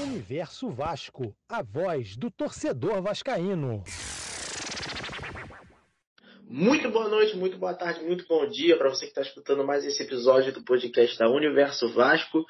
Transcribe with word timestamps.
Universo 0.00 0.70
Vasco, 0.70 1.36
a 1.46 1.62
voz 1.62 2.16
do 2.16 2.30
torcedor 2.30 3.02
vascaíno. 3.02 3.84
Muito 6.48 6.90
boa 6.90 7.06
noite, 7.06 7.36
muito 7.36 7.58
boa 7.58 7.74
tarde, 7.74 8.02
muito 8.02 8.26
bom 8.26 8.48
dia 8.48 8.78
para 8.78 8.88
você 8.88 9.04
que 9.04 9.10
está 9.10 9.20
escutando 9.20 9.62
mais 9.62 9.84
esse 9.84 10.02
episódio 10.02 10.54
do 10.54 10.64
podcast 10.64 11.18
da 11.18 11.28
Universo 11.28 11.90
Vasco. 11.90 12.46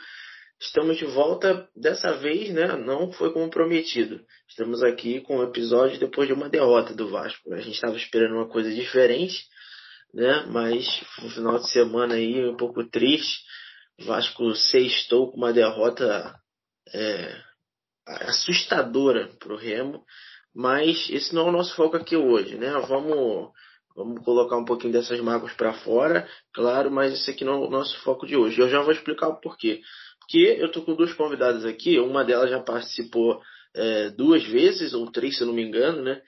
Estamos 0.61 0.97
de 0.97 1.07
volta 1.07 1.69
dessa 1.75 2.13
vez, 2.19 2.55
né? 2.55 2.77
Não 2.77 3.11
foi 3.11 3.33
como 3.33 3.51
prometido. 3.51 4.25
Estamos 4.49 4.81
aqui 4.85 5.21
com 5.21 5.39
o 5.39 5.41
um 5.41 5.43
episódio 5.43 5.99
depois 5.99 6.29
de 6.29 6.33
uma 6.33 6.49
derrota 6.49 6.95
do 6.95 7.11
Vasco. 7.11 7.53
A 7.53 7.61
gente 7.61 7.75
estava 7.75 7.97
esperando 7.97 8.37
uma 8.37 8.49
coisa 8.49 8.73
diferente, 8.73 9.45
né? 10.15 10.47
Mas 10.47 10.87
no 11.21 11.29
final 11.31 11.59
de 11.59 11.69
semana 11.69 12.15
aí 12.15 12.49
um 12.49 12.57
pouco 12.57 12.89
triste. 12.89 13.43
Vasco 13.99 14.55
sextou 14.55 15.33
com 15.33 15.37
uma 15.37 15.53
derrota 15.53 16.39
é, 16.93 17.50
assustadora 18.29 19.29
para 19.39 19.53
o 19.53 19.57
Remo. 19.57 20.05
Mas 20.55 21.09
esse 21.11 21.35
não 21.35 21.47
é 21.47 21.49
o 21.51 21.53
nosso 21.53 21.75
foco 21.77 21.97
aqui 21.97 22.17
hoje, 22.17 22.57
né? 22.57 22.71
Vamos, 22.89 23.51
vamos 23.95 24.25
colocar 24.25 24.57
um 24.57 24.65
pouquinho 24.65 24.93
dessas 24.93 25.21
mágoas 25.21 25.53
para 25.53 25.73
fora, 25.73 26.29
claro, 26.53 26.91
mas 26.91 27.13
esse 27.13 27.31
aqui 27.31 27.45
não 27.45 27.55
é 27.55 27.67
o 27.67 27.71
nosso 27.71 27.97
foco 28.01 28.27
de 28.27 28.37
hoje. 28.37 28.61
Eu 28.61 28.69
já 28.69 28.83
vou 28.83 28.93
explicar 28.93 29.29
o 29.29 29.41
porquê. 29.41 29.81
Porque 30.21 30.57
eu 30.59 30.71
tô 30.71 30.83
com 30.83 30.95
duas 30.95 31.13
convidadas 31.13 31.65
aqui, 31.65 31.99
uma 31.99 32.25
delas 32.25 32.51
já 32.51 32.61
participou 32.61 33.41
é, 33.75 34.11
duas 34.11 34.45
vezes, 34.45 34.93
ou 34.93 35.11
três, 35.11 35.37
se 35.37 35.43
eu 35.43 35.47
não 35.47 35.55
me 35.55 35.63
engano, 35.63 36.03
né? 36.03 36.21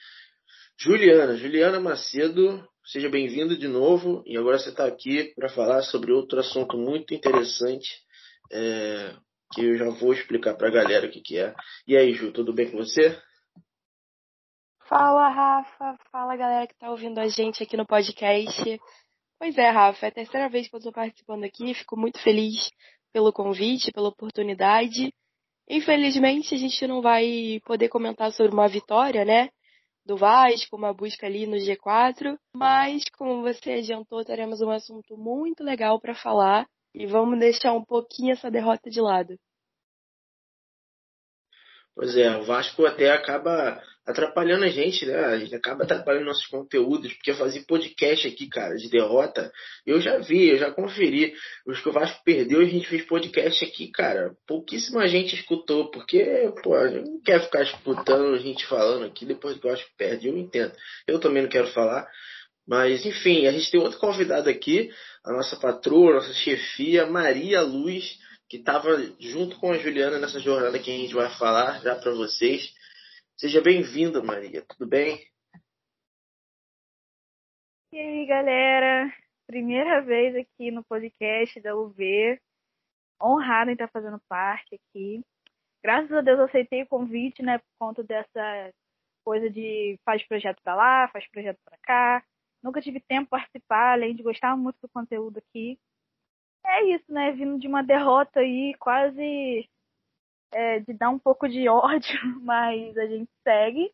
Juliana, 0.78 1.36
Juliana 1.36 1.80
Macedo, 1.80 2.64
seja 2.84 3.08
bem-vinda 3.08 3.56
de 3.56 3.68
novo. 3.68 4.22
E 4.26 4.36
agora 4.36 4.58
você 4.58 4.70
está 4.70 4.86
aqui 4.86 5.32
para 5.34 5.48
falar 5.48 5.82
sobre 5.82 6.12
outro 6.12 6.40
assunto 6.40 6.76
muito 6.76 7.14
interessante, 7.14 7.88
é, 8.50 9.14
que 9.52 9.64
eu 9.64 9.76
já 9.76 9.88
vou 9.90 10.12
explicar 10.12 10.54
para 10.54 10.68
a 10.68 10.72
galera 10.72 11.06
o 11.06 11.10
que, 11.10 11.20
que 11.20 11.38
é. 11.38 11.54
E 11.86 11.96
aí, 11.96 12.12
Ju, 12.14 12.32
tudo 12.32 12.52
bem 12.52 12.70
com 12.70 12.78
você? 12.78 13.20
Fala, 14.88 15.28
Rafa. 15.28 15.98
Fala, 16.10 16.36
galera 16.36 16.66
que 16.66 16.74
está 16.74 16.90
ouvindo 16.90 17.18
a 17.18 17.28
gente 17.28 17.62
aqui 17.62 17.76
no 17.76 17.86
podcast. 17.86 18.80
Pois 19.38 19.56
é, 19.58 19.70
Rafa, 19.70 20.06
é 20.06 20.08
a 20.08 20.12
terceira 20.12 20.48
vez 20.48 20.68
que 20.68 20.74
eu 20.74 20.78
estou 20.78 20.92
participando 20.92 21.44
aqui. 21.44 21.74
Fico 21.74 21.96
muito 21.96 22.18
feliz 22.20 22.70
pelo 23.12 23.32
convite, 23.32 23.92
pela 23.92 24.08
oportunidade. 24.08 25.12
Infelizmente, 25.68 26.54
a 26.54 26.58
gente 26.58 26.86
não 26.86 27.00
vai 27.00 27.60
poder 27.64 27.88
comentar 27.88 28.32
sobre 28.32 28.52
uma 28.52 28.68
vitória, 28.68 29.24
né? 29.24 29.48
Do 30.04 30.16
Vasco, 30.16 30.76
uma 30.76 30.92
busca 30.92 31.26
ali 31.26 31.46
no 31.46 31.56
G4. 31.56 32.36
Mas, 32.54 33.04
como 33.16 33.42
você 33.42 33.72
adiantou, 33.72 34.24
teremos 34.24 34.60
um 34.60 34.70
assunto 34.70 35.16
muito 35.16 35.62
legal 35.62 36.00
para 36.00 36.14
falar. 36.14 36.66
E 36.94 37.06
vamos 37.06 37.38
deixar 37.38 37.72
um 37.72 37.84
pouquinho 37.84 38.32
essa 38.32 38.50
derrota 38.50 38.90
de 38.90 39.00
lado. 39.00 39.38
Pois 41.94 42.16
é, 42.16 42.36
o 42.38 42.44
Vasco 42.44 42.86
até 42.86 43.10
acaba 43.10 43.82
atrapalhando 44.06 44.64
a 44.64 44.68
gente, 44.68 45.06
né? 45.06 45.14
A 45.14 45.38
gente 45.38 45.54
acaba 45.54 45.84
atrapalhando 45.84 46.26
nossos 46.26 46.46
conteúdos, 46.46 47.12
porque 47.12 47.34
fazer 47.34 47.64
podcast 47.66 48.26
aqui, 48.26 48.48
cara, 48.48 48.74
de 48.74 48.90
derrota, 48.90 49.52
eu 49.86 50.00
já 50.00 50.18
vi, 50.18 50.48
eu 50.48 50.58
já 50.58 50.70
conferi. 50.70 51.34
Os 51.66 51.80
que 51.80 51.88
o 51.88 51.92
Vasco 51.92 52.20
perdeu, 52.24 52.60
a 52.60 52.64
gente 52.64 52.88
fez 52.88 53.04
podcast 53.04 53.64
aqui, 53.64 53.90
cara. 53.90 54.34
Pouquíssima 54.46 55.06
gente 55.06 55.34
escutou, 55.34 55.90
porque, 55.90 56.52
pô, 56.62 56.76
não 56.88 57.20
quer 57.22 57.40
ficar 57.42 57.62
escutando 57.62 58.34
a 58.34 58.38
gente 58.38 58.66
falando 58.66 59.04
aqui 59.04 59.24
depois 59.24 59.58
que 59.58 59.66
o 59.66 59.70
Vasco 59.70 59.90
perde, 59.96 60.28
eu 60.28 60.36
entendo. 60.36 60.72
Eu 61.06 61.20
também 61.20 61.42
não 61.42 61.50
quero 61.50 61.68
falar. 61.68 62.08
Mas, 62.66 63.04
enfim, 63.04 63.46
a 63.46 63.52
gente 63.52 63.70
tem 63.70 63.80
outro 63.80 63.98
convidado 63.98 64.48
aqui, 64.48 64.90
a 65.24 65.32
nossa 65.32 65.56
patroa, 65.56 66.12
a 66.12 66.14
nossa 66.14 66.32
chefia, 66.32 67.06
Maria 67.06 67.60
Luz 67.60 68.18
que 68.52 68.58
estava 68.58 68.90
junto 69.18 69.58
com 69.58 69.72
a 69.72 69.78
Juliana 69.78 70.18
nessa 70.18 70.38
jornada 70.38 70.78
que 70.78 70.90
a 70.90 70.94
gente 70.94 71.14
vai 71.14 71.30
falar 71.38 71.80
já 71.80 71.96
para 71.96 72.12
vocês. 72.12 72.70
Seja 73.34 73.62
bem-vinda, 73.62 74.22
Maria. 74.22 74.62
Tudo 74.68 74.86
bem? 74.86 75.18
E 77.90 77.98
aí, 77.98 78.26
galera? 78.26 79.10
Primeira 79.46 80.02
vez 80.02 80.36
aqui 80.36 80.70
no 80.70 80.84
podcast 80.84 81.58
da 81.62 81.74
UV. 81.74 82.38
Honrada 83.22 83.70
em 83.70 83.72
estar 83.72 83.88
fazendo 83.88 84.20
parte 84.28 84.74
aqui. 84.74 85.22
Graças 85.82 86.12
a 86.12 86.20
Deus 86.20 86.38
eu 86.38 86.44
aceitei 86.44 86.82
o 86.82 86.88
convite, 86.88 87.42
né, 87.42 87.56
por 87.56 87.72
conta 87.78 88.04
dessa 88.04 88.70
coisa 89.24 89.48
de 89.48 89.98
faz 90.04 90.22
projeto 90.28 90.60
para 90.62 90.74
lá, 90.74 91.08
faz 91.08 91.26
projeto 91.30 91.58
para 91.64 91.78
cá. 91.78 92.24
Nunca 92.62 92.82
tive 92.82 93.00
tempo 93.00 93.30
para 93.30 93.38
participar, 93.38 93.94
além 93.94 94.14
de 94.14 94.22
gostar 94.22 94.54
muito 94.58 94.76
do 94.82 94.90
conteúdo 94.90 95.38
aqui 95.38 95.78
é 96.64 96.84
isso, 96.94 97.12
né? 97.12 97.32
Vindo 97.32 97.58
de 97.58 97.66
uma 97.66 97.82
derrota 97.82 98.40
aí, 98.40 98.74
quase 98.78 99.68
é, 100.52 100.80
de 100.80 100.92
dar 100.92 101.10
um 101.10 101.18
pouco 101.18 101.48
de 101.48 101.68
ódio, 101.70 102.20
mas 102.42 102.96
a 102.96 103.06
gente 103.06 103.30
segue. 103.42 103.92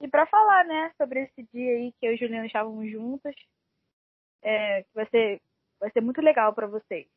E 0.00 0.08
para 0.08 0.26
falar, 0.26 0.64
né, 0.64 0.92
sobre 0.96 1.22
esse 1.22 1.42
dia 1.52 1.76
aí 1.76 1.92
que 1.92 2.06
eu 2.06 2.12
e 2.12 2.14
o 2.16 2.18
Juliano 2.18 2.46
estávamos 2.46 2.90
juntas, 2.90 3.34
é, 4.42 4.84
vai 4.94 5.06
ser 5.08 5.40
vai 5.78 5.90
ser 5.90 6.00
muito 6.00 6.20
legal 6.20 6.54
para 6.54 6.66
vocês. 6.66 7.08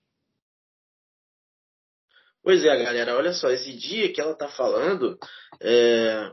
Pois 2.42 2.64
é, 2.64 2.84
galera, 2.84 3.16
olha 3.16 3.34
só, 3.34 3.50
esse 3.50 3.76
dia 3.76 4.14
que 4.14 4.22
ela 4.22 4.38
tá 4.38 4.48
falando, 4.50 5.18
é, 5.60 6.32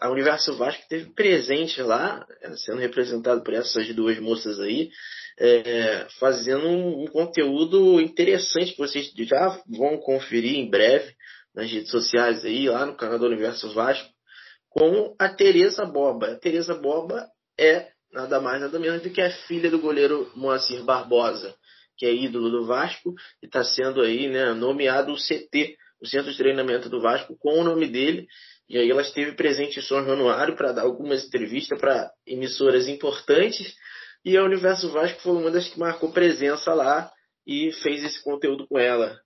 a 0.00 0.10
Universo 0.10 0.56
Vasco 0.56 0.82
teve 0.88 1.12
presente 1.14 1.80
lá, 1.82 2.26
sendo 2.56 2.78
representado 2.78 3.42
por 3.42 3.54
essas 3.54 3.94
duas 3.94 4.18
moças 4.18 4.60
aí, 4.60 4.90
é, 5.38 6.06
fazendo 6.20 6.66
um, 6.66 7.04
um, 7.04 7.06
conteúdo 7.06 8.00
interessante 8.00 8.72
que 8.72 8.78
vocês 8.78 9.10
já 9.16 9.60
vão 9.66 9.98
conferir 9.98 10.56
em 10.56 10.68
breve 10.68 11.14
nas 11.54 11.70
redes 11.70 11.90
sociais 11.90 12.44
aí, 12.44 12.68
lá 12.68 12.86
no 12.86 12.96
canal 12.96 13.18
do 13.18 13.26
Universo 13.26 13.72
Vasco, 13.72 14.08
com 14.68 15.14
a 15.18 15.28
Tereza 15.28 15.84
Boba. 15.84 16.32
A 16.32 16.38
Tereza 16.38 16.74
Boba 16.74 17.26
é 17.58 17.88
nada 18.12 18.40
mais 18.40 18.60
nada 18.60 18.78
menos 18.78 19.02
do 19.02 19.10
que 19.10 19.20
a 19.20 19.30
filha 19.30 19.70
do 19.70 19.78
goleiro 19.78 20.30
Moacir 20.34 20.84
Barbosa, 20.84 21.54
que 21.96 22.06
é 22.06 22.14
ídolo 22.14 22.50
do 22.50 22.66
Vasco 22.66 23.14
e 23.42 23.46
está 23.46 23.64
sendo 23.64 24.02
aí 24.02 24.28
né, 24.28 24.52
nomeado 24.52 25.12
o 25.12 25.16
CT, 25.16 25.76
o 26.02 26.06
Centro 26.06 26.30
de 26.30 26.36
Treinamento 26.36 26.88
do 26.88 27.00
Vasco, 27.00 27.36
com 27.38 27.60
o 27.60 27.64
nome 27.64 27.86
dele. 27.86 28.26
E 28.68 28.76
aí 28.76 28.90
ela 28.90 29.02
esteve 29.02 29.32
presente 29.32 29.78
em 29.78 29.82
São 29.82 30.04
Januário 30.04 30.56
para 30.56 30.72
dar 30.72 30.82
algumas 30.82 31.24
entrevistas 31.24 31.78
para 31.78 32.10
emissoras 32.26 32.88
importantes 32.88 33.74
e 34.24 34.36
a 34.36 34.44
Universo 34.44 34.90
Vasco 34.90 35.20
foi 35.20 35.32
uma 35.32 35.50
das 35.50 35.68
que 35.68 35.78
marcou 35.78 36.12
presença 36.12 36.72
lá 36.74 37.10
e 37.46 37.72
fez 37.82 38.04
esse 38.04 38.22
conteúdo 38.22 38.66
com 38.68 38.78
ela. 38.78 39.20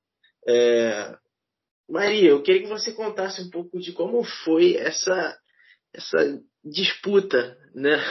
É... 0.49 1.15
Maria, 1.89 2.31
eu 2.31 2.43
queria 2.43 2.63
que 2.63 2.69
você 2.69 2.93
contasse 2.93 3.43
um 3.43 3.51
pouco 3.51 3.79
de 3.79 3.93
como 3.93 4.25
foi 4.25 4.77
essa, 4.77 5.39
essa 5.95 6.41
disputa, 6.65 7.57
né? 7.75 8.03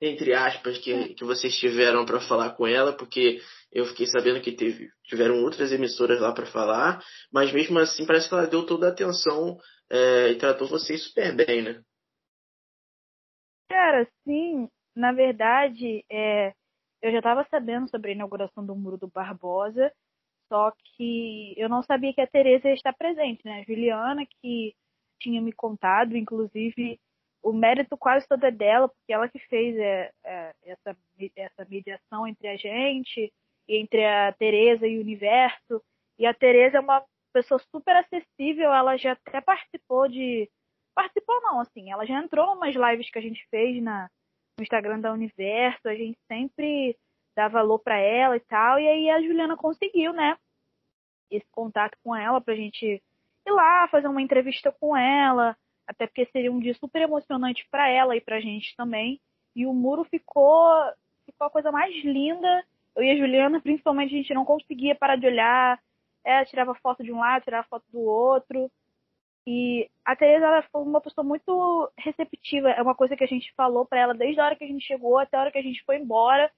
Entre 0.00 0.32
aspas, 0.32 0.78
que, 0.78 1.14
que 1.14 1.24
vocês 1.24 1.56
tiveram 1.58 2.06
para 2.06 2.20
falar 2.20 2.50
com 2.50 2.66
ela, 2.66 2.92
porque 2.92 3.42
eu 3.72 3.84
fiquei 3.86 4.06
sabendo 4.06 4.40
que 4.40 4.52
teve, 4.52 4.88
tiveram 5.04 5.42
outras 5.42 5.72
emissoras 5.72 6.20
lá 6.20 6.32
para 6.32 6.46
falar, 6.46 7.02
mas 7.32 7.52
mesmo 7.52 7.78
assim 7.78 8.06
parece 8.06 8.28
que 8.28 8.34
ela 8.34 8.46
deu 8.46 8.64
toda 8.64 8.88
a 8.88 8.90
atenção 8.90 9.58
é, 9.90 10.30
e 10.30 10.38
tratou 10.38 10.68
vocês 10.68 11.04
super 11.04 11.34
bem, 11.34 11.62
né? 11.62 11.82
Cara, 13.68 14.08
sim, 14.24 14.68
na 14.96 15.12
verdade, 15.12 16.04
é, 16.10 16.54
eu 17.02 17.12
já 17.12 17.18
estava 17.18 17.46
sabendo 17.50 17.88
sobre 17.90 18.10
a 18.10 18.14
inauguração 18.14 18.64
do 18.64 18.74
Muro 18.74 18.96
do 18.96 19.08
Barbosa, 19.08 19.92
só 20.48 20.72
que 20.72 21.54
eu 21.56 21.68
não 21.68 21.82
sabia 21.82 22.12
que 22.14 22.20
a 22.20 22.26
Tereza 22.26 22.68
ia 22.68 22.74
estar 22.74 22.94
presente, 22.94 23.44
né? 23.44 23.60
A 23.60 23.64
Juliana, 23.64 24.24
que 24.40 24.74
tinha 25.20 25.42
me 25.42 25.52
contado, 25.52 26.16
inclusive, 26.16 26.98
o 27.42 27.52
mérito 27.52 27.96
quase 27.96 28.26
todo 28.26 28.44
é 28.44 28.50
dela, 28.50 28.88
porque 28.88 29.12
ela 29.12 29.28
que 29.28 29.38
fez 29.38 29.76
é, 29.76 30.10
é, 30.24 30.54
essa, 30.64 30.96
essa 31.36 31.66
mediação 31.68 32.26
entre 32.26 32.48
a 32.48 32.56
gente, 32.56 33.32
entre 33.68 34.04
a 34.04 34.32
Tereza 34.32 34.86
e 34.86 34.98
o 34.98 35.00
universo. 35.00 35.82
E 36.18 36.26
a 36.26 36.34
Tereza 36.34 36.78
é 36.78 36.80
uma 36.80 37.04
pessoa 37.32 37.60
super 37.70 37.94
acessível, 37.96 38.72
ela 38.72 38.96
já 38.96 39.12
até 39.12 39.40
participou 39.40 40.08
de. 40.08 40.50
Participou 40.94 41.40
não, 41.42 41.60
assim, 41.60 41.92
ela 41.92 42.04
já 42.04 42.18
entrou 42.18 42.54
umas 42.54 42.74
lives 42.74 43.10
que 43.10 43.18
a 43.18 43.22
gente 43.22 43.46
fez 43.50 43.80
na, 43.82 44.10
no 44.58 44.62
Instagram 44.62 44.98
da 45.00 45.12
Universo, 45.12 45.88
a 45.88 45.94
gente 45.94 46.18
sempre 46.26 46.96
dá 47.36 47.46
valor 47.46 47.78
para 47.78 47.98
ela 47.98 48.36
e 48.36 48.40
tal. 48.40 48.80
E 48.80 48.88
aí 48.88 49.10
a 49.10 49.22
Juliana 49.22 49.56
conseguiu, 49.56 50.12
né? 50.12 50.36
Esse 51.30 51.46
contato 51.52 51.96
com 52.02 52.16
ela 52.16 52.40
pra 52.40 52.56
gente 52.56 52.84
ir 53.46 53.50
lá 53.50 53.86
fazer 53.88 54.08
uma 54.08 54.22
entrevista 54.22 54.72
com 54.72 54.96
ela, 54.96 55.56
até 55.86 56.06
porque 56.06 56.26
seria 56.26 56.50
um 56.50 56.58
dia 56.58 56.74
super 56.74 57.02
emocionante 57.02 57.66
para 57.70 57.88
ela 57.88 58.16
e 58.16 58.20
pra 58.20 58.40
gente 58.40 58.74
também. 58.76 59.20
E 59.54 59.66
o 59.66 59.72
muro 59.72 60.04
ficou 60.04 60.72
ficou 61.24 61.46
a 61.46 61.50
coisa 61.50 61.70
mais 61.70 61.94
linda. 62.04 62.64
Eu 62.98 63.04
e 63.04 63.10
a 63.12 63.16
Juliana, 63.16 63.60
principalmente, 63.60 64.12
a 64.12 64.18
gente 64.18 64.34
não 64.34 64.44
conseguia 64.44 64.94
parar 64.94 65.14
de 65.14 65.26
olhar. 65.26 65.80
Ela 66.24 66.44
tirava 66.44 66.74
foto 66.74 67.04
de 67.04 67.12
um 67.12 67.20
lado, 67.20 67.44
tirava 67.44 67.66
foto 67.68 67.84
do 67.92 68.00
outro. 68.00 68.68
E 69.46 69.88
a 70.04 70.16
Tereza 70.16 70.46
ela 70.46 70.62
foi 70.62 70.82
uma 70.82 71.00
pessoa 71.00 71.24
muito 71.24 71.90
receptiva. 71.96 72.70
É 72.70 72.82
uma 72.82 72.96
coisa 72.96 73.16
que 73.16 73.22
a 73.22 73.26
gente 73.28 73.54
falou 73.54 73.86
para 73.86 74.00
ela 74.00 74.14
desde 74.14 74.40
a 74.40 74.44
hora 74.44 74.56
que 74.56 74.64
a 74.64 74.66
gente 74.66 74.84
chegou 74.84 75.16
até 75.16 75.36
a 75.36 75.40
hora 75.40 75.52
que 75.52 75.58
a 75.58 75.62
gente 75.62 75.82
foi 75.84 75.96
embora, 75.96 76.50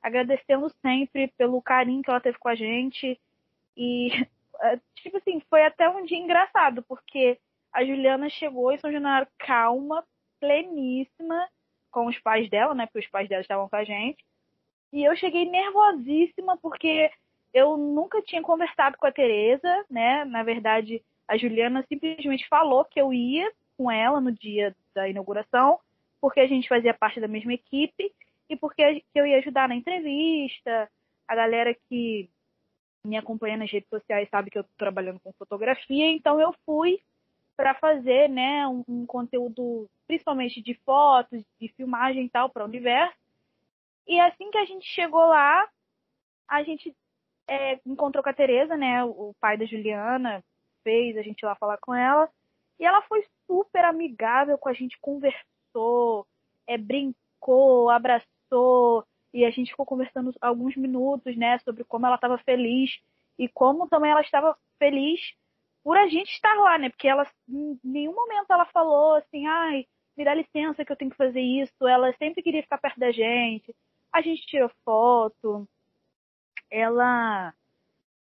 agradecendo 0.00 0.70
sempre 0.80 1.28
pelo 1.36 1.60
carinho 1.60 2.00
que 2.00 2.08
ela 2.08 2.20
teve 2.20 2.38
com 2.38 2.48
a 2.48 2.54
gente. 2.54 3.20
E, 3.76 4.10
é, 4.62 4.80
tipo 4.94 5.16
assim, 5.16 5.40
foi 5.50 5.64
até 5.64 5.90
um 5.90 6.04
dia 6.04 6.16
engraçado, 6.16 6.80
porque 6.84 7.40
a 7.72 7.84
Juliana 7.84 8.30
chegou 8.30 8.70
em 8.70 8.78
São 8.78 8.92
Januário 8.92 9.26
calma, 9.36 10.04
pleníssima, 10.38 11.48
com 11.90 12.06
os 12.06 12.18
pais 12.20 12.48
dela, 12.48 12.72
né? 12.72 12.86
Porque 12.86 13.00
os 13.00 13.10
pais 13.10 13.28
dela 13.28 13.42
estavam 13.42 13.68
com 13.68 13.76
a 13.76 13.82
gente. 13.82 14.24
E 14.92 15.04
eu 15.04 15.14
cheguei 15.16 15.44
nervosíssima 15.44 16.56
porque 16.56 17.10
eu 17.52 17.76
nunca 17.76 18.22
tinha 18.22 18.42
conversado 18.42 18.96
com 18.98 19.06
a 19.06 19.12
Tereza, 19.12 19.84
né? 19.90 20.24
Na 20.24 20.42
verdade, 20.42 21.02
a 21.26 21.36
Juliana 21.36 21.84
simplesmente 21.88 22.48
falou 22.48 22.84
que 22.84 23.00
eu 23.00 23.12
ia 23.12 23.52
com 23.76 23.90
ela 23.90 24.20
no 24.20 24.32
dia 24.32 24.74
da 24.94 25.08
inauguração, 25.08 25.78
porque 26.20 26.40
a 26.40 26.46
gente 26.46 26.68
fazia 26.68 26.92
parte 26.94 27.20
da 27.20 27.28
mesma 27.28 27.52
equipe 27.52 28.12
e 28.48 28.56
porque 28.56 29.04
eu 29.14 29.26
ia 29.26 29.38
ajudar 29.38 29.68
na 29.68 29.76
entrevista. 29.76 30.90
A 31.26 31.34
galera 31.34 31.74
que 31.88 32.28
me 33.04 33.16
acompanha 33.16 33.56
nas 33.56 33.70
redes 33.70 33.88
sociais 33.88 34.28
sabe 34.30 34.50
que 34.50 34.58
eu 34.58 34.62
estou 34.62 34.76
trabalhando 34.76 35.20
com 35.20 35.32
fotografia, 35.32 36.10
então 36.10 36.40
eu 36.40 36.54
fui 36.64 37.00
para 37.56 37.74
fazer 37.74 38.28
né, 38.28 38.66
um, 38.68 38.84
um, 38.88 39.06
conteúdo 39.06 39.88
principalmente 40.06 40.62
de 40.62 40.74
fotos, 40.84 41.42
de 41.60 41.68
filmagem 41.68 42.24
e 42.24 42.28
tal 42.28 42.48
para 42.48 42.64
o 42.64 42.68
universo. 42.68 43.16
E 44.08 44.18
assim 44.18 44.50
que 44.50 44.58
a 44.58 44.64
gente 44.64 44.86
chegou 44.86 45.24
lá, 45.26 45.68
a 46.48 46.62
gente 46.62 46.96
é, 47.46 47.78
encontrou 47.84 48.24
com 48.24 48.30
a 48.30 48.34
Tereza, 48.34 48.76
né, 48.76 49.04
o 49.04 49.34
pai 49.38 49.58
da 49.58 49.66
Juliana, 49.66 50.42
fez 50.82 51.16
a 51.16 51.22
gente 51.22 51.42
ir 51.42 51.46
lá 51.46 51.54
falar 51.54 51.76
com 51.78 51.94
ela. 51.94 52.28
E 52.80 52.86
ela 52.86 53.02
foi 53.02 53.24
super 53.46 53.84
amigável 53.84 54.56
com 54.56 54.68
a 54.68 54.72
gente, 54.72 54.98
conversou, 55.00 56.26
é, 56.66 56.78
brincou, 56.78 57.90
abraçou, 57.90 59.04
e 59.32 59.44
a 59.44 59.50
gente 59.50 59.70
ficou 59.70 59.84
conversando 59.84 60.32
alguns 60.40 60.74
minutos, 60.76 61.36
né, 61.36 61.58
sobre 61.58 61.84
como 61.84 62.06
ela 62.06 62.14
estava 62.14 62.38
feliz 62.38 62.98
e 63.38 63.46
como 63.48 63.88
também 63.88 64.10
ela 64.10 64.22
estava 64.22 64.56
feliz 64.78 65.20
por 65.84 65.96
a 65.96 66.08
gente 66.08 66.32
estar 66.32 66.54
lá, 66.54 66.78
né? 66.78 66.88
Porque 66.90 67.08
ela, 67.08 67.26
em 67.48 67.78
nenhum 67.84 68.14
momento 68.14 68.50
ela 68.50 68.66
falou 68.66 69.14
assim, 69.14 69.46
ai, 69.46 69.86
me 70.16 70.24
dá 70.24 70.34
licença 70.34 70.84
que 70.84 70.90
eu 70.90 70.96
tenho 70.96 71.10
que 71.10 71.16
fazer 71.16 71.40
isso. 71.40 71.86
Ela 71.86 72.12
sempre 72.14 72.42
queria 72.42 72.62
ficar 72.62 72.78
perto 72.78 72.98
da 72.98 73.12
gente. 73.12 73.74
A 74.12 74.20
gente 74.20 74.46
tirou 74.46 74.70
foto. 74.84 75.68
Ela 76.70 77.54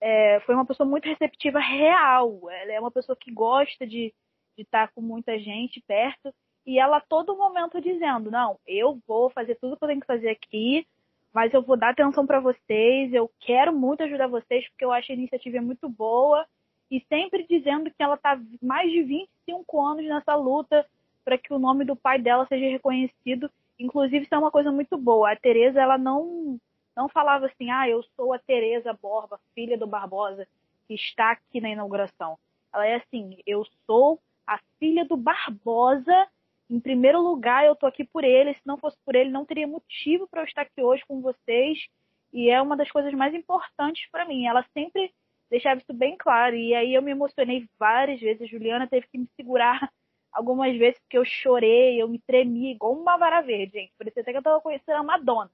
é, 0.01 0.39
foi 0.41 0.55
uma 0.55 0.65
pessoa 0.65 0.87
muito 0.87 1.05
receptiva, 1.05 1.59
real. 1.59 2.49
Ela 2.49 2.73
é 2.73 2.79
uma 2.79 2.91
pessoa 2.91 3.15
que 3.15 3.31
gosta 3.31 3.85
de, 3.85 4.13
estar 4.57 4.91
com 4.93 5.01
muita 5.01 5.37
gente 5.37 5.81
perto. 5.87 6.33
E 6.65 6.79
ela 6.79 6.97
a 6.97 7.01
todo 7.01 7.37
momento 7.37 7.81
dizendo, 7.81 8.31
não, 8.31 8.57
eu 8.65 8.99
vou 9.07 9.29
fazer 9.29 9.55
tudo 9.55 9.77
que 9.77 9.83
eu 9.83 9.87
tenho 9.87 10.01
que 10.01 10.07
fazer 10.07 10.29
aqui, 10.29 10.87
mas 11.33 11.53
eu 11.53 11.61
vou 11.61 11.77
dar 11.77 11.89
atenção 11.89 12.25
para 12.25 12.39
vocês, 12.39 13.13
eu 13.13 13.29
quero 13.41 13.73
muito 13.73 14.01
ajudar 14.03 14.27
vocês, 14.27 14.67
porque 14.69 14.85
eu 14.85 14.91
acho 14.91 15.11
a 15.11 15.15
iniciativa 15.15 15.61
muito 15.61 15.87
boa 15.89 16.47
e 16.89 17.03
sempre 17.09 17.45
dizendo 17.47 17.91
que 17.91 18.01
ela 18.01 18.15
está 18.15 18.39
mais 18.61 18.91
de 18.91 19.03
25 19.03 19.81
anos 19.81 20.05
nessa 20.05 20.35
luta 20.35 20.85
para 21.23 21.37
que 21.37 21.53
o 21.53 21.59
nome 21.59 21.83
do 21.83 21.95
pai 21.95 22.19
dela 22.19 22.45
seja 22.47 22.65
reconhecido. 22.67 23.49
Inclusive, 23.79 24.23
isso 24.25 24.33
é 24.35 24.37
uma 24.37 24.51
coisa 24.51 24.71
muito 24.71 24.97
boa. 24.97 25.31
A 25.31 25.35
Tereza, 25.35 25.79
ela 25.81 25.97
não 25.97 26.59
não 26.95 27.09
falava 27.09 27.45
assim: 27.47 27.69
"Ah, 27.71 27.89
eu 27.89 28.01
sou 28.15 28.33
a 28.33 28.39
Tereza 28.39 28.93
Borba, 28.93 29.39
filha 29.53 29.77
do 29.77 29.87
Barbosa, 29.87 30.47
que 30.87 30.93
está 30.95 31.31
aqui 31.31 31.59
na 31.61 31.69
inauguração". 31.69 32.37
Ela 32.73 32.85
é 32.87 32.95
assim: 32.95 33.37
"Eu 33.45 33.65
sou 33.85 34.19
a 34.47 34.59
filha 34.79 35.05
do 35.05 35.17
Barbosa. 35.17 36.27
Em 36.69 36.79
primeiro 36.79 37.21
lugar, 37.21 37.65
eu 37.65 37.73
estou 37.73 37.87
aqui 37.89 38.03
por 38.03 38.23
ele. 38.23 38.53
Se 38.53 38.61
não 38.65 38.77
fosse 38.77 38.97
por 39.05 39.15
ele, 39.15 39.29
não 39.29 39.45
teria 39.45 39.67
motivo 39.67 40.27
para 40.27 40.41
eu 40.41 40.45
estar 40.45 40.61
aqui 40.63 40.81
hoje 40.81 41.03
com 41.07 41.21
vocês. 41.21 41.87
E 42.33 42.49
é 42.49 42.61
uma 42.61 42.75
das 42.77 42.91
coisas 42.91 43.13
mais 43.13 43.33
importantes 43.33 44.09
para 44.11 44.25
mim. 44.25 44.45
Ela 44.45 44.65
sempre 44.73 45.13
deixava 45.49 45.79
isso 45.79 45.93
bem 45.93 46.15
claro. 46.17 46.55
E 46.55 46.73
aí 46.73 46.93
eu 46.93 47.01
me 47.01 47.11
emocionei 47.11 47.67
várias 47.79 48.19
vezes. 48.19 48.41
A 48.43 48.45
Juliana 48.45 48.87
teve 48.87 49.07
que 49.07 49.17
me 49.17 49.27
segurar 49.35 49.91
algumas 50.35 50.77
vezes 50.77 50.99
porque 50.99 51.17
eu 51.17 51.25
chorei, 51.25 52.01
eu 52.01 52.07
me 52.07 52.19
tremi 52.19 52.73
igual 52.73 52.93
uma 52.93 53.17
vara 53.17 53.41
verde, 53.41 53.79
gente. 53.79 53.93
Parecia 53.97 54.21
até 54.21 54.31
que 54.31 54.37
eu 54.37 54.43
tava 54.43 54.61
conhecendo 54.61 54.97
a 54.97 55.03
Madonna. 55.03 55.49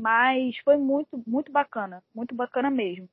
Mas 0.00 0.56
foi 0.64 0.76
muito, 0.76 1.22
muito 1.26 1.52
bacana. 1.52 2.02
Muito 2.14 2.34
bacana 2.34 2.70
mesmo. 2.70 3.08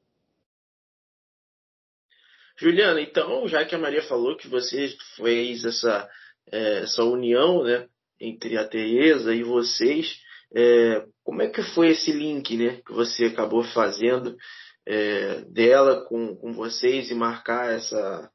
Juliana, 2.57 3.01
então, 3.01 3.47
já 3.47 3.65
que 3.65 3.75
a 3.75 3.79
Maria 3.79 4.03
falou 4.03 4.37
que 4.37 4.47
você 4.47 4.95
fez 5.15 5.65
essa, 5.65 6.09
é, 6.51 6.79
essa 6.83 7.03
união 7.03 7.63
né, 7.63 7.87
entre 8.19 8.57
a 8.57 8.67
Tereza 8.67 9.33
e 9.33 9.43
vocês, 9.43 10.21
é, 10.55 11.05
como 11.23 11.41
é 11.41 11.49
que 11.49 11.61
foi 11.61 11.89
esse 11.89 12.11
link 12.11 12.55
né, 12.55 12.81
que 12.85 12.93
você 12.93 13.25
acabou 13.25 13.63
fazendo 13.63 14.37
é, 14.85 15.41
dela 15.45 16.05
com, 16.05 16.35
com 16.35 16.53
vocês 16.53 17.09
e 17.09 17.15
marcar 17.15 17.73
essa, 17.73 18.31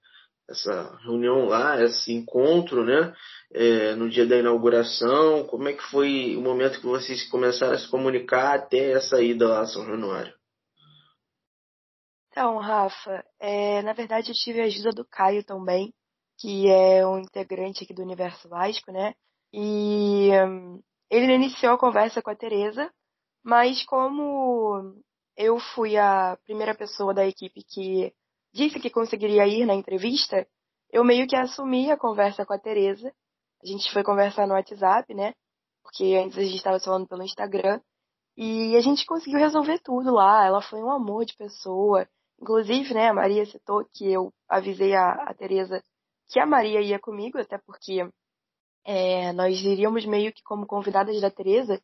essa 0.49 0.97
reunião 1.03 1.47
lá, 1.47 1.83
esse 1.83 2.12
encontro, 2.12 2.85
né? 2.85 3.15
É, 3.53 3.95
no 3.95 4.09
dia 4.09 4.27
da 4.27 4.37
inauguração, 4.37 5.47
como 5.47 5.69
é 5.69 5.73
que 5.73 5.83
foi 5.83 6.37
o 6.37 6.41
momento 6.41 6.81
que 6.81 6.87
vocês 6.87 7.29
começaram 7.29 7.75
a 7.75 7.79
se 7.79 7.89
comunicar 7.91 8.55
até 8.55 8.93
essa 8.93 9.23
ida 9.23 9.49
lá 9.49 9.61
a 9.61 9.67
São 9.67 9.85
Januário? 9.87 10.33
Então, 12.31 12.56
Rafa, 12.59 13.25
é, 13.41 13.83
na 13.83 13.93
verdade 13.93 14.31
eu 14.31 14.35
tive 14.35 14.61
a 14.61 14.65
ajuda 14.65 14.91
do 14.91 15.05
Caio 15.05 15.45
também, 15.45 15.93
que 16.39 16.69
é 16.69 17.06
um 17.06 17.19
integrante 17.19 17.85
aqui 17.85 17.93
do 17.93 18.03
Universo 18.03 18.49
Vasco, 18.49 18.93
né? 18.93 19.15
E 19.53 20.31
um, 20.47 20.81
ele 21.11 21.35
iniciou 21.35 21.75
a 21.75 21.79
conversa 21.79 22.23
com 22.23 22.31
a 22.31 22.37
Tereza, 22.37 22.91
mas 23.43 23.85
como 23.85 24.94
eu 25.37 25.59
fui 25.59 25.97
a 25.97 26.39
primeira 26.44 26.75
pessoa 26.75 27.12
da 27.15 27.27
equipe 27.27 27.62
que 27.62 28.12
disse 28.53 28.81
que 28.81 28.91
conseguiria 28.91 29.47
ir 29.47 29.67
na 29.67 29.75
entrevista, 29.75 30.47
eu 30.91 31.05
meio 31.05 31.27
que 31.27 31.37
assumi 31.37 31.91
a 31.91 31.97
conversa 31.97 32.45
com 32.47 32.53
a 32.53 32.59
Tereza. 32.59 33.12
A 33.62 33.67
gente 33.67 33.93
foi 33.93 34.03
conversar 34.03 34.47
no 34.47 34.55
WhatsApp, 34.55 35.12
né? 35.15 35.35
Porque 35.83 36.15
antes 36.17 36.39
a 36.39 36.43
gente 36.43 36.56
estava 36.56 36.81
falando 36.81 37.06
pelo 37.06 37.23
Instagram. 37.23 37.81
E 38.37 38.77
a 38.77 38.81
gente 38.81 39.05
conseguiu 39.05 39.39
resolver 39.39 39.81
tudo 39.81 40.12
lá. 40.12 40.47
Ela 40.47 40.62
foi 40.62 40.81
um 40.83 40.91
amor 40.91 41.25
de 41.25 41.37
pessoa. 41.37 42.09
Inclusive, 42.41 42.95
né, 42.95 43.09
a 43.09 43.15
Maria 43.15 43.45
citou 43.47 43.85
que 43.93 44.11
eu 44.11 44.33
avisei 44.49 44.94
a, 44.94 45.12
a 45.29 45.35
Tereza 45.35 45.83
que 46.29 46.39
a 46.39 46.47
Maria 46.47 46.81
ia 46.81 46.99
comigo, 46.99 47.39
até 47.39 47.59
porque 47.59 48.06
é, 48.85 49.33
nós 49.33 49.59
iríamos 49.61 50.05
meio 50.05 50.33
que 50.33 50.43
como 50.43 50.67
convidadas 50.67 51.21
da 51.21 51.31
Tereza. 51.31 51.81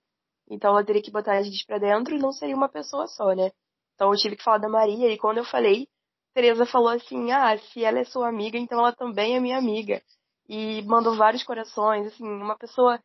Então 0.49 0.70
ela 0.70 0.84
teria 0.84 1.02
que 1.02 1.10
botar 1.10 1.38
a 1.38 1.43
gente 1.43 1.64
pra 1.67 1.78
dentro 1.78 2.14
e 2.14 2.19
não 2.19 2.31
seria 2.31 2.55
uma 2.55 2.69
pessoa 2.69 3.06
só, 3.06 3.34
né? 3.34 3.50
Então 3.94 4.12
eu 4.12 4.19
tive 4.19 4.37
que 4.37 4.44
falar 4.44 4.58
da 4.58 4.69
Maria 4.69 5.10
e 5.10 5.19
quando 5.19 5.38
eu 5.38 5.44
falei, 5.44 5.88
Tereza 6.34 6.66
falou 6.66 6.88
assim: 6.88 7.31
"Ah, 7.32 7.56
se 7.58 7.84
ela 7.84 8.00
é 8.00 8.04
sua 8.04 8.28
amiga, 8.28 8.58
então 8.58 8.78
ela 8.78 8.93
também 8.93 9.36
é 9.36 9.41
minha 9.41 9.58
amiga". 9.58 10.03
E 10.48 10.82
mandou 10.82 11.17
vários 11.17 11.43
corações, 11.44 12.08
assim, 12.08 12.24
uma 12.24 12.56
pessoa 12.58 13.00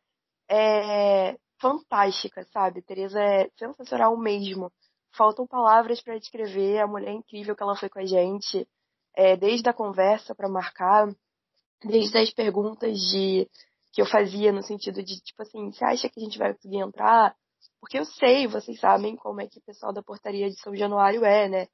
é, 0.50 1.36
fantástica, 1.60 2.44
sabe? 2.52 2.82
Tereza 2.82 3.20
é 3.20 3.48
sensacional 3.58 4.16
mesmo. 4.16 4.72
Faltam 5.16 5.46
palavras 5.46 6.02
para 6.02 6.18
descrever 6.18 6.80
a 6.80 6.86
mulher 6.86 7.12
incrível 7.12 7.56
que 7.56 7.62
ela 7.62 7.76
foi 7.76 7.88
com 7.88 8.00
a 8.00 8.04
gente, 8.04 8.66
é, 9.16 9.36
desde 9.36 9.68
a 9.68 9.72
conversa 9.72 10.34
para 10.34 10.48
marcar, 10.48 11.08
desde 11.84 12.18
as 12.18 12.30
perguntas 12.30 12.98
de 13.10 13.48
que 13.92 14.00
eu 14.02 14.06
fazia 14.06 14.52
no 14.52 14.62
sentido 14.62 15.02
de, 15.02 15.20
tipo 15.20 15.42
assim, 15.42 15.72
você 15.72 15.84
acha 15.84 16.08
que 16.08 16.20
a 16.20 16.22
gente 16.22 16.38
vai 16.38 16.54
conseguir 16.54 16.78
entrar? 16.78 17.34
Porque 17.80 17.98
eu 17.98 18.04
sei, 18.04 18.46
vocês 18.46 18.78
sabem 18.78 19.16
como 19.16 19.40
é 19.40 19.48
que 19.48 19.58
o 19.58 19.62
pessoal 19.62 19.92
da 19.92 20.02
portaria 20.02 20.48
de 20.48 20.60
São 20.60 20.74
Januário 20.76 21.24
é, 21.24 21.48
né? 21.48 21.66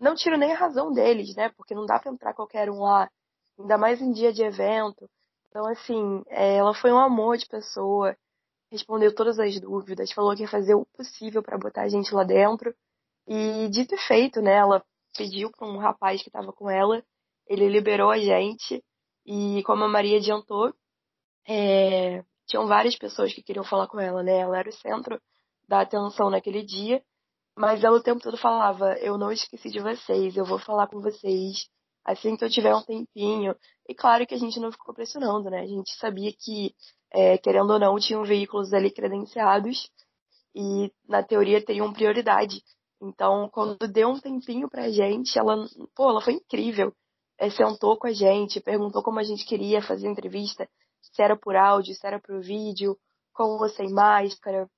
Não 0.00 0.14
tiro 0.14 0.36
nem 0.36 0.52
a 0.52 0.56
razão 0.56 0.92
deles, 0.92 1.34
né? 1.36 1.50
Porque 1.56 1.74
não 1.74 1.86
dá 1.86 1.98
pra 1.98 2.12
entrar 2.12 2.34
qualquer 2.34 2.70
um 2.70 2.80
lá, 2.80 3.10
ainda 3.58 3.78
mais 3.78 4.00
em 4.00 4.12
dia 4.12 4.32
de 4.32 4.42
evento. 4.42 5.08
Então, 5.48 5.66
assim, 5.66 6.22
é, 6.28 6.56
ela 6.56 6.74
foi 6.74 6.92
um 6.92 6.98
amor 6.98 7.36
de 7.36 7.46
pessoa, 7.46 8.16
respondeu 8.70 9.14
todas 9.14 9.38
as 9.38 9.58
dúvidas, 9.60 10.12
falou 10.12 10.34
que 10.34 10.42
ia 10.42 10.48
fazer 10.48 10.74
o 10.74 10.86
possível 10.96 11.42
para 11.42 11.58
botar 11.58 11.82
a 11.82 11.88
gente 11.88 12.12
lá 12.14 12.24
dentro. 12.24 12.74
E 13.26 13.68
dito 13.70 13.94
e 13.94 13.98
feito, 13.98 14.42
né? 14.42 14.54
Ela 14.54 14.84
pediu 15.16 15.50
para 15.50 15.66
um 15.66 15.78
rapaz 15.78 16.22
que 16.22 16.28
estava 16.28 16.52
com 16.52 16.68
ela, 16.68 17.02
ele 17.46 17.68
liberou 17.68 18.10
a 18.10 18.18
gente. 18.18 18.82
E 19.24 19.62
como 19.64 19.84
a 19.84 19.88
Maria 19.88 20.18
adiantou, 20.18 20.74
é, 21.48 22.22
tinham 22.46 22.66
várias 22.66 22.96
pessoas 22.96 23.32
que 23.32 23.42
queriam 23.42 23.64
falar 23.64 23.86
com 23.86 24.00
ela, 24.00 24.22
né? 24.22 24.38
Ela 24.38 24.58
era 24.58 24.68
o 24.68 24.72
centro 24.72 25.20
da 25.68 25.80
atenção 25.80 26.30
naquele 26.30 26.62
dia, 26.62 27.02
mas 27.56 27.82
ela 27.84 27.96
o 27.96 28.02
tempo 28.02 28.20
todo 28.20 28.36
falava: 28.36 28.94
Eu 29.00 29.18
não 29.18 29.32
esqueci 29.32 29.70
de 29.70 29.80
vocês, 29.80 30.36
eu 30.36 30.44
vou 30.44 30.58
falar 30.58 30.88
com 30.88 31.00
vocês 31.00 31.68
assim 32.04 32.36
que 32.36 32.44
eu 32.44 32.50
tiver 32.50 32.74
um 32.74 32.82
tempinho. 32.82 33.54
E 33.88 33.94
claro 33.94 34.26
que 34.26 34.34
a 34.34 34.38
gente 34.38 34.60
não 34.60 34.70
ficou 34.70 34.94
pressionando, 34.94 35.50
né? 35.50 35.60
A 35.60 35.66
gente 35.66 35.94
sabia 35.96 36.32
que, 36.32 36.74
é, 37.12 37.38
querendo 37.38 37.72
ou 37.72 37.78
não, 37.78 37.98
tinham 37.98 38.24
veículos 38.24 38.72
ali 38.72 38.90
credenciados 38.90 39.90
e, 40.54 40.92
na 41.08 41.22
teoria, 41.22 41.64
teriam 41.64 41.92
prioridade. 41.92 42.62
Então, 43.02 43.48
quando 43.50 43.88
deu 43.88 44.08
um 44.10 44.20
tempinho 44.20 44.68
pra 44.68 44.90
gente, 44.90 45.38
ela, 45.38 45.56
pô, 45.94 46.10
ela 46.10 46.20
foi 46.20 46.34
incrível. 46.34 46.92
É, 47.38 47.50
sentou 47.50 47.96
com 47.98 48.06
a 48.06 48.12
gente, 48.12 48.60
perguntou 48.60 49.02
como 49.02 49.18
a 49.18 49.24
gente 49.24 49.44
queria 49.44 49.82
fazer 49.82 50.06
a 50.08 50.10
entrevista 50.10 50.68
se 51.12 51.22
era 51.22 51.36
por 51.36 51.56
áudio, 51.56 51.94
se 51.94 52.06
era 52.06 52.20
por 52.20 52.40
vídeo, 52.40 52.96
como 53.32 53.58
você 53.58 53.82
em 53.84 53.92
máscara, 53.92 54.68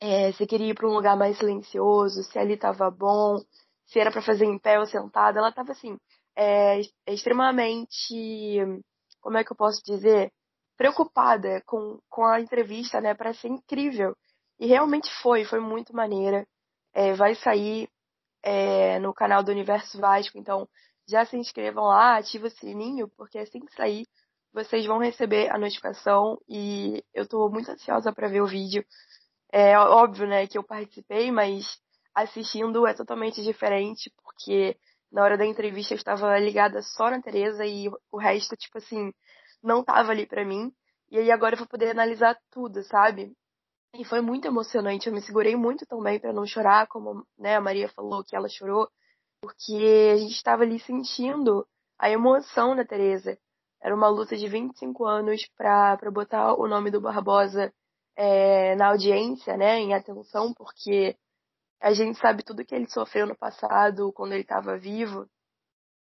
é, 0.00 0.32
se 0.32 0.46
queria 0.46 0.70
ir 0.70 0.74
para 0.74 0.88
um 0.88 0.94
lugar 0.94 1.16
mais 1.16 1.38
silencioso, 1.38 2.22
se 2.22 2.38
ali 2.38 2.54
estava 2.54 2.90
bom, 2.90 3.38
se 3.86 3.98
era 3.98 4.10
para 4.10 4.22
fazer 4.22 4.44
em 4.44 4.58
pé 4.58 4.78
ou 4.78 4.86
sentada. 4.86 5.38
Ela 5.38 5.50
estava 5.50 5.72
assim, 5.72 5.98
é, 6.36 6.80
extremamente 7.06 8.60
como 9.20 9.36
é 9.36 9.44
que 9.44 9.52
eu 9.52 9.56
posso 9.56 9.82
dizer, 9.84 10.32
preocupada 10.76 11.62
com, 11.66 11.98
com 12.08 12.24
a 12.24 12.40
entrevista, 12.40 13.00
né, 13.00 13.14
para 13.14 13.34
ser 13.34 13.48
incrível. 13.48 14.14
E 14.58 14.66
realmente 14.66 15.10
foi, 15.22 15.44
foi 15.44 15.60
muito 15.60 15.94
maneira. 15.94 16.46
É, 16.94 17.14
vai 17.14 17.34
sair 17.34 17.88
é, 18.42 18.98
no 19.00 19.12
canal 19.12 19.42
do 19.42 19.50
Universo 19.50 19.98
Vasco, 19.98 20.38
então 20.38 20.68
já 21.08 21.24
se 21.24 21.36
inscrevam 21.36 21.84
lá, 21.84 22.16
ativa 22.16 22.46
o 22.46 22.50
sininho, 22.50 23.08
porque 23.16 23.38
assim 23.38 23.60
que 23.60 23.74
sair, 23.74 24.06
vocês 24.52 24.86
vão 24.86 24.98
receber 24.98 25.50
a 25.50 25.58
notificação 25.58 26.38
e 26.48 27.02
eu 27.14 27.24
estou 27.24 27.50
muito 27.50 27.70
ansiosa 27.70 28.12
para 28.12 28.28
ver 28.28 28.42
o 28.42 28.46
vídeo. 28.46 28.84
É 29.50 29.78
óbvio, 29.78 30.26
né, 30.26 30.46
que 30.46 30.58
eu 30.58 30.62
participei, 30.62 31.30
mas 31.30 31.78
assistindo 32.14 32.86
é 32.86 32.94
totalmente 32.94 33.42
diferente, 33.42 34.12
porque 34.22 34.76
na 35.10 35.22
hora 35.22 35.38
da 35.38 35.46
entrevista 35.46 35.94
eu 35.94 35.96
estava 35.96 36.38
ligada 36.38 36.82
só 36.82 37.10
na 37.10 37.22
Teresa 37.22 37.64
e 37.64 37.88
o 38.10 38.18
resto, 38.18 38.56
tipo 38.56 38.78
assim, 38.78 39.12
não 39.62 39.82
tava 39.82 40.10
ali 40.12 40.26
para 40.26 40.44
mim. 40.44 40.72
E 41.10 41.18
aí 41.18 41.30
agora 41.30 41.54
eu 41.54 41.58
vou 41.58 41.66
poder 41.66 41.90
analisar 41.90 42.38
tudo, 42.50 42.82
sabe? 42.82 43.32
E 43.94 44.04
foi 44.04 44.20
muito 44.20 44.46
emocionante. 44.46 45.06
Eu 45.06 45.14
me 45.14 45.22
segurei 45.22 45.56
muito 45.56 45.86
também 45.86 46.20
para 46.20 46.32
não 46.32 46.46
chorar, 46.46 46.86
como 46.88 47.26
né, 47.38 47.56
a 47.56 47.60
Maria 47.60 47.88
falou 47.88 48.22
que 48.22 48.36
ela 48.36 48.48
chorou, 48.48 48.88
porque 49.40 50.10
a 50.12 50.16
gente 50.18 50.34
estava 50.34 50.62
ali 50.62 50.78
sentindo 50.80 51.66
a 51.98 52.10
emoção 52.10 52.76
da 52.76 52.84
Teresa. 52.84 53.38
Era 53.80 53.94
uma 53.94 54.08
luta 54.08 54.36
de 54.36 54.46
25 54.48 55.06
anos 55.06 55.48
para 55.56 56.10
botar 56.10 56.54
o 56.54 56.68
nome 56.68 56.90
do 56.90 57.00
Barbosa 57.00 57.72
é, 58.18 58.74
na 58.74 58.88
audiência, 58.88 59.56
né, 59.56 59.78
em 59.78 59.94
atenção, 59.94 60.52
porque 60.52 61.16
a 61.80 61.92
gente 61.94 62.18
sabe 62.18 62.42
tudo 62.42 62.64
que 62.64 62.74
ele 62.74 62.90
sofreu 62.90 63.28
no 63.28 63.38
passado, 63.38 64.12
quando 64.12 64.32
ele 64.32 64.42
estava 64.42 64.76
vivo. 64.76 65.24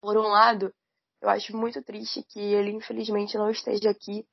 Por 0.00 0.16
um 0.16 0.28
lado, 0.28 0.72
eu 1.20 1.28
acho 1.28 1.56
muito 1.56 1.82
triste 1.82 2.22
que 2.22 2.38
ele 2.38 2.70
infelizmente 2.70 3.36
não 3.36 3.50
esteja 3.50 3.90
aqui 3.90 4.24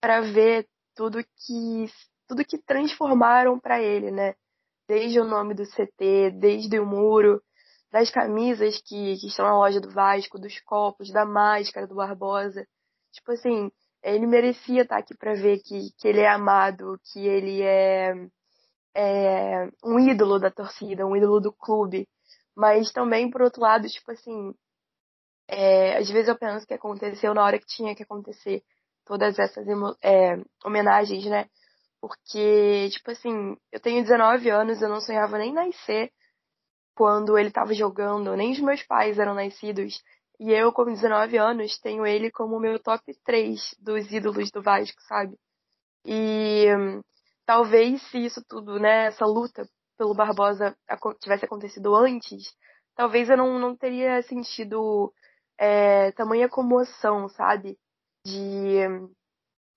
para 0.00 0.22
ver 0.22 0.66
tudo 0.96 1.22
que 1.22 1.86
tudo 2.26 2.44
que 2.44 2.56
transformaram 2.58 3.60
para 3.60 3.82
ele, 3.82 4.10
né? 4.10 4.34
Desde 4.86 5.20
o 5.20 5.24
nome 5.24 5.54
do 5.54 5.64
CT, 5.64 6.30
desde 6.38 6.78
o 6.78 6.86
muro, 6.86 7.42
das 7.92 8.10
camisas 8.10 8.80
que, 8.80 9.16
que 9.18 9.26
estão 9.26 9.44
na 9.44 9.58
loja 9.58 9.80
do 9.80 9.90
Vasco, 9.90 10.38
dos 10.38 10.58
copos, 10.60 11.12
da 11.12 11.26
máscara 11.26 11.86
do 11.86 11.94
Barbosa. 11.94 12.66
Tipo 13.12 13.32
assim, 13.32 13.70
ele 14.02 14.26
merecia 14.26 14.82
estar 14.82 14.98
aqui 14.98 15.16
para 15.16 15.34
ver 15.34 15.60
que, 15.60 15.90
que 15.98 16.08
ele 16.08 16.20
é 16.20 16.28
amado, 16.28 16.98
que 17.12 17.26
ele 17.26 17.62
é, 17.62 18.12
é 18.94 19.68
um 19.84 19.98
ídolo 19.98 20.38
da 20.38 20.50
torcida, 20.50 21.06
um 21.06 21.16
ídolo 21.16 21.40
do 21.40 21.52
clube. 21.52 22.08
Mas 22.56 22.92
também, 22.92 23.30
por 23.30 23.42
outro 23.42 23.62
lado, 23.62 23.88
tipo 23.88 24.10
assim, 24.10 24.54
é, 25.48 25.96
às 25.98 26.10
vezes 26.10 26.28
eu 26.28 26.38
penso 26.38 26.66
que 26.66 26.74
aconteceu 26.74 27.34
na 27.34 27.44
hora 27.44 27.58
que 27.58 27.66
tinha 27.66 27.94
que 27.94 28.02
acontecer 28.02 28.62
todas 29.04 29.38
essas 29.38 29.66
é, 30.02 30.36
homenagens, 30.64 31.24
né? 31.26 31.48
Porque, 32.00 32.88
tipo 32.90 33.10
assim, 33.10 33.56
eu 33.72 33.80
tenho 33.80 34.02
19 34.02 34.50
anos, 34.50 34.80
eu 34.80 34.88
não 34.88 35.00
sonhava 35.00 35.38
nem 35.38 35.52
nascer 35.52 36.12
quando 36.94 37.38
ele 37.38 37.48
estava 37.48 37.72
jogando, 37.74 38.36
nem 38.36 38.52
os 38.52 38.60
meus 38.60 38.82
pais 38.82 39.18
eram 39.18 39.34
nascidos. 39.34 40.02
E 40.40 40.52
eu, 40.52 40.72
com 40.72 40.84
19 40.84 41.36
anos, 41.36 41.78
tenho 41.80 42.06
ele 42.06 42.30
como 42.30 42.60
meu 42.60 42.78
top 42.78 43.02
3 43.24 43.74
dos 43.80 44.10
ídolos 44.12 44.50
do 44.50 44.62
Vasco, 44.62 45.00
sabe? 45.02 45.36
E 46.04 46.66
talvez 47.44 48.00
se 48.10 48.24
isso 48.24 48.42
tudo, 48.48 48.78
né, 48.78 49.06
essa 49.06 49.26
luta 49.26 49.68
pelo 49.96 50.14
Barbosa 50.14 50.76
tivesse 51.20 51.44
acontecido 51.44 51.94
antes, 51.94 52.54
talvez 52.94 53.28
eu 53.28 53.36
não, 53.36 53.58
não 53.58 53.76
teria 53.76 54.22
sentido 54.22 55.12
é, 55.58 56.12
tamanha 56.12 56.48
comoção, 56.48 57.28
sabe? 57.30 57.76
De 58.24 58.78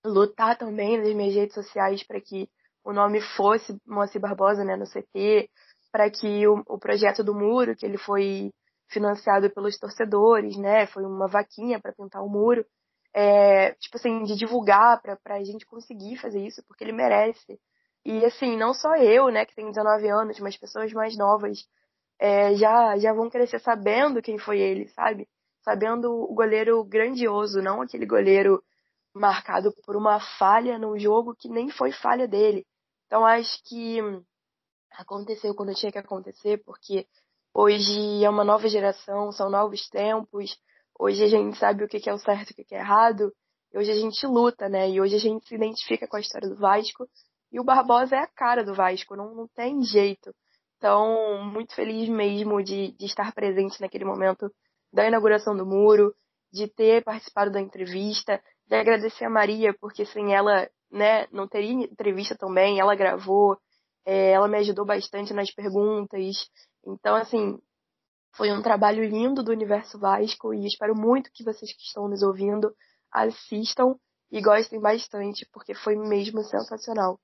lutar 0.04 0.56
também 0.56 0.98
nas 0.98 1.12
minhas 1.14 1.34
redes 1.34 1.54
sociais 1.54 2.04
para 2.04 2.20
que 2.20 2.48
o 2.84 2.92
nome 2.92 3.20
fosse 3.36 3.76
Moacir 3.86 4.20
Barbosa, 4.20 4.64
né, 4.64 4.76
no 4.76 4.86
CT, 4.86 5.48
para 5.90 6.10
que 6.10 6.46
o, 6.46 6.62
o 6.66 6.78
projeto 6.78 7.22
do 7.22 7.34
muro, 7.34 7.76
que 7.76 7.86
ele 7.86 7.98
foi 7.98 8.52
financiado 8.88 9.50
pelos 9.50 9.78
torcedores, 9.78 10.56
né, 10.56 10.86
foi 10.86 11.04
uma 11.04 11.28
vaquinha 11.28 11.80
para 11.80 11.92
pintar 11.92 12.22
o 12.22 12.28
muro, 12.28 12.64
é, 13.14 13.72
tipo 13.74 13.96
assim, 13.96 14.22
de 14.24 14.36
divulgar 14.36 15.00
para 15.02 15.36
a 15.36 15.44
gente 15.44 15.66
conseguir 15.66 16.16
fazer 16.16 16.44
isso, 16.44 16.62
porque 16.66 16.84
ele 16.84 16.92
merece. 16.92 17.58
E 18.04 18.24
assim, 18.24 18.56
não 18.56 18.74
só 18.74 18.96
eu, 18.96 19.28
né, 19.30 19.46
que 19.46 19.54
tenho 19.54 19.70
19 19.70 20.08
anos, 20.08 20.40
mas 20.40 20.56
pessoas 20.56 20.92
mais 20.92 21.16
novas 21.16 21.66
é, 22.18 22.54
já, 22.54 22.96
já 22.98 23.12
vão 23.12 23.30
crescer 23.30 23.60
sabendo 23.60 24.22
quem 24.22 24.38
foi 24.38 24.60
ele, 24.60 24.88
sabe? 24.88 25.28
sabendo 25.62 26.12
o 26.12 26.34
goleiro 26.34 26.84
grandioso, 26.84 27.62
não 27.62 27.80
aquele 27.80 28.06
goleiro 28.06 28.62
marcado 29.14 29.72
por 29.84 29.96
uma 29.96 30.20
falha 30.38 30.78
no 30.78 30.98
jogo 30.98 31.34
que 31.34 31.48
nem 31.48 31.70
foi 31.70 31.92
falha 31.92 32.26
dele. 32.26 32.66
Então 33.06 33.24
acho 33.24 33.62
que 33.64 33.98
aconteceu 34.92 35.54
quando 35.54 35.74
tinha 35.74 35.92
que 35.92 35.98
acontecer, 35.98 36.62
porque 36.64 37.06
hoje 37.54 38.24
é 38.24 38.30
uma 38.30 38.44
nova 38.44 38.68
geração, 38.68 39.32
são 39.32 39.50
novos 39.50 39.88
tempos, 39.88 40.56
hoje 40.98 41.24
a 41.24 41.28
gente 41.28 41.58
sabe 41.58 41.84
o 41.84 41.88
que 41.88 42.08
é 42.08 42.12
o 42.12 42.18
certo 42.18 42.50
e 42.50 42.62
o 42.62 42.64
que 42.64 42.74
é 42.74 42.78
errado, 42.78 43.32
hoje 43.74 43.90
a 43.90 43.94
gente 43.94 44.26
luta, 44.26 44.68
né? 44.68 44.90
E 44.90 45.00
hoje 45.00 45.16
a 45.16 45.18
gente 45.18 45.46
se 45.46 45.54
identifica 45.54 46.06
com 46.06 46.16
a 46.16 46.20
história 46.20 46.48
do 46.48 46.56
Vasco, 46.56 47.06
e 47.52 47.60
o 47.60 47.64
Barbosa 47.64 48.16
é 48.16 48.20
a 48.20 48.26
cara 48.26 48.64
do 48.64 48.74
Vasco, 48.74 49.14
não, 49.14 49.34
não 49.34 49.48
tem 49.48 49.82
jeito. 49.82 50.34
Então, 50.78 51.44
muito 51.44 51.74
feliz 51.74 52.08
mesmo 52.08 52.62
de, 52.62 52.92
de 52.92 53.06
estar 53.06 53.32
presente 53.32 53.80
naquele 53.80 54.04
momento 54.04 54.50
da 54.92 55.06
inauguração 55.06 55.56
do 55.56 55.64
muro, 55.64 56.14
de 56.52 56.66
ter 56.66 57.04
participado 57.04 57.50
da 57.50 57.60
entrevista, 57.60 58.42
de 58.66 58.74
agradecer 58.74 59.24
a 59.24 59.30
Maria, 59.30 59.74
porque 59.80 60.04
sem 60.04 60.34
ela, 60.34 60.68
né, 60.90 61.26
não 61.30 61.46
teria 61.46 61.72
entrevista 61.72 62.36
também, 62.36 62.80
ela 62.80 62.94
gravou, 62.94 63.56
é, 64.04 64.32
ela 64.32 64.48
me 64.48 64.58
ajudou 64.58 64.84
bastante 64.84 65.32
nas 65.32 65.50
perguntas. 65.50 66.48
Então, 66.86 67.14
assim, 67.14 67.58
foi 68.34 68.50
um 68.50 68.62
trabalho 68.62 69.04
lindo 69.04 69.42
do 69.42 69.52
Universo 69.52 69.98
Vasco 69.98 70.54
e 70.54 70.66
espero 70.66 70.94
muito 70.94 71.30
que 71.32 71.44
vocês 71.44 71.72
que 71.72 71.82
estão 71.82 72.08
nos 72.08 72.22
ouvindo 72.22 72.74
assistam 73.12 73.96
e 74.30 74.40
gostem 74.40 74.80
bastante, 74.80 75.46
porque 75.52 75.74
foi 75.74 75.94
mesmo 75.94 76.42
sensacional. 76.42 77.20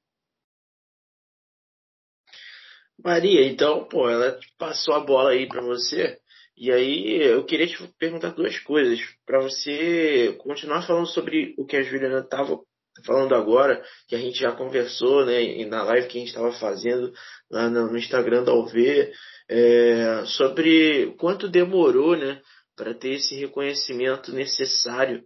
Maria, 3.03 3.47
então, 3.47 3.87
pô, 3.89 4.09
ela 4.09 4.39
passou 4.59 4.95
a 4.95 5.01
bola 5.01 5.31
aí 5.31 5.49
para 5.49 5.63
você. 5.63 6.21
E 6.57 6.73
aí 6.73 7.23
eu 7.23 7.45
queria 7.47 7.69
te 7.69 7.77
perguntar 7.97 8.31
duas 8.31 8.59
coisas 8.59 9.01
para 9.25 9.41
você 9.41 10.37
continuar 10.41 10.85
falando 10.85 11.07
sobre 11.07 11.55
o 11.57 11.65
que 11.65 11.77
a 11.77 11.83
Juliana 11.83 12.19
estava 12.19 12.61
falando 13.07 13.35
agora, 13.37 13.83
que 14.09 14.17
a 14.17 14.19
gente 14.19 14.41
já 14.41 14.51
conversou, 14.51 15.25
né, 15.25 15.65
na 15.67 15.85
live 15.85 16.09
que 16.09 16.19
a 16.19 16.21
gente 16.21 16.31
estava 16.31 16.53
fazendo 16.53 17.13
lá 17.49 17.71
no 17.71 17.97
Instagram 17.97 18.43
da 18.43 18.53
UV, 18.53 19.13
é, 19.49 20.25
sobre 20.27 21.15
quanto 21.19 21.49
demorou, 21.49 22.17
né, 22.17 22.41
para 22.77 22.95
ter 22.95 23.15
esse 23.15 23.35
reconhecimento 23.35 24.33
necessário, 24.33 25.23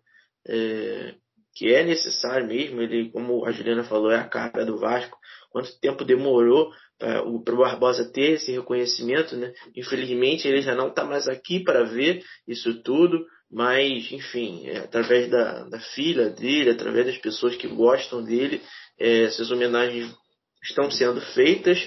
é, 0.47 1.15
que 1.55 1.73
é 1.73 1.85
necessário 1.85 2.47
mesmo, 2.47 2.81
ele, 2.81 3.11
como 3.11 3.45
a 3.45 3.53
Juliana 3.53 3.85
falou, 3.85 4.11
é 4.11 4.17
a 4.17 4.29
cara 4.29 4.65
do 4.65 4.79
Vasco, 4.79 5.19
quanto 5.51 5.79
tempo 5.81 6.05
demorou 6.05 6.71
para 6.99 7.23
o 7.25 7.39
Barbosa 7.41 8.11
ter 8.11 8.33
esse 8.33 8.53
reconhecimento, 8.53 9.37
né? 9.37 9.53
Infelizmente 9.77 10.47
ele 10.47 10.63
já 10.63 10.75
não 10.75 10.89
está 10.89 11.05
mais 11.05 11.29
aqui 11.29 11.61
para 11.61 11.83
ver 11.83 12.23
isso 12.47 12.81
tudo, 12.83 13.27
mas 13.51 14.11
enfim, 14.13 14.69
é, 14.69 14.79
através 14.79 15.29
da, 15.29 15.65
da 15.65 15.81
filha 15.81 16.31
dele, 16.31 16.71
através 16.71 17.07
das 17.07 17.19
pessoas 17.19 17.57
que 17.57 17.67
gostam 17.67 18.23
dele, 18.23 18.63
é, 18.99 19.25
essas 19.25 19.51
homenagens 19.51 20.15
estão 20.63 20.91
sendo 20.91 21.21
feitas. 21.21 21.87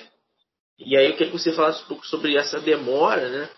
E 0.77 0.95
aí 0.97 1.05
eu 1.05 1.13
queria 1.13 1.31
que 1.31 1.37
você 1.37 1.53
falasse 1.53 1.83
um 1.83 1.87
pouco 1.87 2.05
sobre 2.05 2.35
essa 2.35 2.59
demora, 2.59 3.29
né? 3.29 3.49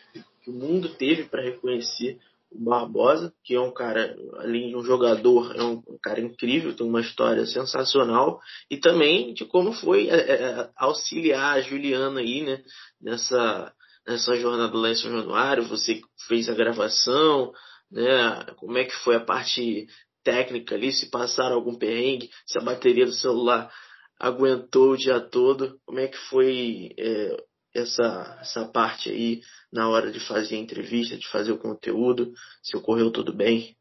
Que 0.44 0.50
o 0.50 0.54
mundo 0.54 0.90
teve 0.90 1.24
para 1.26 1.42
reconhecer 1.42 2.20
o 2.52 2.64
Barbosa, 2.64 3.34
que 3.44 3.56
é 3.56 3.60
um 3.60 3.74
cara, 3.74 4.16
além 4.38 4.70
de 4.70 4.76
um 4.76 4.84
jogador, 4.84 5.54
é 5.56 5.64
um, 5.64 5.82
cara 6.02 6.22
incrível, 6.22 6.76
tem 6.76 6.88
uma 6.88 7.02
história 7.02 7.46
sensacional, 7.46 8.40
e 8.70 8.78
também 8.78 9.34
de 9.34 9.46
como 9.46 9.74
foi 9.74 10.08
é, 10.08 10.16
é, 10.16 10.70
auxiliar 10.78 11.58
a 11.58 11.62
Juliana 11.62 12.22
aí, 12.22 12.42
né, 12.44 12.64
nessa, 13.02 13.74
nessa 14.08 14.36
jornada 14.38 14.78
lá 14.78 14.90
em 14.90 14.96
São 14.96 15.12
Januário, 15.12 15.68
você 15.68 16.02
fez 16.28 16.48
a 16.48 16.54
gravação, 16.54 17.52
né, 17.92 18.46
como 18.56 18.78
é 18.78 18.86
que 18.86 18.96
foi 18.96 19.16
a 19.16 19.26
parte 19.26 19.88
técnica 20.24 20.76
ali, 20.76 20.92
se 20.94 21.10
passaram 21.10 21.56
algum 21.56 21.76
perrengue, 21.76 22.30
se 22.46 22.58
a 22.58 22.64
bateria 22.64 23.06
do 23.06 23.14
celular 23.14 23.70
aguentou 24.20 24.92
o 24.92 24.98
dia 24.98 25.20
todo, 25.20 25.80
como 25.86 26.00
é 26.00 26.08
que 26.08 26.18
foi 26.30 26.94
é, 26.98 27.38
essa, 27.76 28.38
essa 28.42 28.68
parte 28.68 29.10
aí 29.10 29.42
na 29.72 29.90
hora 29.90 30.12
de 30.12 30.20
fazer 30.20 30.56
a 30.56 30.60
entrevista, 30.60 31.18
de 31.18 31.28
fazer 31.28 31.52
o 31.52 31.60
conteúdo, 31.60 32.34
se 32.62 32.76
ocorreu 32.76 33.12
tudo 33.12 33.34
bem? 33.34 33.76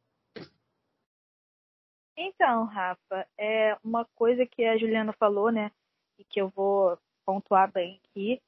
Então, 2.16 2.64
Rafa, 2.64 3.26
é 3.38 3.76
uma 3.84 4.04
coisa 4.14 4.46
que 4.46 4.64
a 4.64 4.76
Juliana 4.78 5.12
falou, 5.12 5.50
né, 5.50 5.70
e 6.18 6.24
que 6.24 6.40
eu 6.40 6.48
vou 6.48 6.98
pontuar 7.24 7.70
bem 7.70 8.00
aqui. 8.04 8.40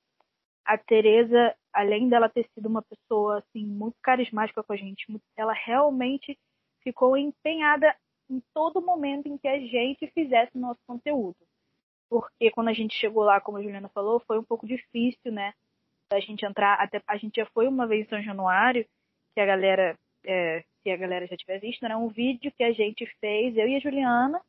A 0.65 0.77
Tereza, 0.79 1.55
além 1.73 2.09
dela 2.09 2.29
ter 2.29 2.49
sido 2.55 2.67
uma 2.67 2.83
pessoa 2.83 3.39
assim 3.39 3.65
muito 3.65 3.97
carismática 4.03 4.63
com 4.63 4.73
a 4.73 4.77
gente, 4.77 5.07
ela 5.37 5.53
realmente 5.53 6.39
ficou 6.83 7.17
empenhada 7.17 7.95
em 8.31 8.43
todo 8.55 8.83
momento 8.83 9.27
em 9.27 9.39
que 9.39 9.49
a 9.49 9.59
gente 9.59 10.07
fizesse 10.13 10.57
nosso 10.59 10.81
conteúdo. 10.87 11.37
Porque 12.09 12.51
quando 12.51 12.69
a 12.69 12.73
gente 12.73 12.95
chegou 12.95 13.25
lá, 13.25 13.41
como 13.41 13.59
a 13.59 13.63
Juliana 13.63 13.89
falou, 13.89 14.21
foi 14.21 14.39
um 14.39 14.45
pouco 14.45 14.67
difícil, 14.67 15.33
né? 15.33 15.53
Da 16.11 16.21
gente 16.21 16.45
entrar, 16.45 16.75
até 16.75 17.03
a 17.07 17.17
gente 17.17 17.37
já 17.37 17.47
foi 17.47 17.69
uma 17.69 17.87
vez 17.87 18.07
em 18.07 18.09
São 18.09 18.23
Januário, 18.23 18.87
que 19.35 19.41
a 19.41 19.47
galera, 19.47 19.97
é, 20.25 20.65
se 20.83 20.91
a 20.91 20.97
galera 20.97 21.27
já 21.27 21.37
tiver 21.37 21.59
visto, 21.59 21.83
né? 21.83 21.95
Um 21.97 22.09
vídeo 22.09 22.53
que 22.57 22.65
a 22.65 22.73
gente 22.73 23.05
fez, 23.21 23.57
eu 23.57 23.69
e 23.69 23.77
a 23.77 23.81
Juliana, 23.81 24.41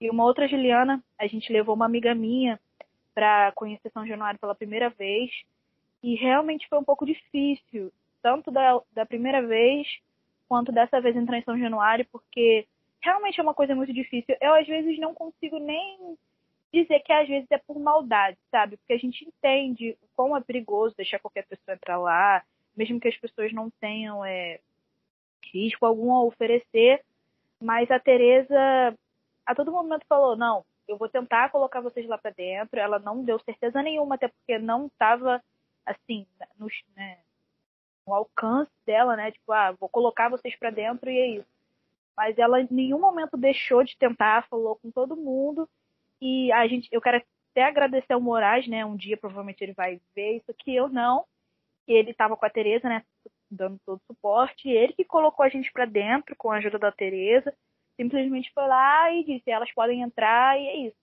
e 0.00 0.10
uma 0.10 0.24
outra 0.24 0.48
Juliana, 0.48 1.02
a 1.18 1.26
gente 1.26 1.52
levou 1.52 1.74
uma 1.74 1.86
amiga 1.86 2.14
minha 2.14 2.60
para 3.14 3.50
conhecer 3.52 3.90
São 3.90 4.06
Januário 4.06 4.38
pela 4.38 4.54
primeira 4.54 4.90
vez. 4.90 5.30
E 6.02 6.14
realmente 6.14 6.68
foi 6.68 6.78
um 6.78 6.84
pouco 6.84 7.06
difícil, 7.06 7.90
tanto 8.22 8.50
da, 8.50 8.80
da 8.92 9.06
primeira 9.06 9.40
vez 9.46 9.86
quanto 10.48 10.70
dessa 10.70 11.00
vez 11.00 11.16
entrar 11.16 11.38
em 11.38 11.44
São 11.44 11.58
Januário, 11.58 12.06
porque 12.12 12.66
realmente 13.00 13.40
é 13.40 13.42
uma 13.42 13.54
coisa 13.54 13.74
muito 13.74 13.92
difícil. 13.92 14.36
Eu, 14.40 14.54
às 14.54 14.66
vezes, 14.66 14.98
não 14.98 15.14
consigo 15.14 15.58
nem 15.58 16.16
dizer 16.82 17.00
que 17.00 17.12
às 17.12 17.28
vezes 17.28 17.46
é 17.50 17.58
por 17.58 17.78
maldade, 17.78 18.38
sabe? 18.50 18.76
Porque 18.76 18.92
a 18.92 18.98
gente 18.98 19.24
entende 19.24 19.96
o 20.02 20.08
quão 20.14 20.36
é 20.36 20.40
perigoso 20.40 20.94
deixar 20.96 21.18
qualquer 21.18 21.46
pessoa 21.46 21.74
entrar 21.74 21.98
lá, 21.98 22.42
mesmo 22.76 23.00
que 23.00 23.08
as 23.08 23.16
pessoas 23.16 23.52
não 23.52 23.70
tenham 23.80 24.24
é, 24.24 24.60
risco 25.52 25.86
algum 25.86 26.12
a 26.12 26.22
oferecer. 26.22 27.02
Mas 27.60 27.90
a 27.90 27.98
Tereza 27.98 28.94
a 29.46 29.54
todo 29.54 29.72
momento 29.72 30.04
falou: 30.08 30.36
não, 30.36 30.64
eu 30.88 30.98
vou 30.98 31.08
tentar 31.08 31.50
colocar 31.50 31.80
vocês 31.80 32.06
lá 32.06 32.18
para 32.18 32.32
dentro. 32.32 32.78
Ela 32.78 32.98
não 32.98 33.24
deu 33.24 33.38
certeza 33.38 33.82
nenhuma, 33.82 34.16
até 34.16 34.28
porque 34.28 34.58
não 34.58 34.86
estava 34.86 35.42
assim 35.84 36.26
no, 36.58 36.66
né, 36.96 37.18
no, 38.06 38.14
alcance 38.14 38.72
dela, 38.84 39.16
né? 39.16 39.30
Tipo, 39.30 39.52
ah, 39.52 39.72
vou 39.72 39.88
colocar 39.88 40.28
vocês 40.28 40.56
para 40.56 40.70
dentro 40.70 41.08
e 41.08 41.18
é 41.18 41.26
isso. 41.38 41.48
Mas 42.16 42.36
ela 42.38 42.60
em 42.60 42.68
nenhum 42.70 42.98
momento 42.98 43.36
deixou 43.36 43.84
de 43.84 43.96
tentar, 43.96 44.48
falou 44.48 44.76
com 44.76 44.90
todo 44.90 45.16
mundo. 45.16 45.68
E 46.20 46.52
a 46.52 46.66
gente, 46.66 46.88
eu 46.92 47.00
quero 47.00 47.22
até 47.52 47.64
agradecer 47.64 48.12
ao 48.12 48.20
Moraes, 48.20 48.66
né? 48.66 48.84
Um 48.84 48.96
dia 48.96 49.16
provavelmente 49.16 49.62
ele 49.62 49.72
vai 49.72 50.00
ver 50.14 50.36
isso 50.36 50.50
aqui, 50.50 50.74
eu 50.74 50.88
não. 50.88 51.24
Ele 51.86 52.10
estava 52.10 52.36
com 52.36 52.44
a 52.46 52.50
Tereza, 52.50 52.88
né? 52.88 53.02
Dando 53.50 53.78
todo 53.84 53.98
o 53.98 54.12
suporte. 54.12 54.68
Ele 54.68 54.92
que 54.92 55.04
colocou 55.04 55.44
a 55.44 55.48
gente 55.48 55.72
para 55.72 55.84
dentro 55.84 56.34
com 56.36 56.50
a 56.50 56.56
ajuda 56.56 56.78
da 56.78 56.92
Tereza 56.92 57.54
simplesmente 57.96 58.52
foi 58.52 58.66
lá 58.66 59.12
e 59.12 59.24
disse: 59.24 59.50
elas 59.50 59.72
podem 59.72 60.02
entrar 60.02 60.60
e 60.60 60.66
é 60.66 60.76
isso. 60.88 60.96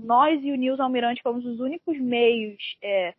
Nós 0.00 0.42
e 0.42 0.52
o 0.52 0.56
Nils 0.56 0.80
Almirante 0.80 1.22
fomos 1.22 1.44
os 1.44 1.58
únicos 1.58 1.98
meios 1.98 2.76
é, 2.82 3.14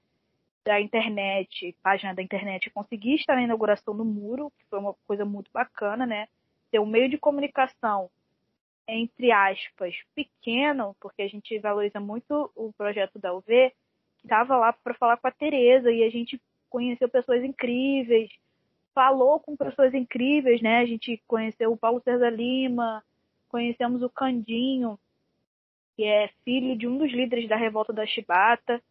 da 0.63 0.79
internet, 0.79 1.75
página 1.81 2.13
da 2.13 2.21
internet, 2.21 2.69
conseguir 2.69 3.15
estar 3.15 3.35
na 3.35 3.43
inauguração 3.43 3.95
do 3.95 4.05
muro, 4.05 4.51
que 4.57 4.65
foi 4.69 4.79
uma 4.79 4.95
coisa 5.07 5.25
muito 5.25 5.51
bacana, 5.51 6.05
né? 6.05 6.27
Ter 6.71 6.79
um 6.79 6.85
meio 6.85 7.09
de 7.09 7.17
comunicação, 7.17 8.09
entre 8.87 9.31
aspas, 9.31 9.95
pequeno, 10.15 10.95
porque 10.99 11.21
a 11.21 11.27
gente 11.27 11.57
valoriza 11.59 11.99
muito 11.99 12.51
o 12.55 12.71
projeto 12.73 13.19
da 13.19 13.33
UV, 13.33 13.71
que 14.19 14.25
estava 14.25 14.55
lá 14.55 14.71
para 14.71 14.93
falar 14.93 15.17
com 15.17 15.27
a 15.27 15.31
Tereza 15.31 15.91
e 15.91 16.03
a 16.03 16.09
gente 16.09 16.41
conheceu 16.69 17.09
pessoas 17.09 17.43
incríveis, 17.43 18.29
falou 18.93 19.39
com 19.39 19.55
pessoas 19.55 19.93
incríveis, 19.93 20.61
né? 20.61 20.79
A 20.79 20.85
gente 20.85 21.21
conheceu 21.27 21.71
o 21.71 21.77
Paulo 21.77 22.01
César 22.01 22.29
Lima, 22.29 23.03
conhecemos 23.49 24.01
o 24.01 24.09
Candinho, 24.09 24.97
que 25.95 26.03
é 26.03 26.29
filho 26.43 26.77
de 26.77 26.87
um 26.87 26.97
dos 26.97 27.11
líderes 27.11 27.47
da 27.49 27.55
revolta 27.55 27.91
da 27.91 28.05
Chibata. 28.05 28.81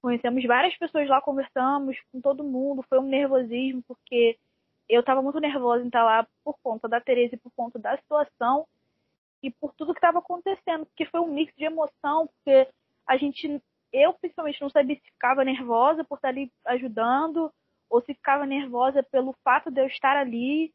Conhecemos 0.00 0.44
várias 0.44 0.76
pessoas 0.76 1.08
lá, 1.08 1.20
conversamos 1.20 1.96
com 2.10 2.20
todo 2.20 2.42
mundo. 2.42 2.84
Foi 2.88 2.98
um 2.98 3.06
nervosismo, 3.06 3.82
porque 3.86 4.36
eu 4.88 5.00
estava 5.00 5.22
muito 5.22 5.38
nervosa 5.40 5.84
em 5.84 5.86
estar 5.86 6.02
lá 6.02 6.26
por 6.42 6.56
conta 6.62 6.88
da 6.88 7.00
Tereza 7.00 7.34
e 7.34 7.38
por 7.38 7.52
conta 7.52 7.78
da 7.78 7.96
situação 7.96 8.66
e 9.42 9.50
por 9.50 9.74
tudo 9.74 9.92
que 9.92 9.98
estava 9.98 10.20
acontecendo, 10.20 10.86
porque 10.86 11.04
foi 11.06 11.20
um 11.20 11.32
mix 11.32 11.52
de 11.56 11.64
emoção, 11.64 12.28
porque 12.28 12.68
a 13.06 13.16
gente, 13.16 13.60
eu 13.92 14.12
principalmente 14.14 14.60
não 14.60 14.70
sabia 14.70 14.96
se 14.96 15.10
ficava 15.10 15.44
nervosa 15.44 16.04
por 16.04 16.16
estar 16.16 16.28
ali 16.28 16.52
ajudando 16.66 17.52
ou 17.90 18.00
se 18.00 18.14
ficava 18.14 18.46
nervosa 18.46 19.02
pelo 19.02 19.34
fato 19.44 19.70
de 19.70 19.80
eu 19.80 19.86
estar 19.86 20.16
ali 20.16 20.72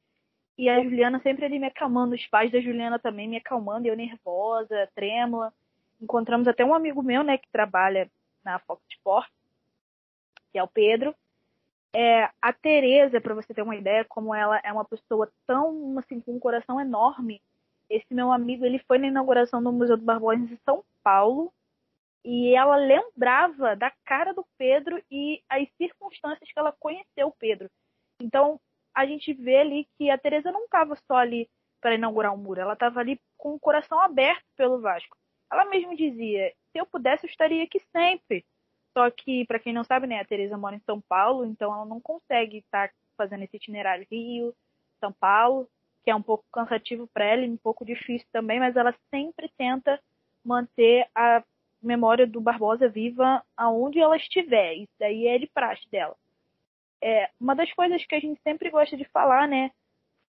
e 0.58 0.70
a 0.70 0.84
Juliana 0.84 1.20
sempre 1.22 1.46
ali 1.46 1.60
me 1.60 1.68
acalmando, 1.68 2.16
os 2.16 2.26
pais 2.28 2.52
da 2.52 2.60
Juliana 2.60 2.98
também 2.98 3.28
me 3.28 3.38
acalmando, 3.38 3.88
eu 3.88 3.96
nervosa, 3.96 4.90
trêmula. 4.96 5.54
Encontramos 6.02 6.48
até 6.48 6.66
um 6.66 6.74
amigo 6.74 7.04
meu, 7.04 7.24
né, 7.24 7.38
que 7.38 7.48
trabalha 7.52 8.10
na 8.44 8.58
Fox 8.60 8.82
Sport, 8.90 9.30
que 10.52 10.58
é 10.58 10.64
o 10.64 10.68
Pedro. 10.68 11.14
É, 11.94 12.30
a 12.42 12.52
Tereza, 12.52 13.22
para 13.22 13.36
você 13.36 13.54
ter 13.54 13.62
uma 13.62 13.76
ideia, 13.76 14.04
como 14.06 14.34
ela 14.34 14.60
é 14.64 14.72
uma 14.74 14.86
pessoa 14.86 15.32
tão, 15.46 15.98
assim, 16.00 16.20
com 16.20 16.34
um 16.34 16.40
coração 16.40 16.82
enorme, 16.82 17.42
esse 17.90 18.14
meu 18.14 18.32
amigo, 18.32 18.66
ele 18.66 18.80
foi 18.80 18.98
na 18.98 19.08
inauguração 19.08 19.64
do 19.64 19.72
Museu 19.72 19.98
do 19.98 20.04
Barbosa 20.04 20.42
em 20.42 20.58
São 20.66 20.84
Paulo, 21.04 21.54
e 22.24 22.54
ela 22.54 22.76
lembrava 22.76 23.76
da 23.76 23.92
cara 24.04 24.34
do 24.34 24.46
Pedro 24.58 25.02
e 25.10 25.42
as 25.50 25.68
circunstâncias 25.78 26.52
que 26.52 26.60
ela 26.60 26.74
conheceu 26.74 27.28
o 27.28 27.36
Pedro. 27.40 27.70
Então, 28.20 28.60
a 28.94 29.06
gente 29.06 29.34
vê 29.34 29.58
ali 29.58 29.88
que 29.98 30.10
a 30.10 30.18
Teresa 30.18 30.52
não 30.52 30.66
estava 30.66 30.96
só 31.08 31.16
ali 31.16 31.50
para 31.80 31.96
inaugurar 31.96 32.34
um 32.34 32.38
muro, 32.38 32.60
ela 32.60 32.74
estava 32.74 33.00
ali 33.00 33.20
com 33.38 33.54
o 33.54 33.60
coração 33.60 34.00
aberto 34.00 34.44
pelo 34.58 34.82
Vasco. 34.82 35.16
Ela 35.52 35.66
mesmo 35.66 35.96
dizia: 35.96 36.54
se 36.72 36.78
eu 36.78 36.86
pudesse, 36.86 37.26
eu 37.26 37.30
estaria 37.30 37.64
aqui 37.64 37.80
sempre. 37.96 38.46
Só 38.98 39.10
que, 39.12 39.46
para 39.46 39.60
quem 39.60 39.72
não 39.72 39.84
sabe, 39.84 40.08
né, 40.08 40.20
a 40.20 40.26
Teresa 40.26 40.58
mora 40.58 40.76
em 40.76 40.82
São 40.82 41.00
Paulo, 41.00 41.46
então 41.46 41.72
ela 41.74 41.86
não 41.86 42.02
consegue 42.02 42.58
estar 42.58 42.90
tá 42.90 42.94
fazendo 43.16 43.44
esse 43.44 43.56
itinerário 43.56 44.08
Rio, 44.12 44.54
São 45.00 45.14
Paulo, 45.14 45.70
que 46.08 46.12
é 46.12 46.16
um 46.16 46.22
pouco 46.22 46.46
cansativo 46.54 47.06
para 47.14 47.26
ela 47.26 47.42
e 47.42 47.50
um 47.50 47.58
pouco 47.58 47.84
difícil 47.84 48.26
também, 48.32 48.60
mas 48.60 48.78
ela 48.78 48.96
sempre 49.14 49.52
tenta 49.58 50.00
manter 50.42 51.06
a 51.14 51.44
memória 51.82 52.26
do 52.26 52.40
Barbosa 52.40 52.88
viva 52.88 53.44
aonde 53.58 54.00
ela 54.00 54.16
estiver. 54.16 54.76
Isso 54.76 54.94
daí 54.98 55.28
é 55.28 55.38
de 55.38 55.48
praxe 55.48 55.84
dela 55.90 56.16
é, 57.02 57.30
uma 57.40 57.56
das 57.56 57.72
coisas 57.74 58.04
que 58.06 58.16
a 58.16 58.20
gente 58.20 58.42
sempre 58.42 58.70
gosta 58.70 58.96
de 58.98 59.06
falar, 59.06 59.48
né, 59.48 59.72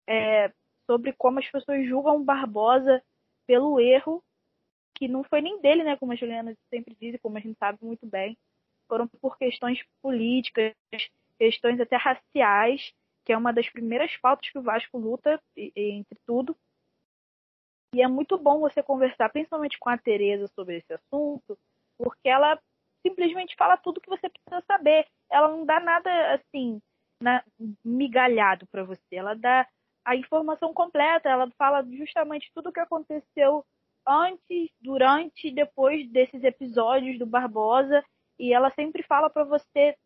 é 0.06 0.52
sobre 0.86 1.12
como 1.12 1.38
as 1.38 1.48
pessoas 1.48 1.86
julgam 1.86 2.24
Barbosa 2.24 3.02
pelo 3.46 3.80
erro 3.80 4.22
que 4.94 5.08
não 5.08 5.24
foi 5.24 5.40
nem 5.40 5.60
dele, 5.60 5.82
né, 5.82 5.96
como 5.96 6.12
a 6.12 6.16
Juliana 6.16 6.56
sempre 6.70 6.96
diz, 7.00 7.14
e 7.14 7.18
como 7.18 7.36
a 7.36 7.40
gente 7.40 7.58
sabe 7.58 7.78
muito 7.82 8.06
bem, 8.06 8.36
foram 8.86 9.08
por 9.08 9.36
questões 9.36 9.82
políticas, 10.00 10.74
questões 11.38 11.80
até 11.80 11.96
raciais, 11.96 12.92
que 13.24 13.32
é 13.32 13.36
uma 13.36 13.52
das 13.52 13.68
primeiras 13.68 14.16
pautas 14.18 14.50
que 14.50 14.58
o 14.58 14.62
Vasco 14.62 14.98
luta 14.98 15.40
entre 15.56 16.18
tudo. 16.26 16.56
E 17.94 18.02
é 18.02 18.08
muito 18.08 18.38
bom 18.38 18.60
você 18.60 18.82
conversar, 18.82 19.28
principalmente 19.28 19.78
com 19.78 19.90
a 19.90 19.98
Tereza, 19.98 20.46
sobre 20.48 20.78
esse 20.78 20.92
assunto, 20.94 21.58
porque 21.98 22.28
ela 22.28 22.58
simplesmente 23.06 23.54
fala 23.56 23.76
tudo 23.76 24.00
que 24.00 24.08
você 24.08 24.28
precisa 24.28 24.64
saber. 24.66 25.06
Ela 25.30 25.48
não 25.48 25.66
dá 25.66 25.78
nada 25.78 26.34
assim, 26.34 26.80
na, 27.20 27.44
migalhado 27.84 28.66
para 28.68 28.82
você. 28.82 29.16
Ela 29.16 29.34
dá 29.34 29.68
a 30.04 30.16
informação 30.16 30.72
completa, 30.72 31.28
ela 31.28 31.50
fala 31.58 31.86
justamente 31.92 32.50
tudo 32.54 32.70
o 32.70 32.72
que 32.72 32.80
aconteceu 32.80 33.64
antes, 34.06 34.70
durante 34.80 35.48
e 35.48 35.54
depois 35.54 36.10
desses 36.10 36.42
episódios 36.42 37.18
do 37.18 37.26
Barbosa. 37.26 38.02
E 38.38 38.52
ela 38.52 38.70
sempre 38.70 39.02
fala 39.02 39.28
para 39.28 39.44
você 39.44 39.96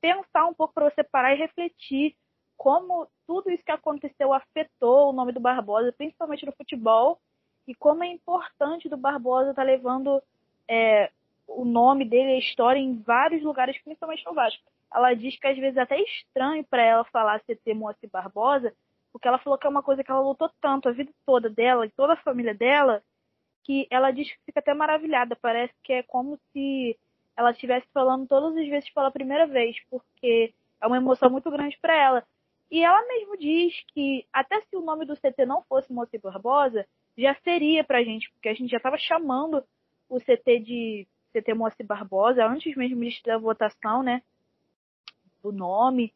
pensar 0.00 0.46
um 0.46 0.54
pouco, 0.54 0.74
para 0.74 0.90
você 0.90 1.02
parar 1.04 1.34
e 1.34 1.38
refletir 1.38 2.14
como 2.56 3.08
tudo 3.26 3.50
isso 3.50 3.64
que 3.64 3.72
aconteceu 3.72 4.32
afetou 4.32 5.10
o 5.10 5.12
nome 5.12 5.32
do 5.32 5.40
Barbosa, 5.40 5.92
principalmente 5.92 6.46
no 6.46 6.52
futebol, 6.52 7.20
e 7.66 7.74
como 7.74 8.04
é 8.04 8.06
importante 8.06 8.88
do 8.88 8.96
Barbosa 8.96 9.50
estar 9.50 9.62
tá 9.62 9.66
levando 9.66 10.22
é, 10.68 11.10
o 11.46 11.64
nome 11.64 12.04
dele, 12.04 12.32
a 12.32 12.38
história 12.38 12.78
em 12.78 13.00
vários 13.02 13.42
lugares, 13.42 13.78
principalmente 13.82 14.24
no 14.24 14.34
Vasco. 14.34 14.62
Ela 14.92 15.14
diz 15.14 15.38
que 15.38 15.46
às 15.46 15.56
vezes 15.58 15.76
é 15.76 15.82
até 15.82 16.00
estranho 16.00 16.64
para 16.64 16.82
ela 16.82 17.04
falar 17.04 17.40
CT 17.40 17.74
Moacir 17.74 18.08
Barbosa, 18.10 18.72
porque 19.12 19.26
ela 19.26 19.38
falou 19.38 19.58
que 19.58 19.66
é 19.66 19.70
uma 19.70 19.82
coisa 19.82 20.04
que 20.04 20.10
ela 20.10 20.20
lutou 20.20 20.50
tanto 20.60 20.88
a 20.88 20.92
vida 20.92 21.12
toda 21.24 21.50
dela 21.50 21.86
e 21.86 21.90
toda 21.90 22.14
a 22.14 22.22
família 22.22 22.54
dela, 22.54 23.02
que 23.64 23.86
ela 23.90 24.10
diz 24.10 24.30
que 24.30 24.44
fica 24.46 24.60
até 24.60 24.72
maravilhada. 24.74 25.36
Parece 25.36 25.74
que 25.82 25.92
é 25.92 26.02
como 26.02 26.38
se 26.52 26.96
ela 27.36 27.50
estivesse 27.50 27.86
falando 27.92 28.26
todas 28.26 28.56
as 28.56 28.68
vezes 28.68 28.88
pela 28.90 29.10
primeira 29.10 29.46
vez, 29.46 29.76
porque 29.90 30.54
é 30.80 30.86
uma 30.86 30.96
emoção 30.96 31.28
muito 31.30 31.50
grande 31.50 31.76
para 31.80 31.94
ela. 31.94 32.24
E 32.70 32.82
ela 32.82 33.06
mesmo 33.06 33.36
diz 33.36 33.74
que 33.88 34.26
até 34.32 34.60
se 34.62 34.76
o 34.76 34.80
nome 34.80 35.04
do 35.06 35.16
CT 35.16 35.46
não 35.46 35.62
fosse 35.62 35.92
Moacir 35.92 36.20
Barbosa, 36.20 36.86
já 37.16 37.34
seria 37.36 37.84
pra 37.84 38.02
gente, 38.02 38.30
porque 38.32 38.48
a 38.48 38.54
gente 38.54 38.70
já 38.70 38.76
estava 38.76 38.98
chamando 38.98 39.64
o 40.08 40.18
CT 40.18 40.60
de 40.60 41.06
CT 41.32 41.54
Moacir 41.54 41.86
Barbosa, 41.86 42.46
antes 42.46 42.74
mesmo 42.76 43.00
da 43.24 43.38
votação, 43.38 44.02
né? 44.02 44.22
Do 45.42 45.52
nome. 45.52 46.12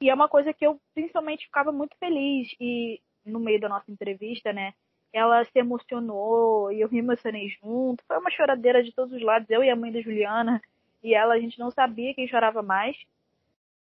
E 0.00 0.08
é 0.08 0.14
uma 0.14 0.28
coisa 0.28 0.52
que 0.52 0.64
eu 0.64 0.80
principalmente 0.94 1.46
ficava 1.46 1.72
muito 1.72 1.96
feliz. 1.98 2.54
E 2.60 3.00
no 3.24 3.40
meio 3.40 3.60
da 3.60 3.68
nossa 3.68 3.90
entrevista, 3.90 4.52
né? 4.52 4.72
Ela 5.12 5.44
se 5.44 5.58
emocionou 5.58 6.70
e 6.70 6.80
eu 6.80 6.90
me 6.90 6.98
emocionei 6.98 7.48
junto. 7.60 8.04
Foi 8.06 8.18
uma 8.18 8.30
choradeira 8.30 8.82
de 8.82 8.92
todos 8.92 9.12
os 9.14 9.22
lados, 9.22 9.48
eu 9.50 9.64
e 9.64 9.70
a 9.70 9.76
mãe 9.76 9.90
da 9.90 10.00
Juliana. 10.00 10.60
E 11.02 11.14
ela, 11.14 11.34
a 11.34 11.40
gente 11.40 11.58
não 11.58 11.70
sabia 11.70 12.14
quem 12.14 12.28
chorava 12.28 12.62
mais. 12.62 12.96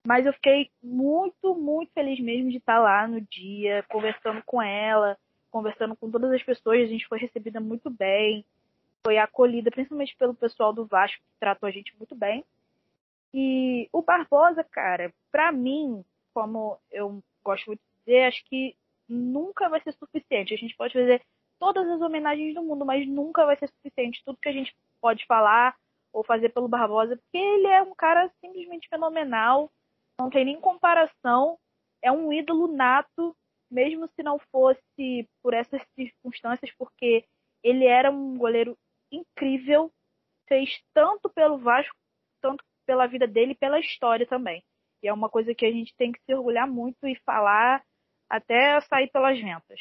Mas 0.06 0.26
eu 0.26 0.32
fiquei 0.34 0.70
muito, 0.82 1.54
muito 1.54 1.92
feliz 1.92 2.20
mesmo 2.20 2.50
de 2.50 2.58
estar 2.58 2.78
lá 2.78 3.08
no 3.08 3.20
dia, 3.22 3.82
conversando 3.88 4.42
com 4.44 4.60
ela, 4.60 5.16
conversando 5.50 5.96
com 5.96 6.10
todas 6.10 6.30
as 6.32 6.42
pessoas, 6.42 6.82
a 6.82 6.86
gente 6.86 7.06
foi 7.06 7.18
recebida 7.18 7.60
muito 7.60 7.88
bem, 7.88 8.44
foi 9.06 9.18
acolhida, 9.18 9.70
principalmente 9.70 10.16
pelo 10.16 10.34
pessoal 10.34 10.72
do 10.72 10.84
Vasco, 10.84 11.22
que 11.22 11.40
tratou 11.40 11.68
a 11.68 11.72
gente 11.72 11.94
muito 11.96 12.14
bem. 12.14 12.44
E 13.32 13.88
o 13.92 14.02
Barbosa, 14.02 14.62
cara, 14.62 15.12
para 15.30 15.50
mim, 15.50 16.04
como 16.32 16.78
eu 16.90 17.22
gosto 17.42 17.66
muito 17.66 17.80
de 17.80 18.04
dizer, 18.04 18.24
acho 18.24 18.44
que 18.44 18.76
nunca 19.08 19.68
vai 19.68 19.80
ser 19.80 19.92
suficiente. 19.92 20.54
A 20.54 20.56
gente 20.56 20.76
pode 20.76 20.92
fazer 20.92 21.22
todas 21.58 21.88
as 21.88 22.00
homenagens 22.00 22.54
do 22.54 22.62
mundo, 22.62 22.84
mas 22.84 23.06
nunca 23.06 23.46
vai 23.46 23.56
ser 23.56 23.68
suficiente 23.68 24.22
tudo 24.24 24.38
que 24.40 24.48
a 24.48 24.52
gente 24.52 24.74
pode 25.00 25.24
falar 25.26 25.76
ou 26.12 26.22
fazer 26.24 26.50
pelo 26.50 26.68
Barbosa, 26.68 27.16
porque 27.16 27.38
ele 27.38 27.66
é 27.66 27.82
um 27.82 27.94
cara 27.94 28.30
simplesmente 28.40 28.88
fenomenal, 28.88 29.70
não 30.18 30.30
tem 30.30 30.44
nem 30.44 30.60
comparação, 30.60 31.58
é 32.02 32.10
um 32.12 32.32
ídolo 32.32 32.68
nato, 32.68 33.36
mesmo 33.70 34.06
se 34.08 34.22
não 34.22 34.38
fosse 34.52 35.28
por 35.42 35.54
essas 35.54 35.82
circunstâncias, 35.94 36.70
porque 36.78 37.24
ele 37.62 37.86
era 37.86 38.10
um 38.10 38.36
goleiro 38.36 38.76
incrível, 39.10 39.90
fez 40.46 40.82
tanto 40.92 41.30
pelo 41.30 41.58
Vasco, 41.58 41.96
tanto 42.40 42.62
pela 42.86 43.06
vida 43.06 43.26
dele 43.26 43.52
e 43.52 43.58
pela 43.58 43.80
história 43.80 44.26
também. 44.26 44.62
E 45.02 45.08
é 45.08 45.12
uma 45.12 45.28
coisa 45.28 45.54
que 45.54 45.64
a 45.64 45.72
gente 45.72 45.94
tem 45.96 46.12
que 46.12 46.20
se 46.24 46.34
orgulhar 46.34 46.68
muito 46.68 47.06
e 47.06 47.16
falar 47.24 47.82
até 48.28 48.80
sair 48.82 49.10
pelas 49.10 49.38
ventas. 49.40 49.80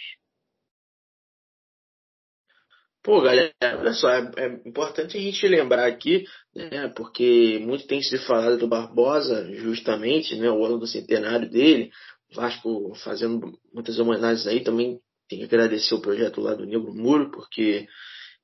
Pô, 3.03 3.21
galera, 3.21 3.53
olha 3.61 3.91
só, 3.91 4.09
é, 4.09 4.31
é, 4.37 4.45
importante 4.65 5.17
a 5.17 5.19
gente 5.19 5.45
lembrar 5.45 5.85
aqui, 5.87 6.23
né, 6.55 6.87
porque 6.95 7.59
muito 7.61 7.85
tem 7.85 8.01
se 8.01 8.17
falado 8.19 8.57
do 8.57 8.67
Barbosa, 8.67 9.53
justamente, 9.55 10.35
né, 10.37 10.49
o 10.49 10.65
ano 10.65 10.79
do 10.79 10.87
centenário 10.87 11.49
dele, 11.49 11.91
Vasco 12.33 12.93
fazendo 13.03 13.59
muitas 13.73 13.99
homenagens 13.99 14.47
aí, 14.47 14.63
também 14.63 15.01
tem 15.27 15.39
que 15.39 15.45
agradecer 15.45 15.93
o 15.93 16.01
projeto 16.01 16.39
lá 16.39 16.53
do 16.53 16.65
Negro 16.65 16.93
Muro, 16.93 17.29
porque, 17.29 17.87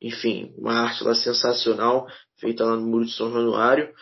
enfim, 0.01 0.53
uma 0.57 0.73
arte 0.73 1.05
lá 1.05 1.15
sensacional, 1.15 2.05
feita 2.37 2.65
lá 2.65 2.75
no 2.75 2.85
Muro 2.85 3.05
de 3.05 3.13
São 3.13 3.31
Januário. 3.31 3.93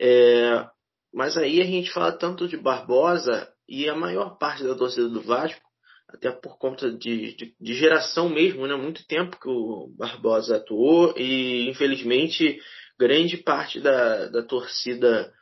É, 0.00 0.64
mas 1.12 1.36
aí 1.36 1.60
a 1.60 1.64
gente 1.64 1.90
fala 1.90 2.12
tanto 2.12 2.46
de 2.46 2.56
Barbosa 2.56 3.48
e 3.68 3.88
a 3.88 3.96
maior 3.96 4.38
parte 4.38 4.62
da 4.62 4.74
torcida 4.74 5.08
do 5.08 5.22
Vasco 5.22 5.63
até 6.08 6.30
por 6.30 6.58
conta 6.58 6.90
de, 6.90 7.34
de, 7.34 7.54
de, 7.60 7.74
geração 7.74 8.28
mesmo, 8.28 8.66
né? 8.66 8.74
Muito 8.76 9.06
tempo 9.06 9.38
que 9.40 9.48
o 9.48 9.88
Barbosa 9.96 10.56
atuou 10.56 11.14
e 11.16 11.68
infelizmente 11.68 12.60
grande 12.98 13.36
parte 13.36 13.80
da, 13.80 14.26
da 14.28 14.42
torcida 14.42 15.32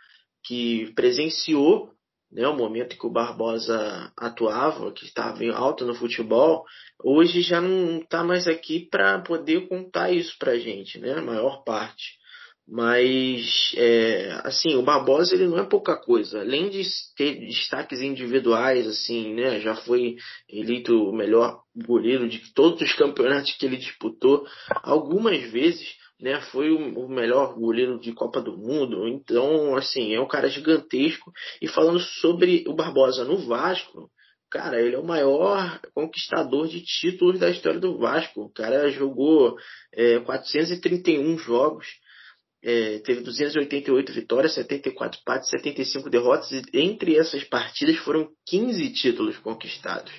que 0.44 0.92
presenciou 0.94 1.92
né, 2.33 2.48
o 2.48 2.57
momento 2.57 2.96
que 2.96 3.07
o 3.07 3.11
Barbosa 3.11 4.11
atuava, 4.16 4.90
que 4.92 5.05
estava 5.05 5.44
alto 5.53 5.85
no 5.85 5.94
futebol, 5.94 6.64
hoje 7.05 7.42
já 7.42 7.61
não 7.61 7.98
está 7.98 8.25
mais 8.25 8.48
aqui 8.48 8.88
para 8.90 9.20
poder 9.20 9.68
contar 9.68 10.11
isso 10.11 10.35
para 10.38 10.53
a 10.53 10.59
gente, 10.59 10.98
né? 10.98 11.12
A 11.12 11.22
maior 11.22 11.62
parte. 11.62 12.21
Mas, 12.66 13.72
é, 13.77 14.40
assim, 14.44 14.77
o 14.77 14.83
Barbosa 14.83 15.35
ele 15.35 15.48
não 15.48 15.59
é 15.59 15.64
pouca 15.64 15.96
coisa. 15.96 16.40
Além 16.40 16.70
de 16.70 16.83
ter 17.16 17.35
destaques 17.40 18.01
individuais, 18.01 18.87
assim, 18.87 19.35
né? 19.35 19.61
Já 19.61 19.75
foi 19.75 20.16
eleito 20.48 20.94
o 20.94 21.12
melhor 21.12 21.61
goleiro 21.75 22.29
de 22.29 22.53
todos 22.55 22.81
os 22.81 22.92
campeonatos 22.94 23.53
que 23.57 23.66
ele 23.66 23.77
disputou. 23.77 24.46
Algumas 24.83 25.42
vezes, 25.51 25.87
né? 26.20 26.40
Foi 26.53 26.70
o 26.70 27.09
melhor 27.09 27.55
goleiro 27.55 27.98
de 27.98 28.12
Copa 28.12 28.40
do 28.40 28.57
Mundo. 28.57 29.09
Então, 29.09 29.75
assim, 29.77 30.14
é 30.14 30.20
um 30.20 30.29
cara 30.29 30.48
gigantesco. 30.48 31.33
E 31.61 31.66
falando 31.68 31.98
sobre 31.98 32.64
o 32.68 32.75
Barbosa 32.75 33.25
no 33.25 33.38
Vasco, 33.38 34.09
cara, 34.48 34.81
ele 34.81 34.94
é 34.94 34.98
o 34.98 35.05
maior 35.05 35.81
conquistador 35.92 36.68
de 36.68 36.81
títulos 36.81 37.40
da 37.40 37.51
história 37.51 37.81
do 37.81 37.98
Vasco. 37.98 38.42
O 38.42 38.53
cara 38.53 38.88
jogou 38.90 39.57
é, 39.92 40.20
431 40.20 41.37
jogos 41.38 41.87
é, 42.64 42.98
teve 43.01 43.22
288 43.22 44.12
vitórias, 44.12 44.55
74 44.55 45.20
empates, 45.20 45.51
75 45.51 46.09
derrotas, 46.09 46.51
e 46.53 46.62
entre 46.75 47.16
essas 47.16 47.42
partidas 47.44 47.96
foram 47.98 48.29
15 48.46 48.92
títulos 48.92 49.37
conquistados. 49.38 50.12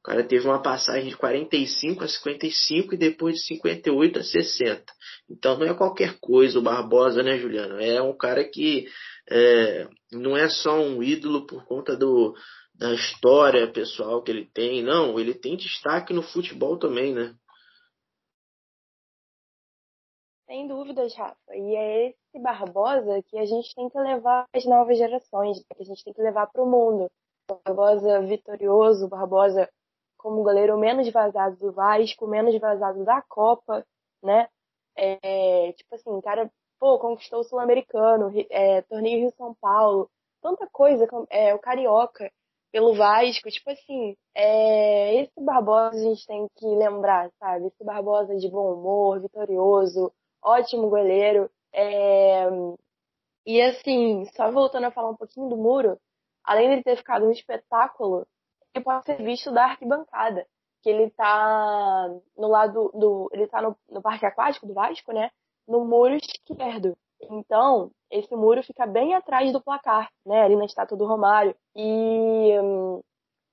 O 0.00 0.02
cara 0.04 0.22
teve 0.22 0.44
uma 0.46 0.60
passagem 0.60 1.08
de 1.08 1.16
45 1.16 2.04
a 2.04 2.08
55 2.08 2.94
e 2.94 2.98
depois 2.98 3.36
de 3.36 3.46
58 3.46 4.18
a 4.18 4.22
60. 4.22 4.84
Então 5.30 5.58
não 5.58 5.66
é 5.66 5.72
qualquer 5.72 6.18
coisa 6.20 6.58
o 6.58 6.62
Barbosa, 6.62 7.22
né, 7.22 7.38
Juliano? 7.38 7.80
É 7.80 8.02
um 8.02 8.14
cara 8.14 8.44
que 8.44 8.86
é, 9.30 9.88
não 10.12 10.36
é 10.36 10.48
só 10.50 10.78
um 10.78 11.02
ídolo 11.02 11.46
por 11.46 11.64
conta 11.64 11.96
do, 11.96 12.34
da 12.74 12.92
história 12.92 13.70
pessoal 13.72 14.22
que 14.22 14.30
ele 14.30 14.46
tem, 14.52 14.82
não, 14.82 15.18
ele 15.18 15.32
tem 15.32 15.56
destaque 15.56 16.12
no 16.12 16.22
futebol 16.22 16.76
também, 16.78 17.14
né? 17.14 17.34
Sem 20.46 20.66
dúvidas, 20.68 21.14
Rafa. 21.14 21.56
E 21.56 21.76
é 21.76 22.08
esse 22.08 22.38
Barbosa 22.38 23.22
que 23.22 23.38
a 23.38 23.46
gente 23.46 23.74
tem 23.74 23.88
que 23.88 23.98
levar 23.98 24.46
às 24.54 24.64
novas 24.66 24.98
gerações, 24.98 25.58
que 25.58 25.82
a 25.82 25.84
gente 25.84 26.04
tem 26.04 26.12
que 26.12 26.22
levar 26.22 26.46
para 26.48 26.62
o 26.62 26.70
mundo. 26.70 27.10
Barbosa 27.48 28.20
vitorioso, 28.20 29.08
Barbosa 29.08 29.68
como 30.18 30.42
goleiro 30.42 30.78
menos 30.78 31.10
vazado 31.10 31.56
do 31.56 31.72
Vasco, 31.72 32.26
menos 32.26 32.58
vazado 32.58 33.04
da 33.04 33.22
Copa, 33.22 33.84
né? 34.22 34.48
É, 34.96 35.72
tipo 35.72 35.94
assim, 35.94 36.20
cara, 36.22 36.50
pô, 36.78 36.98
conquistou 36.98 37.40
o 37.40 37.44
Sul-Americano, 37.44 38.32
é, 38.50 38.82
torneio 38.82 39.20
Rio-São 39.20 39.54
Paulo, 39.60 40.10
tanta 40.40 40.66
coisa, 40.70 41.06
é, 41.30 41.54
o 41.54 41.58
Carioca 41.58 42.30
pelo 42.72 42.94
Vasco, 42.94 43.50
tipo 43.50 43.70
assim, 43.70 44.16
é, 44.34 45.22
esse 45.22 45.40
Barbosa 45.40 45.96
a 45.96 46.00
gente 46.00 46.26
tem 46.26 46.48
que 46.56 46.66
lembrar, 46.66 47.30
sabe? 47.38 47.66
Esse 47.66 47.84
Barbosa 47.84 48.34
de 48.36 48.48
bom 48.48 48.74
humor, 48.74 49.20
vitorioso, 49.20 50.12
ótimo 50.44 50.88
goleiro. 50.88 51.50
É... 51.72 52.46
E 53.46 53.60
assim, 53.62 54.24
só 54.36 54.50
voltando 54.50 54.84
a 54.84 54.90
falar 54.90 55.10
um 55.10 55.16
pouquinho 55.16 55.48
do 55.48 55.56
muro, 55.56 55.98
além 56.44 56.76
de 56.76 56.84
ter 56.84 56.96
ficado 56.96 57.26
um 57.26 57.30
espetáculo, 57.30 58.26
ele 58.74 58.84
pode 58.84 59.04
ser 59.04 59.22
visto 59.22 59.52
da 59.52 59.64
arquibancada. 59.64 60.46
Que 60.82 60.90
ele 60.90 61.10
tá 61.10 62.08
no 62.36 62.48
lado 62.48 62.90
do. 62.94 63.30
Ele 63.32 63.46
tá 63.46 63.62
no, 63.62 63.74
no 63.90 64.02
parque 64.02 64.26
aquático 64.26 64.66
do 64.66 64.74
Vasco, 64.74 65.12
né? 65.12 65.30
No 65.66 65.84
muro 65.84 66.14
esquerdo. 66.14 66.94
Então, 67.22 67.90
esse 68.10 68.34
muro 68.36 68.62
fica 68.62 68.86
bem 68.86 69.14
atrás 69.14 69.50
do 69.50 69.62
placar, 69.62 70.10
né? 70.26 70.42
Ali 70.42 70.56
na 70.56 70.66
estátua 70.66 70.96
do 70.96 71.06
Romário. 71.06 71.56
E 71.74 72.52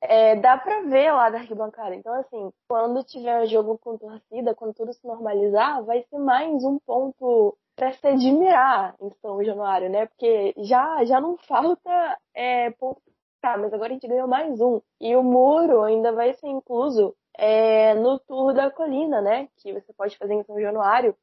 é, 0.02 0.36
dá 0.36 0.58
pra 0.58 0.82
ver 0.82 1.12
lá 1.12 1.30
da 1.30 1.40
arquibancada. 1.40 1.96
Então, 1.96 2.14
assim, 2.16 2.52
quando 2.68 3.04
tiver 3.04 3.46
jogo 3.48 3.78
com 3.78 3.98
torcida, 3.98 4.56
quando 4.56 4.74
tudo 4.74 4.94
se 4.94 5.06
normalizar, 5.06 5.84
vai 5.84 6.04
ser 6.04 6.18
mais 6.18 6.64
um 6.64 6.80
ponto 6.80 7.58
para 7.76 7.94
se 7.94 8.08
admirar 8.08 8.96
em 9.00 9.12
São 9.22 9.44
Januário, 9.44 9.90
né? 9.90 10.08
Porque 10.08 10.54
já, 10.58 11.04
já 11.06 11.22
não 11.22 11.38
falta 11.38 12.18
é, 12.34 12.72
ponto 12.72 13.02
tá, 13.42 13.58
mas 13.58 13.74
agora 13.74 13.90
a 13.90 13.94
gente 13.94 14.08
ganhou 14.08 14.28
mais 14.28 14.62
um. 14.62 14.80
E 15.00 15.16
o 15.16 15.24
muro 15.24 15.82
ainda 15.84 16.12
vai 16.12 16.34
ser 16.36 16.48
incluso 16.48 17.16
é, 17.38 17.96
no 17.96 18.20
Tour 18.20 18.54
da 18.54 18.70
Colina, 18.70 19.20
né? 19.22 19.50
Que 19.58 19.74
você 19.74 19.92
pode 19.94 20.18
fazer 20.18 20.34
em 20.36 20.44
São 20.44 20.60
Januário, 20.62 21.16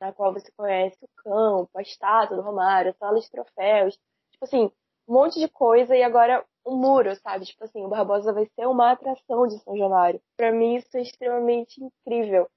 na 0.00 0.12
qual 0.12 0.32
você 0.32 0.50
conhece 0.56 0.98
o 1.02 1.22
campo, 1.22 1.70
a 1.76 1.82
estátua 1.82 2.36
do 2.36 2.42
Romário, 2.42 2.90
a 2.90 2.94
sala 2.94 3.20
de 3.20 3.30
troféus. 3.30 3.94
Tipo 4.32 4.44
assim, 4.44 4.72
um 5.06 5.12
monte 5.14 5.38
de 5.38 5.48
coisa. 5.48 5.94
E 5.94 6.02
agora 6.02 6.44
um 6.66 6.76
muro, 6.76 7.14
sabe? 7.16 7.44
Tipo 7.44 7.64
assim, 7.64 7.84
o 7.84 7.88
Barbosa 7.88 8.32
vai 8.32 8.46
ser 8.54 8.66
uma 8.66 8.92
atração 8.92 9.46
de 9.46 9.58
São 9.60 9.76
Januário. 9.76 10.20
Para 10.36 10.52
mim 10.52 10.76
isso 10.76 10.96
é 10.96 11.02
extremamente 11.02 11.82
incrível. 11.82 12.48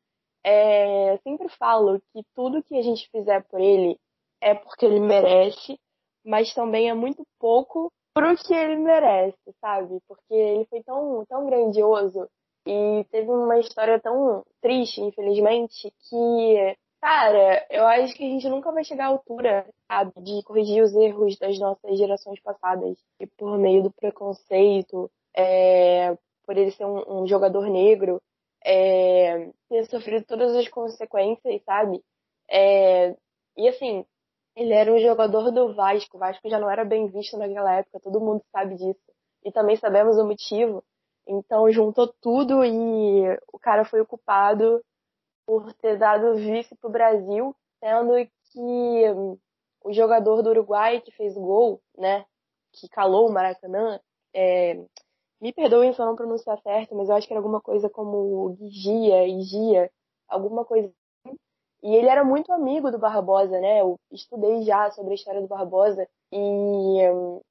É, 0.43 1.17
sempre 1.23 1.49
falo 1.49 1.99
que 2.13 2.23
tudo 2.35 2.63
que 2.63 2.77
a 2.77 2.81
gente 2.81 3.09
fizer 3.09 3.43
por 3.47 3.59
ele 3.59 3.99
é 4.41 4.53
porque 4.53 4.85
ele 4.85 4.99
merece, 4.99 5.79
mas 6.23 6.53
também 6.53 6.89
é 6.89 6.93
muito 6.93 7.25
pouco 7.39 7.91
pro 8.13 8.35
que 8.37 8.53
ele 8.53 8.77
merece, 8.77 9.37
sabe? 9.59 9.99
Porque 10.07 10.33
ele 10.33 10.65
foi 10.65 10.83
tão, 10.83 11.25
tão 11.27 11.45
grandioso 11.45 12.29
e 12.67 13.05
teve 13.11 13.29
uma 13.29 13.59
história 13.59 13.99
tão 13.99 14.43
triste, 14.61 15.01
infelizmente, 15.01 15.91
que 16.07 16.77
Cara, 17.05 17.63
eu 17.69 17.85
acho 17.85 18.15
que 18.15 18.23
a 18.23 18.27
gente 18.27 18.49
nunca 18.49 18.71
vai 18.71 18.83
chegar 18.83 19.05
à 19.05 19.09
altura, 19.09 19.63
sabe, 19.87 20.11
de 20.23 20.41
corrigir 20.41 20.81
os 20.83 20.91
erros 20.95 21.37
das 21.37 21.59
nossas 21.59 21.99
gerações 21.99 22.39
passadas. 22.41 22.97
E 23.19 23.27
por 23.27 23.59
meio 23.59 23.83
do 23.83 23.91
preconceito, 23.91 25.11
é, 25.37 26.17
por 26.43 26.57
ele 26.57 26.71
ser 26.71 26.83
um, 26.83 27.21
um 27.21 27.27
jogador 27.27 27.69
negro, 27.69 28.19
é, 28.65 29.51
ter 29.69 29.85
sofrido 29.85 30.25
todas 30.25 30.55
as 30.55 30.67
consequências, 30.67 31.61
sabe? 31.63 32.03
É, 32.49 33.15
e 33.55 33.67
assim, 33.67 34.03
ele 34.55 34.73
era 34.73 34.91
um 34.91 34.97
jogador 34.97 35.51
do 35.51 35.75
Vasco. 35.75 36.17
O 36.17 36.19
Vasco 36.19 36.49
já 36.49 36.57
não 36.57 36.71
era 36.71 36.83
bem 36.83 37.05
visto 37.07 37.37
naquela 37.37 37.71
época, 37.75 37.99
todo 37.99 38.19
mundo 38.19 38.41
sabe 38.51 38.77
disso. 38.77 39.11
E 39.43 39.51
também 39.51 39.75
sabemos 39.75 40.17
o 40.17 40.25
motivo. 40.25 40.83
Então 41.27 41.71
juntou 41.71 42.11
tudo 42.19 42.65
e 42.65 43.37
o 43.53 43.59
cara 43.59 43.85
foi 43.85 44.01
o 44.01 44.07
culpado 44.07 44.81
por 45.45 45.71
ter 45.73 45.97
dado 45.97 46.35
vice 46.35 46.75
para 46.75 46.87
o 46.87 46.91
Brasil, 46.91 47.55
sendo 47.79 48.13
que 48.51 49.11
hum, 49.11 49.37
o 49.83 49.93
jogador 49.93 50.41
do 50.41 50.49
Uruguai 50.49 51.01
que 51.01 51.11
fez 51.11 51.35
gol, 51.35 51.81
né, 51.97 52.25
que 52.73 52.89
calou 52.89 53.29
o 53.29 53.31
Maracanã, 53.31 53.99
é, 54.33 54.83
me 55.39 55.53
perdoem 55.53 55.93
se 55.93 56.01
eu 56.01 56.05
não 56.05 56.15
pronunciar 56.15 56.59
certo, 56.61 56.95
mas 56.95 57.09
eu 57.09 57.15
acho 57.15 57.27
que 57.27 57.33
era 57.33 57.39
alguma 57.39 57.61
coisa 57.61 57.89
como 57.89 58.55
Gigia, 58.59 59.27
Igia, 59.27 59.91
alguma 60.27 60.65
coisa 60.65 60.91
assim. 61.25 61.37
E 61.83 61.95
ele 61.95 62.07
era 62.07 62.23
muito 62.23 62.51
amigo 62.51 62.89
do 62.91 62.97
Barbosa, 62.97 63.59
né? 63.59 63.81
Eu 63.81 63.99
estudei 64.11 64.63
já 64.63 64.89
sobre 64.91 65.11
a 65.11 65.15
história 65.15 65.41
do 65.41 65.47
Barbosa 65.47 66.07
e 66.31 66.37
um, 66.37 67.41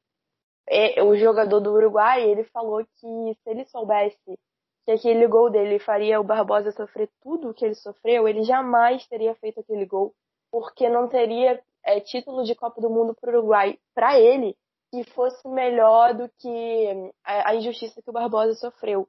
é, 0.67 1.03
o 1.03 1.17
jogador 1.17 1.61
do 1.61 1.73
Uruguai, 1.73 2.23
ele 2.29 2.45
falou 2.45 2.85
que 2.85 3.35
se 3.35 3.51
ele 3.51 3.65
soubesse 3.67 4.39
que 4.85 4.93
aquele 4.93 5.27
gol 5.27 5.51
dele 5.51 5.79
faria 5.79 6.21
o 6.21 6.25
Barbosa 6.25 6.73
sofrer 6.73 7.11
tudo 7.23 7.51
o 7.51 7.55
que 7.55 7.65
ele 7.65 7.75
sofreu, 7.75 8.29
ele 8.29 8.43
jamais 8.43 9.07
teria 9.07 9.35
feito 9.37 9.61
aquele 9.61 9.87
gol, 9.87 10.15
porque 10.51 10.89
não 10.89 11.09
teria 11.09 11.63
é, 11.85 12.01
título 12.01 12.45
de 12.45 12.55
Copa 12.55 12.81
do 12.81 12.91
Mundo 12.91 13.15
para 13.19 13.31
o 13.31 13.39
Uruguai 13.39 13.79
para 13.95 14.19
ele 14.19 14.57
que 14.91 15.05
fosse 15.05 15.47
melhor 15.49 16.15
do 16.15 16.29
que 16.39 17.13
a, 17.25 17.51
a 17.51 17.55
injustiça 17.57 18.01
que 18.03 18.11
o 18.11 18.13
Barbosa 18.13 18.55
sofreu. 18.55 19.09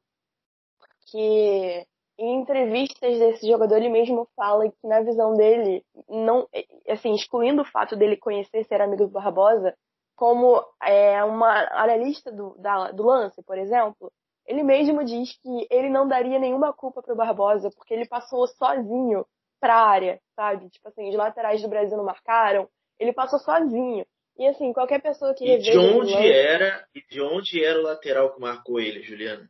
Porque 0.80 1.86
em 2.18 2.42
entrevistas 2.42 3.20
desse 3.20 3.48
jogador 3.48 3.78
ele 3.78 3.90
mesmo 3.90 4.28
fala 4.36 4.70
que 4.70 4.88
na 4.88 5.02
visão 5.02 5.34
dele, 5.34 5.86
não, 6.10 6.48
assim, 6.88 7.14
excluindo 7.14 7.62
o 7.62 7.66
fato 7.66 7.96
dele 7.96 8.18
conhecer 8.18 8.64
ser 8.66 8.82
amigo 8.82 9.06
do 9.06 9.12
Barbosa, 9.12 9.76
como 10.16 10.64
é, 10.82 11.24
uma 11.24 11.68
analista 11.74 12.32
do, 12.32 12.56
da, 12.58 12.92
do 12.92 13.04
lance, 13.04 13.44
por 13.44 13.58
exemplo, 13.58 14.12
ele 14.46 14.64
mesmo 14.64 15.04
diz 15.04 15.38
que 15.42 15.68
ele 15.70 15.90
não 15.90 16.08
daria 16.08 16.40
nenhuma 16.40 16.72
culpa 16.72 17.02
pro 17.02 17.16
Barbosa, 17.16 17.70
porque 17.72 17.94
ele 17.94 18.08
passou 18.08 18.48
sozinho 18.48 19.26
pra 19.60 19.76
área, 19.76 20.20
sabe? 20.36 20.70
Tipo 20.70 20.90
assim, 20.90 21.10
os 21.10 21.16
laterais 21.16 21.62
do 21.62 21.68
Brasil 21.68 21.98
não 21.98 22.06
marcaram, 22.06 22.70
ele 23.00 23.14
passou 23.14 23.40
sozinho. 23.40 24.06
E 24.38 24.48
assim, 24.48 24.74
qualquer 24.74 25.02
pessoa 25.02 25.34
que 25.34 25.46
e 25.46 25.58
de 25.58 25.78
onde 25.78 26.14
lance, 26.14 26.32
era 26.32 26.86
E 26.94 27.02
de 27.10 27.22
onde 27.22 27.64
era 27.64 27.80
o 27.80 27.84
lateral 27.84 28.34
que 28.34 28.42
marcou 28.42 28.80
ele, 28.80 29.02
Juliana? 29.02 29.50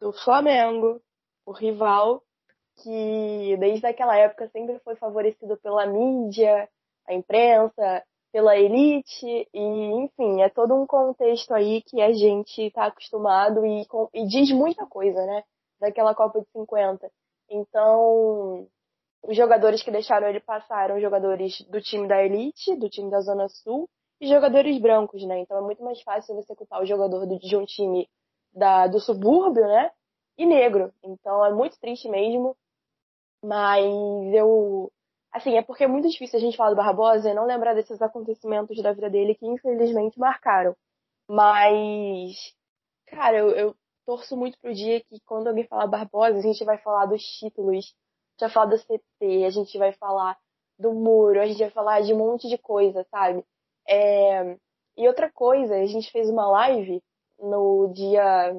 Do 0.00 0.12
Flamengo, 0.12 1.00
o 1.46 1.52
rival 1.52 2.22
que 2.82 3.56
desde 3.58 3.86
aquela 3.86 4.16
época 4.16 4.48
sempre 4.48 4.78
foi 4.80 4.96
favorecido 4.96 5.56
pela 5.58 5.86
mídia, 5.86 6.68
a 7.06 7.12
imprensa, 7.12 8.02
pela 8.32 8.56
elite, 8.56 9.48
e 9.52 9.60
enfim, 10.04 10.40
é 10.42 10.48
todo 10.48 10.74
um 10.74 10.86
contexto 10.86 11.52
aí 11.52 11.82
que 11.82 12.00
a 12.00 12.12
gente 12.12 12.62
está 12.62 12.86
acostumado 12.86 13.64
e, 13.66 13.86
e 14.14 14.26
diz 14.26 14.50
muita 14.50 14.86
coisa, 14.86 15.24
né? 15.26 15.44
Daquela 15.78 16.14
Copa 16.14 16.40
de 16.40 16.46
50. 16.52 17.10
Então, 17.50 18.66
os 19.22 19.36
jogadores 19.36 19.82
que 19.82 19.90
deixaram 19.90 20.28
ele 20.28 20.40
passar 20.40 20.84
eram 20.84 21.00
jogadores 21.00 21.60
do 21.68 21.80
time 21.80 22.08
da 22.08 22.24
elite, 22.24 22.74
do 22.76 22.88
time 22.88 23.10
da 23.10 23.20
Zona 23.20 23.48
Sul, 23.48 23.88
e 24.22 24.28
jogadores 24.28 24.80
brancos, 24.80 25.24
né? 25.24 25.40
Então 25.40 25.58
é 25.58 25.60
muito 25.60 25.82
mais 25.82 26.00
fácil 26.02 26.36
você 26.36 26.54
culpar 26.54 26.80
o 26.80 26.86
jogador 26.86 27.26
de 27.26 27.56
um 27.56 27.64
time 27.64 28.08
da, 28.54 28.86
do 28.86 29.00
subúrbio, 29.00 29.66
né? 29.66 29.90
E 30.38 30.46
negro. 30.46 30.92
Então 31.02 31.44
é 31.44 31.52
muito 31.52 31.78
triste 31.80 32.08
mesmo. 32.08 32.56
Mas 33.44 33.84
eu. 34.32 34.90
Assim, 35.32 35.56
é 35.56 35.62
porque 35.62 35.84
é 35.84 35.88
muito 35.88 36.08
difícil 36.08 36.38
a 36.38 36.42
gente 36.42 36.56
falar 36.56 36.70
do 36.70 36.76
Barbosa 36.76 37.30
e 37.30 37.34
não 37.34 37.46
lembrar 37.46 37.74
desses 37.74 38.00
acontecimentos 38.02 38.80
da 38.82 38.92
vida 38.92 39.08
dele 39.10 39.34
que 39.34 39.46
infelizmente 39.46 40.18
marcaram. 40.18 40.76
Mas. 41.28 42.54
Cara, 43.06 43.38
eu, 43.38 43.50
eu 43.50 43.76
torço 44.06 44.36
muito 44.36 44.58
pro 44.60 44.74
dia 44.74 45.00
que 45.00 45.20
quando 45.26 45.48
alguém 45.48 45.66
falar 45.66 45.86
Barbosa, 45.86 46.38
a 46.38 46.42
gente 46.42 46.64
vai 46.64 46.78
falar 46.78 47.06
dos 47.06 47.22
títulos 47.22 47.94
vai 48.42 48.50
falar 48.50 48.66
do 48.66 48.78
CT, 48.78 49.44
a 49.44 49.50
gente 49.50 49.78
vai 49.78 49.92
falar 49.92 50.36
do 50.78 50.92
muro, 50.92 51.40
a 51.40 51.46
gente 51.46 51.58
vai 51.58 51.70
falar 51.70 52.00
de 52.02 52.12
um 52.12 52.18
monte 52.18 52.48
de 52.48 52.58
coisa, 52.58 53.06
sabe? 53.10 53.44
É... 53.88 54.56
E 54.96 55.06
outra 55.08 55.30
coisa, 55.30 55.76
a 55.76 55.86
gente 55.86 56.10
fez 56.10 56.28
uma 56.28 56.46
live 56.50 57.02
no 57.38 57.92
dia. 57.94 58.54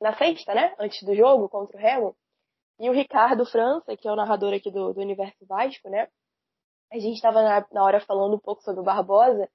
na 0.00 0.16
sexta, 0.16 0.54
né? 0.54 0.74
Antes 0.78 1.02
do 1.02 1.14
jogo 1.14 1.48
contra 1.48 1.76
o 1.76 1.80
Remo. 1.80 2.16
E 2.78 2.90
o 2.90 2.92
Ricardo 2.92 3.46
França, 3.46 3.96
que 3.96 4.06
é 4.06 4.12
o 4.12 4.16
narrador 4.16 4.52
aqui 4.52 4.70
do, 4.70 4.92
do 4.92 5.00
Universo 5.00 5.46
Vasco, 5.46 5.88
né? 5.88 6.08
A 6.92 6.98
gente 6.98 7.14
estava 7.16 7.42
na, 7.42 7.66
na 7.72 7.82
hora 7.82 8.00
falando 8.00 8.36
um 8.36 8.38
pouco 8.38 8.62
sobre 8.62 8.80
o 8.80 8.84
Barbosa. 8.84 9.48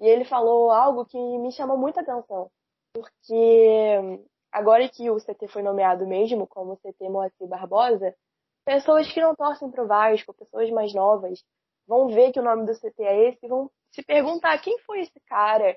E 0.00 0.06
ele 0.06 0.24
falou 0.24 0.70
algo 0.70 1.04
que 1.04 1.18
me 1.18 1.50
chamou 1.52 1.76
muita 1.76 2.00
atenção. 2.00 2.50
Porque 2.92 4.20
agora 4.52 4.88
que 4.88 5.10
o 5.10 5.16
CT 5.16 5.48
foi 5.48 5.62
nomeado 5.62 6.06
mesmo 6.06 6.46
como 6.46 6.76
CT 6.76 7.08
Moacir 7.08 7.46
Barbosa, 7.48 8.14
pessoas 8.64 9.12
que 9.12 9.20
não 9.20 9.34
torcem 9.34 9.70
pro 9.70 9.86
Vasco, 9.86 10.34
pessoas 10.34 10.70
mais 10.70 10.94
novas, 10.94 11.42
vão 11.86 12.08
ver 12.08 12.32
que 12.32 12.40
o 12.40 12.42
nome 12.42 12.64
do 12.64 12.74
CT 12.74 13.02
é 13.02 13.28
esse 13.28 13.38
e 13.42 13.48
vão 13.48 13.70
se 13.90 14.02
perguntar 14.02 14.58
quem 14.58 14.78
foi 14.80 15.00
esse 15.00 15.18
cara 15.26 15.76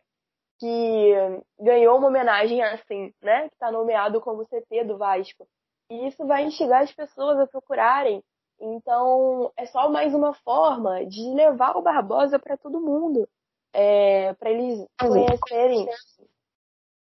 que 0.60 1.14
ganhou 1.60 1.98
uma 1.98 2.08
homenagem 2.08 2.62
assim, 2.62 3.12
né? 3.22 3.50
Que 3.50 3.56
está 3.56 3.72
nomeado 3.72 4.22
como 4.22 4.46
CT 4.46 4.84
do 4.86 4.98
Vasco. 4.98 5.48
E 5.92 6.08
isso 6.08 6.26
vai 6.26 6.46
instigar 6.46 6.84
as 6.84 6.94
pessoas 6.94 7.38
a 7.38 7.46
procurarem. 7.46 8.24
Então, 8.58 9.52
é 9.58 9.66
só 9.66 9.90
mais 9.90 10.14
uma 10.14 10.34
forma 10.34 11.06
de 11.06 11.22
levar 11.34 11.76
o 11.76 11.82
Barbosa 11.82 12.40
para 12.40 12.56
todo 12.56 12.80
mundo. 12.80 13.28
É, 13.74 14.34
para 14.36 14.52
eles 14.52 14.88
conhecerem 14.98 15.90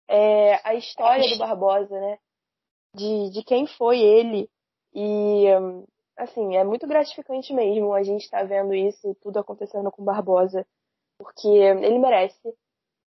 é, 0.07 0.61
a 0.65 0.75
história 0.75 1.29
do 1.29 1.37
Barbosa, 1.37 1.99
né? 1.99 2.19
De, 2.95 3.31
de 3.31 3.43
quem 3.43 3.67
foi 3.67 3.99
ele 3.99 4.49
e, 4.93 5.45
assim, 6.15 6.55
é 6.55 6.63
muito 6.63 6.87
gratificante 6.87 7.53
mesmo 7.53 7.93
a 7.93 8.01
gente 8.01 8.23
estar 8.23 8.39
tá 8.39 8.45
vendo 8.45 8.73
isso 8.73 9.13
tudo 9.21 9.39
acontecendo 9.39 9.91
com 9.91 10.05
Barbosa, 10.05 10.65
porque 11.17 11.49
ele 11.49 11.99
merece. 11.99 12.55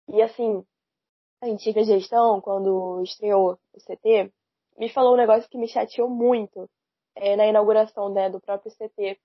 E, 0.09 0.21
assim, 0.21 0.63
a 1.41 1.47
antiga 1.47 1.83
gestão, 1.83 2.39
quando 2.39 3.01
estreou 3.01 3.57
o 3.73 3.79
CT, 3.79 4.31
me 4.77 4.89
falou 4.89 5.13
um 5.13 5.17
negócio 5.17 5.49
que 5.49 5.57
me 5.57 5.67
chateou 5.67 6.09
muito 6.09 6.69
é, 7.15 7.35
na 7.35 7.47
inauguração 7.47 8.09
né, 8.09 8.29
do 8.29 8.39
próprio 8.39 8.71
CT, 8.71 9.19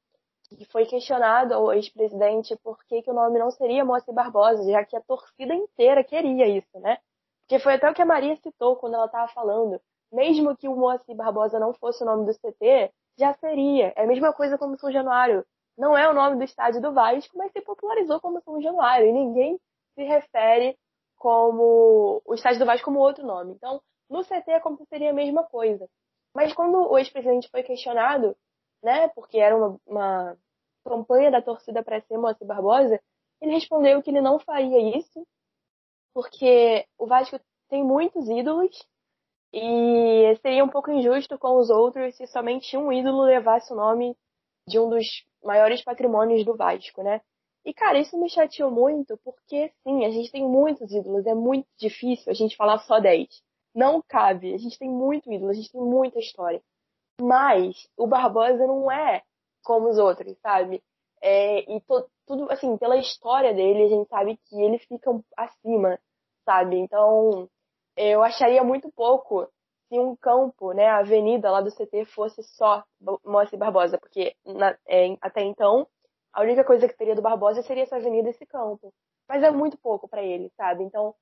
que 0.56 0.64
foi 0.66 0.86
questionado 0.86 1.54
ao 1.54 1.72
ex-presidente 1.72 2.56
por 2.62 2.82
que, 2.84 3.02
que 3.02 3.10
o 3.10 3.14
nome 3.14 3.38
não 3.38 3.50
seria 3.50 3.84
Moacir 3.84 4.12
Barbosa, 4.12 4.70
já 4.70 4.84
que 4.84 4.96
a 4.96 5.00
torcida 5.00 5.54
inteira 5.54 6.02
queria 6.02 6.46
isso, 6.46 6.78
né? 6.80 6.98
Porque 7.42 7.58
foi 7.58 7.74
até 7.74 7.90
o 7.90 7.94
que 7.94 8.02
a 8.02 8.06
Maria 8.06 8.36
citou 8.36 8.76
quando 8.76 8.94
ela 8.94 9.06
estava 9.06 9.28
falando 9.32 9.80
mesmo 10.12 10.56
que 10.56 10.68
o 10.68 10.76
Moacir 10.76 11.14
Barbosa 11.14 11.58
não 11.58 11.72
fosse 11.74 12.02
o 12.02 12.06
nome 12.06 12.26
do 12.26 12.34
CT, 12.34 12.92
já 13.18 13.32
seria. 13.34 13.92
É 13.96 14.04
a 14.04 14.06
mesma 14.06 14.32
coisa 14.32 14.58
como 14.58 14.78
São 14.78 14.90
Januário. 14.90 15.44
Não 15.78 15.96
é 15.96 16.08
o 16.08 16.14
nome 16.14 16.36
do 16.36 16.44
estádio 16.44 16.80
do 16.80 16.92
Vasco, 16.92 17.36
mas 17.38 17.52
se 17.52 17.60
popularizou 17.60 18.20
como 18.20 18.40
São 18.42 18.60
Januário. 18.60 19.06
E 19.06 19.12
ninguém 19.12 19.58
se 19.94 20.02
refere 20.02 20.76
como 21.16 22.20
o 22.24 22.34
estádio 22.34 22.60
do 22.60 22.66
Vasco 22.66 22.84
como 22.84 22.98
outro 22.98 23.24
nome. 23.24 23.52
Então, 23.52 23.80
no 24.10 24.24
CT 24.24 24.50
aconteceria 24.52 25.10
a 25.10 25.14
mesma 25.14 25.44
coisa. 25.44 25.88
Mas 26.34 26.52
quando 26.52 26.76
o 26.90 26.98
ex-presidente 26.98 27.48
foi 27.50 27.62
questionado, 27.62 28.36
né, 28.82 29.08
porque 29.08 29.38
era 29.38 29.56
uma, 29.56 29.80
uma 29.86 30.36
campanha 30.84 31.30
da 31.30 31.42
torcida 31.42 31.82
para 31.82 32.00
ser 32.02 32.18
Moacir 32.18 32.46
Barbosa, 32.46 33.00
ele 33.40 33.52
respondeu 33.52 34.02
que 34.02 34.10
ele 34.10 34.20
não 34.20 34.38
faria 34.38 34.98
isso, 34.98 35.26
porque 36.12 36.86
o 36.98 37.06
Vasco 37.06 37.38
tem 37.68 37.84
muitos 37.84 38.28
ídolos 38.28 38.86
e 39.52 40.36
seria 40.42 40.64
um 40.64 40.68
pouco 40.68 40.90
injusto 40.90 41.38
com 41.38 41.56
os 41.56 41.70
outros 41.70 42.16
se 42.16 42.26
somente 42.26 42.76
um 42.76 42.92
ídolo 42.92 43.22
levasse 43.22 43.72
o 43.72 43.76
nome 43.76 44.16
de 44.66 44.78
um 44.78 44.88
dos 44.88 45.06
maiores 45.42 45.82
patrimônios 45.82 46.44
do 46.44 46.56
Vasco, 46.56 47.02
né? 47.02 47.20
E, 47.64 47.74
cara, 47.74 47.98
isso 47.98 48.18
me 48.18 48.28
chateou 48.28 48.70
muito, 48.70 49.18
porque, 49.18 49.70
sim, 49.82 50.04
a 50.04 50.10
gente 50.10 50.30
tem 50.30 50.46
muitos 50.46 50.90
ídolos, 50.92 51.26
é 51.26 51.34
muito 51.34 51.68
difícil 51.78 52.30
a 52.30 52.34
gente 52.34 52.56
falar 52.56 52.78
só 52.80 52.98
10. 52.98 53.28
Não 53.74 54.02
cabe, 54.02 54.54
a 54.54 54.58
gente 54.58 54.78
tem 54.78 54.88
muito 54.88 55.30
ídolo, 55.32 55.50
a 55.50 55.54
gente 55.54 55.70
tem 55.70 55.80
muita 55.80 56.18
história. 56.18 56.62
Mas 57.20 57.88
o 57.96 58.06
Barbosa 58.06 58.66
não 58.66 58.90
é 58.90 59.22
como 59.62 59.88
os 59.88 59.98
outros, 59.98 60.36
sabe? 60.38 60.82
É, 61.22 61.60
e 61.70 61.80
to, 61.82 62.08
tudo, 62.26 62.50
assim, 62.50 62.76
pela 62.78 62.96
história 62.96 63.52
dele, 63.54 63.84
a 63.84 63.88
gente 63.88 64.08
sabe 64.08 64.38
que 64.48 64.60
ele 64.60 64.78
fica 64.78 65.10
acima, 65.36 65.98
sabe? 66.44 66.76
Então, 66.76 67.48
eu 67.96 68.22
acharia 68.22 68.64
muito 68.64 68.90
pouco 68.92 69.46
se 69.88 69.98
um 69.98 70.16
campo, 70.16 70.72
né, 70.72 70.86
a 70.86 70.98
avenida 70.98 71.50
lá 71.50 71.60
do 71.60 71.70
CT 71.70 72.04
fosse 72.06 72.42
só 72.42 72.84
Moacir 73.24 73.58
Barbosa, 73.58 73.98
porque 73.98 74.34
na, 74.44 74.76
é, 74.88 75.16
até 75.20 75.42
então 75.42 75.86
a 76.32 76.42
única 76.42 76.64
coisa 76.64 76.88
que 76.88 76.96
teria 76.96 77.14
do 77.14 77.22
Barbosa 77.22 77.62
seria 77.62 77.82
essa 77.82 77.96
avenida 77.96 78.28
e 78.28 78.30
esse 78.30 78.46
campo. 78.46 78.94
Mas 79.28 79.42
é 79.42 79.50
muito 79.50 79.76
pouco 79.78 80.08
para 80.08 80.22
ele, 80.22 80.50
sabe? 80.56 80.84
Então, 80.84 81.14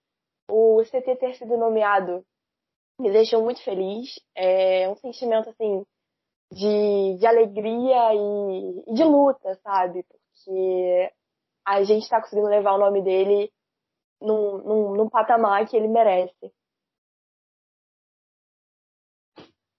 o 0.51 0.83
CT 0.83 1.17
ter 1.17 1.35
sido 1.35 1.57
nomeado 1.57 2.25
me 3.01 3.11
deixou 3.11 3.43
muito 3.43 3.63
feliz. 3.63 4.19
É 4.35 4.89
um 4.89 4.97
sentimento, 4.97 5.51
assim, 5.51 5.85
de, 6.53 7.19
de 7.19 7.27
alegria 7.27 8.15
e, 8.15 8.95
de 8.95 9.05
luta, 9.05 9.55
sabe? 9.63 10.05
Porque 10.05 11.13
a 11.67 11.83
gente 11.85 12.03
está 12.03 12.21
conseguindo 12.21 12.49
levar 12.49 12.75
o 12.75 12.79
nome 12.79 13.03
dele 13.03 13.53
num, 14.21 14.59
num, 14.59 14.95
num 14.97 15.09
patamar 15.09 15.67
que 15.69 15.77
ele 15.77 15.89
merece. 15.89 16.53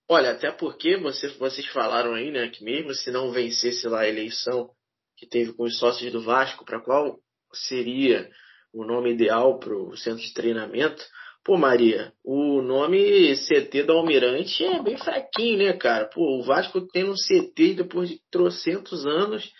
Olha, 0.08 0.32
até 0.32 0.50
porque 0.50 0.96
você, 0.96 1.28
vocês 1.38 1.66
falaram 1.68 2.14
aí, 2.14 2.32
né, 2.32 2.48
que 2.48 2.64
mesmo 2.64 2.92
se 2.94 3.12
não 3.12 3.30
vencesse 3.30 3.86
lá 3.86 4.00
a 4.00 4.08
eleição 4.08 4.74
que 5.16 5.26
teve 5.26 5.52
com 5.52 5.64
os 5.64 5.78
sócios 5.78 6.10
do 6.12 6.20
Vasco, 6.20 6.64
para 6.64 6.80
qual 6.80 7.20
seria 7.52 8.28
o 8.72 8.84
nome 8.84 9.12
ideal 9.12 9.58
para 9.58 9.76
o 9.76 9.96
centro 9.96 10.22
de 10.22 10.32
treinamento, 10.32 11.04
Pô, 11.42 11.56
Maria, 11.56 12.12
o 12.22 12.60
nome 12.60 13.34
CT 13.34 13.84
do 13.84 13.92
Almirante 13.92 14.62
é 14.62 14.82
bem 14.82 14.98
fraquinho, 14.98 15.58
né, 15.58 15.72
cara? 15.72 16.06
Pô, 16.06 16.38
o 16.38 16.42
Vasco 16.42 16.86
tem 16.88 17.04
um 17.04 17.14
CT 17.14 17.74
depois 17.74 18.10
de 18.10 18.20
trocentos 18.30 19.06
anos 19.06 19.50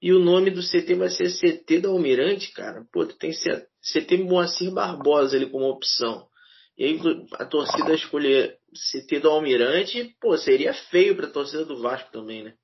e 0.00 0.12
o 0.12 0.18
nome 0.18 0.50
do 0.50 0.62
CT 0.62 0.94
vai 0.94 1.10
ser 1.10 1.28
CT 1.28 1.80
do 1.80 1.90
Almirante, 1.90 2.52
cara. 2.52 2.86
Pô, 2.90 3.04
tem 3.06 3.32
CT 3.32 4.16
Moacir 4.24 4.72
Barbosa 4.72 5.36
ali 5.36 5.50
como 5.50 5.68
opção. 5.68 6.26
E 6.78 6.84
aí 6.84 7.00
a 7.34 7.44
torcida 7.44 7.94
escolher 7.94 8.58
CT 8.72 9.20
do 9.20 9.30
Almirante, 9.30 10.16
pô, 10.20 10.36
seria 10.38 10.72
feio 10.72 11.16
pra 11.16 11.30
torcida 11.30 11.64
do 11.64 11.80
Vasco 11.80 12.10
também, 12.12 12.44
né? 12.44 12.54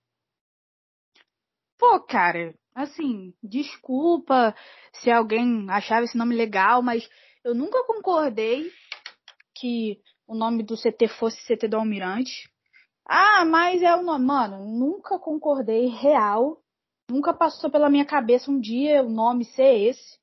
Pô, 1.79 2.01
cara, 2.01 2.55
assim, 2.75 3.35
desculpa 3.43 4.55
se 4.93 5.11
alguém 5.11 5.67
achava 5.69 6.05
esse 6.05 6.17
nome 6.17 6.35
legal, 6.35 6.83
mas 6.83 7.09
eu 7.45 7.55
nunca 7.55 7.85
concordei 7.85 8.71
que 9.55 10.01
o 10.27 10.35
nome 10.35 10.63
do 10.63 10.77
CT 10.77 11.09
fosse 11.09 11.39
CT 11.47 11.69
do 11.69 11.77
Almirante. 11.77 12.51
Ah, 13.07 13.45
mas 13.45 13.83
é 13.83 13.95
o 13.95 14.03
nome. 14.03 14.25
Mano, 14.25 14.65
nunca 14.65 15.19
concordei 15.19 15.87
real. 15.87 16.59
Nunca 17.11 17.35
passou 17.35 17.71
pela 17.71 17.91
minha 17.91 18.05
cabeça 18.05 18.51
um 18.51 18.61
dia 18.61 19.03
o 19.03 19.11
nome 19.11 19.45
ser 19.45 19.89
esse. 19.89 20.19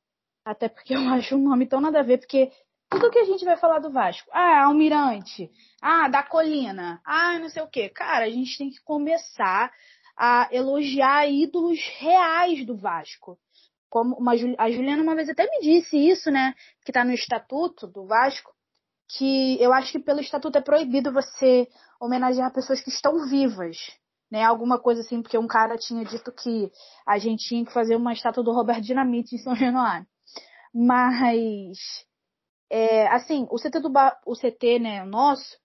Até 0.46 0.70
porque 0.70 0.94
eu 0.96 1.02
acho 1.10 1.36
um 1.36 1.44
nome 1.44 1.68
tão 1.68 1.82
nada 1.82 2.00
a 2.00 2.04
ver, 2.04 2.20
porque 2.20 2.52
tudo 2.90 3.12
que 3.12 3.20
a 3.20 3.26
gente 3.26 3.46
vai 3.46 3.58
falar 3.58 3.80
do 3.80 3.92
Vasco, 3.92 4.30
ah, 4.34 4.64
Almirante, 4.64 5.52
ah, 5.82 6.08
da 6.08 6.24
Colina, 6.24 7.00
ah, 7.06 7.38
não 7.38 7.50
sei 7.50 7.62
o 7.62 7.68
quê. 7.68 7.90
Cara, 7.90 8.26
a 8.26 8.30
gente 8.30 8.58
tem 8.58 8.70
que 8.70 8.82
começar 8.82 9.72
a 10.18 10.50
elogiar 10.52 11.30
ídolos 11.30 11.80
reais 12.00 12.66
do 12.66 12.76
Vasco. 12.76 13.38
Como 13.90 14.16
uma, 14.16 14.34
a 14.34 14.70
Juliana 14.70 15.02
uma 15.02 15.16
vez 15.16 15.30
até 15.30 15.44
me 15.46 15.60
disse 15.62 15.98
isso, 15.98 16.30
né? 16.30 16.54
Que 16.86 16.92
tá 16.92 17.04
no 17.04 17.12
estatuto 17.12 17.88
do 17.88 18.06
Vasco, 18.06 18.54
que 19.18 19.62
eu 19.62 19.74
acho 19.74 19.92
que 19.92 20.00
pelo 20.00 20.20
estatuto 20.20 20.58
é 20.58 20.62
proibido 20.62 21.12
você 21.12 21.68
homenagear 22.00 22.54
pessoas 22.54 22.82
que 22.82 22.90
estão 22.90 23.28
vivas, 23.28 23.78
né? 24.32 24.44
Alguma 24.44 24.80
coisa 24.80 25.02
assim, 25.02 25.22
porque 25.22 25.38
um 25.38 25.48
cara 25.48 25.78
tinha 25.78 26.06
dito 26.06 26.32
que 26.32 26.72
a 27.08 27.18
gente 27.18 27.48
tinha 27.48 27.66
que 27.66 27.74
fazer 27.74 27.96
uma 27.96 28.14
estátua 28.14 28.44
do 28.44 28.54
Robert 28.54 28.82
Dinamite 28.82 29.36
em 29.36 29.40
São 29.40 29.56
Januário. 29.56 30.06
Mas 30.74 31.78
é, 32.70 33.08
assim, 33.08 33.48
o 33.50 33.58
CT 33.58 33.80
do 33.80 33.92
o 34.26 34.36
CT, 34.36 34.80
né, 34.80 35.04
nosso, 35.04 35.58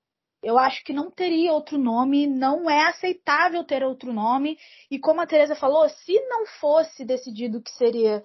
eu 0.44 0.58
acho 0.58 0.84
que 0.84 0.92
não 0.92 1.10
teria 1.10 1.52
outro 1.52 1.78
nome, 1.78 2.26
não 2.26 2.68
é 2.70 2.86
aceitável 2.88 3.64
ter 3.64 3.82
outro 3.82 4.12
nome. 4.12 4.58
E 4.90 4.98
como 4.98 5.20
a 5.20 5.26
Tereza 5.26 5.56
falou, 5.56 5.88
se 5.88 6.12
não 6.28 6.46
fosse 6.60 7.04
decidido 7.04 7.62
que 7.62 7.70
seria 7.72 8.22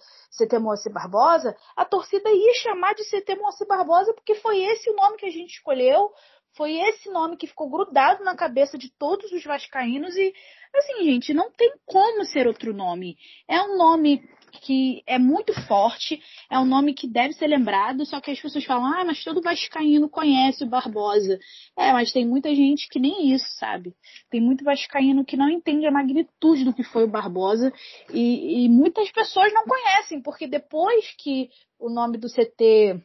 Moacir 0.60 0.91
Barbosa, 0.91 1.55
a 1.75 1.86
torcida 1.86 2.29
ia 2.29 2.53
chamar 2.55 2.93
de 2.93 3.03
Moacir 3.38 3.67
Barbosa 3.67 4.13
porque 4.13 4.36
foi 4.36 4.63
esse 4.63 4.89
o 4.89 4.95
nome 4.95 5.17
que 5.17 5.25
a 5.25 5.32
gente 5.32 5.53
escolheu, 5.53 6.12
foi 6.55 6.73
esse 6.73 7.10
nome 7.10 7.38
que 7.38 7.47
ficou 7.47 7.69
grudado 7.69 8.23
na 8.23 8.36
cabeça 8.36 8.77
de 8.77 8.89
todos 8.97 9.32
os 9.32 9.43
vascaínos 9.43 10.15
e 10.15 10.34
assim, 10.75 11.03
gente, 11.03 11.34
não 11.34 11.51
tem 11.51 11.71
como 11.86 12.25
ser 12.25 12.47
outro 12.47 12.73
nome. 12.73 13.17
É 13.47 13.62
um 13.62 13.77
nome 13.77 14.21
que 14.52 15.04
é 15.06 15.18
muito 15.18 15.54
forte, 15.68 16.22
é 16.50 16.58
um 16.60 16.66
nome 16.66 16.94
que 16.94 17.08
deve 17.08 17.34
ser 17.34 17.48
lembrado, 17.48 18.06
só 18.06 18.20
que 18.20 18.32
as 18.32 18.40
pessoas 18.40 18.64
falam, 18.66 18.86
ah, 18.86 19.06
mas 19.06 19.24
todo 19.24 19.42
vascaíno 19.42 20.10
conhece 20.10 20.64
o 20.64 20.68
Barbosa. 20.68 21.40
É, 21.78 21.92
mas 21.92 22.12
tem 22.12 22.26
muita 22.26 22.54
gente 22.54 22.88
que 22.90 23.00
nem 23.00 23.34
isso, 23.34 23.48
sabe? 23.58 23.94
Tem 24.30 24.42
muito 24.42 24.64
vascaíno 24.64 25.26
que 25.26 25.38
não 25.38 25.50
entende 25.50 25.86
a 25.86 25.92
magnitude 25.92 26.66
do 26.66 26.74
que 26.74 26.84
foi 26.84 27.04
o 27.04 27.10
Barbosa 27.10 27.72
e, 28.14 28.66
e 28.66 28.70
muitas 28.70 29.12
pessoas 29.12 29.54
não 29.54 29.66
conhecem, 29.66 30.22
porque 30.22 30.48
depois 30.48 31.14
que 31.18 31.50
o 31.80 31.90
nome 31.90 32.18
do 32.18 32.28
CT 32.28 33.02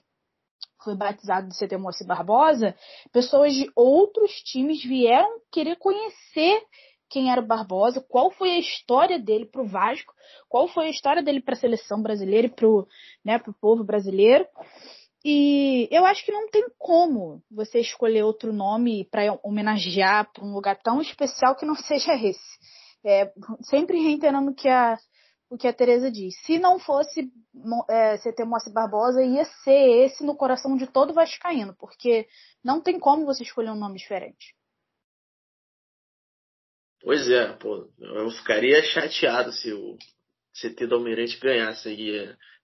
foi 0.84 0.94
batizado 0.94 1.48
de 1.48 1.58
CT 1.58 1.78
Moacir 1.78 2.06
Barbosa, 2.06 2.76
pessoas 3.10 3.54
de 3.54 3.70
outros 3.74 4.30
times 4.42 4.84
vieram 4.84 5.40
querer 5.50 5.76
conhecer 5.76 6.62
quem 7.08 7.30
era 7.30 7.40
o 7.40 7.46
Barbosa, 7.46 8.04
qual 8.08 8.30
foi 8.30 8.50
a 8.50 8.58
história 8.58 9.18
dele 9.18 9.46
para 9.46 9.62
o 9.62 9.66
Vasco, 9.66 10.12
qual 10.48 10.66
foi 10.68 10.86
a 10.86 10.90
história 10.90 11.22
dele 11.22 11.40
para 11.40 11.54
a 11.54 11.58
seleção 11.58 12.02
brasileira 12.02 12.46
e 12.46 12.50
para 12.50 12.68
o 12.68 12.86
né, 13.24 13.40
povo 13.60 13.84
brasileiro. 13.84 14.46
E 15.24 15.88
eu 15.90 16.04
acho 16.04 16.24
que 16.24 16.32
não 16.32 16.50
tem 16.50 16.66
como 16.78 17.42
você 17.50 17.80
escolher 17.80 18.24
outro 18.24 18.52
nome 18.52 19.08
para 19.10 19.38
homenagear 19.42 20.30
para 20.32 20.44
um 20.44 20.52
lugar 20.52 20.78
tão 20.82 21.00
especial 21.00 21.56
que 21.56 21.64
não 21.64 21.74
seja 21.74 22.14
esse. 22.14 22.58
É, 23.06 23.32
sempre 23.62 24.02
reiterando 24.02 24.54
que 24.54 24.68
a, 24.68 24.98
o 25.48 25.56
que 25.56 25.68
a 25.68 25.72
Tereza 25.72 26.10
diz. 26.10 26.34
Se 26.44 26.58
não 26.58 26.78
fosse 26.78 27.30
é, 27.88 28.18
CT 28.18 28.44
Moacir 28.44 28.72
Barbosa, 28.72 29.22
ia 29.22 29.44
ser 29.62 30.04
esse 30.04 30.24
no 30.24 30.36
coração 30.36 30.76
de 30.76 30.86
todo 30.86 31.14
vascaíno, 31.14 31.74
porque 31.78 32.26
não 32.62 32.80
tem 32.80 32.98
como 32.98 33.24
você 33.24 33.44
escolher 33.44 33.70
um 33.70 33.78
nome 33.78 33.98
diferente. 33.98 34.54
Pois 37.04 37.28
é, 37.28 37.52
pô, 37.52 37.86
eu 38.00 38.30
ficaria 38.30 38.82
chateado 38.82 39.52
se 39.52 39.70
o 39.74 39.98
CT 40.58 40.86
do 40.86 40.94
Almirante 40.94 41.38
ganhasse 41.38 41.88
aí 41.88 42.18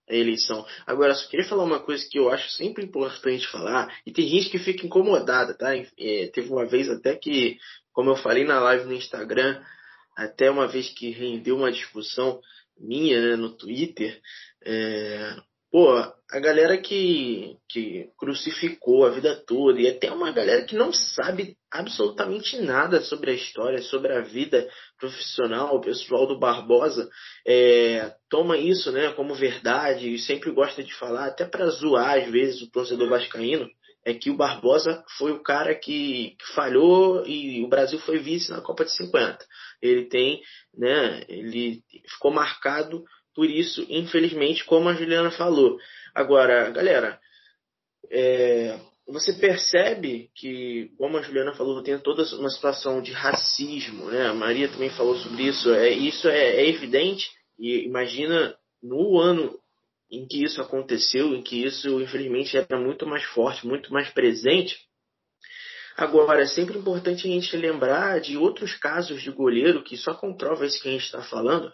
a, 0.09 0.17
eleição. 0.17 0.67
Agora, 0.87 1.15
só 1.15 1.29
queria 1.29 1.47
falar 1.47 1.63
uma 1.63 1.79
coisa 1.79 2.05
que 2.11 2.19
eu 2.19 2.31
acho 2.31 2.49
sempre 2.53 2.85
importante 2.85 3.47
falar, 3.47 3.95
e 4.05 4.11
tem 4.11 4.27
gente 4.27 4.49
que 4.49 4.59
fica 4.59 4.85
incomodada, 4.85 5.55
tá? 5.55 5.77
É, 5.77 6.31
teve 6.33 6.49
uma 6.49 6.67
vez 6.67 6.89
até 6.89 7.15
que, 7.15 7.59
como 7.93 8.11
eu 8.11 8.17
falei 8.17 8.45
na 8.45 8.59
live 8.61 8.87
no 8.87 8.95
Instagram, 8.95 9.63
até 10.17 10.51
uma 10.51 10.67
vez 10.67 10.89
que 10.89 11.11
rendeu 11.11 11.57
uma 11.57 11.71
discussão 11.71 12.41
minha 12.79 13.21
né, 13.21 13.37
no 13.37 13.55
Twitter, 13.57 14.21
é, 14.65 15.37
pô, 15.71 15.89
a 16.33 16.41
galera 16.41 16.77
que, 16.79 17.57
que 17.69 18.09
crucificou 18.19 19.05
a 19.05 19.11
vida 19.11 19.35
toda, 19.47 19.81
e 19.81 19.89
até 19.89 20.11
uma 20.11 20.31
galera 20.33 20.65
que 20.65 20.77
não 20.77 20.93
sabe 20.93 21.57
absolutamente 21.71 22.59
nada 22.61 23.01
sobre 23.01 23.31
a 23.31 23.35
história, 23.35 23.81
sobre 23.83 24.13
a 24.13 24.21
vida 24.21 24.69
profissional, 24.99 25.77
o 25.77 25.81
pessoal 25.81 26.27
do 26.27 26.39
Barbosa, 26.39 27.09
é, 27.47 28.13
toma 28.29 28.57
isso 28.57 28.91
né, 28.91 29.13
como 29.13 29.35
verdade 29.35 30.13
e 30.13 30.19
sempre 30.19 30.51
gosta 30.51 30.83
de 30.83 30.95
falar, 30.95 31.27
até 31.27 31.45
para 31.45 31.67
zoar 31.69 32.19
às 32.19 32.31
vezes 32.31 32.63
o 32.63 32.71
torcedor 32.71 33.09
vascaíno, 33.09 33.69
é 34.05 34.15
que 34.15 34.31
o 34.31 34.37
Barbosa 34.37 35.05
foi 35.19 35.33
o 35.33 35.43
cara 35.43 35.75
que, 35.75 36.37
que, 36.39 36.55
falhou 36.55 37.27
e 37.27 37.63
o 37.63 37.69
Brasil 37.69 37.99
foi 37.99 38.19
vice 38.19 38.51
na 38.51 38.63
Copa 38.63 38.85
de 38.85 38.93
50. 38.97 39.39
Ele 39.83 40.07
tem, 40.07 40.41
né, 40.75 41.23
ele 41.29 41.83
ficou 42.09 42.33
marcado 42.33 43.05
por 43.35 43.49
isso, 43.49 43.87
infelizmente, 43.89 44.65
como 44.65 44.89
a 44.89 44.95
Juliana 44.95 45.31
falou. 45.31 45.79
Agora, 46.15 46.71
galera, 46.71 47.21
é, 48.11 48.79
você 49.07 49.33
percebe 49.33 50.31
que, 50.35 50.91
como 50.99 51.17
a 51.17 51.23
Juliana 51.23 51.55
falou, 51.55 51.83
tem 51.83 51.99
toda 51.99 52.23
uma 52.37 52.51
situação 52.51 53.01
de 53.03 53.13
racismo, 53.13 54.07
né? 54.07 54.27
A 54.29 54.35
Maria 54.35 54.69
também 54.69 54.91
falou 54.91 55.17
sobre 55.17 55.45
isso. 55.45 55.73
É, 55.73 55.91
isso 55.91 56.29
é, 56.29 56.57
é 56.57 56.69
evidente 56.69 57.31
e 57.59 57.85
imagina 57.85 58.57
no 58.83 59.19
ano 59.19 59.59
em 60.11 60.27
que 60.27 60.43
isso 60.43 60.61
aconteceu, 60.61 61.35
em 61.35 61.43
que 61.43 61.65
isso, 61.65 62.01
infelizmente, 62.01 62.57
era 62.57 62.79
muito 62.79 63.07
mais 63.07 63.23
forte, 63.25 63.67
muito 63.67 63.93
mais 63.93 64.09
presente. 64.11 64.77
Agora, 65.97 66.43
é 66.43 66.47
sempre 66.47 66.79
importante 66.79 67.29
a 67.29 67.31
gente 67.31 67.57
lembrar 67.57 68.21
de 68.21 68.37
outros 68.37 68.75
casos 68.75 69.23
de 69.23 69.31
goleiro 69.31 69.85
que 69.85 69.97
só 69.97 70.15
comprova 70.15 70.67
isso 70.67 70.81
que 70.83 70.89
a 70.89 70.93
gente 70.93 71.05
está 71.05 71.23
falando, 71.23 71.71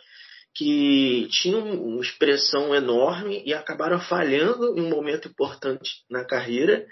que 0.56 1.28
tinham 1.30 1.60
uma 1.60 2.00
expressão 2.00 2.74
enorme 2.74 3.42
e 3.44 3.52
acabaram 3.52 4.00
falhando 4.00 4.74
em 4.78 4.80
um 4.80 4.88
momento 4.88 5.28
importante 5.28 6.02
na 6.10 6.24
carreira 6.24 6.86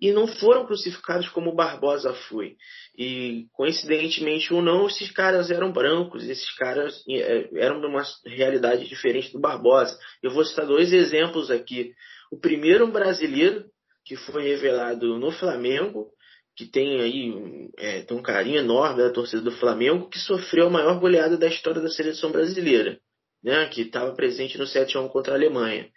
e 0.00 0.10
não 0.10 0.26
foram 0.26 0.64
crucificados 0.64 1.28
como 1.28 1.54
Barbosa 1.54 2.14
foi. 2.30 2.56
E, 2.96 3.46
coincidentemente 3.52 4.54
ou 4.54 4.62
não, 4.62 4.86
esses 4.86 5.10
caras 5.10 5.50
eram 5.50 5.70
brancos, 5.70 6.26
esses 6.26 6.50
caras 6.56 7.04
é, 7.06 7.50
eram 7.56 7.82
de 7.82 7.86
uma 7.86 8.02
realidade 8.24 8.88
diferente 8.88 9.30
do 9.30 9.38
Barbosa. 9.38 9.98
Eu 10.22 10.30
vou 10.30 10.42
citar 10.42 10.64
dois 10.64 10.90
exemplos 10.90 11.50
aqui. 11.50 11.92
O 12.32 12.40
primeiro, 12.40 12.86
um 12.86 12.90
brasileiro, 12.90 13.66
que 14.06 14.16
foi 14.16 14.44
revelado 14.44 15.18
no 15.18 15.30
Flamengo, 15.30 16.08
que 16.56 16.64
tem 16.64 17.02
aí 17.02 17.68
é, 17.76 18.00
tem 18.00 18.16
um 18.16 18.22
carinho 18.22 18.60
enorme 18.60 19.02
da 19.02 19.12
torcida 19.12 19.42
do 19.42 19.52
Flamengo, 19.52 20.08
que 20.08 20.18
sofreu 20.18 20.68
a 20.68 20.70
maior 20.70 20.98
goleada 20.98 21.36
da 21.36 21.48
história 21.48 21.82
da 21.82 21.90
seleção 21.90 22.32
brasileira 22.32 22.98
né, 23.42 23.66
que 23.66 23.82
estava 23.82 24.14
presente 24.14 24.58
no 24.58 24.66
7 24.66 24.96
a 24.96 25.00
1 25.00 25.08
contra 25.08 25.32
a 25.32 25.36
Alemanha. 25.36 25.88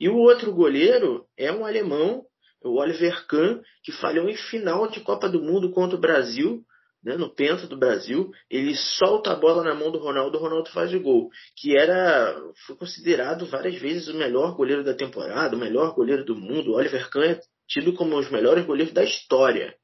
E 0.00 0.08
o 0.08 0.16
outro 0.16 0.52
goleiro 0.52 1.26
é 1.36 1.52
um 1.52 1.64
alemão, 1.64 2.24
o 2.62 2.80
Oliver 2.80 3.26
Kahn, 3.26 3.60
que 3.82 3.92
falhou 3.92 4.28
em 4.28 4.36
final 4.36 4.88
de 4.88 5.00
Copa 5.00 5.28
do 5.28 5.42
Mundo 5.42 5.70
contra 5.70 5.96
o 5.96 6.00
Brasil, 6.00 6.64
né, 7.04 7.16
no 7.16 7.28
penta 7.28 7.66
do 7.66 7.76
Brasil, 7.76 8.30
ele 8.48 8.74
solta 8.74 9.32
a 9.32 9.36
bola 9.36 9.62
na 9.62 9.74
mão 9.74 9.92
do 9.92 9.98
Ronaldo, 9.98 10.38
o 10.38 10.40
Ronaldo 10.40 10.70
faz 10.70 10.92
o 10.94 11.00
gol, 11.00 11.28
que 11.54 11.76
era 11.76 12.34
foi 12.66 12.76
considerado 12.76 13.44
várias 13.44 13.76
vezes 13.76 14.08
o 14.08 14.16
melhor 14.16 14.56
goleiro 14.56 14.82
da 14.82 14.94
temporada, 14.94 15.54
o 15.54 15.58
melhor 15.58 15.94
goleiro 15.94 16.24
do 16.24 16.34
mundo. 16.34 16.70
O 16.70 16.76
Oliver 16.76 17.10
Kahn 17.10 17.24
é 17.24 17.40
tido 17.68 17.92
como 17.92 18.16
um 18.16 18.20
dos 18.20 18.30
melhores 18.30 18.64
goleiros 18.64 18.94
da 18.94 19.04
história. 19.04 19.74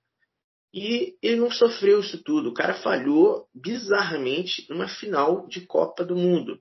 E 0.72 1.14
ele 1.20 1.36
não 1.36 1.50
sofreu 1.50 2.00
isso 2.00 2.22
tudo. 2.22 2.50
O 2.50 2.54
cara 2.54 2.74
falhou 2.74 3.46
bizarramente 3.54 4.66
numa 4.70 4.88
final 4.88 5.46
de 5.48 5.66
Copa 5.66 6.04
do 6.04 6.16
Mundo. 6.16 6.58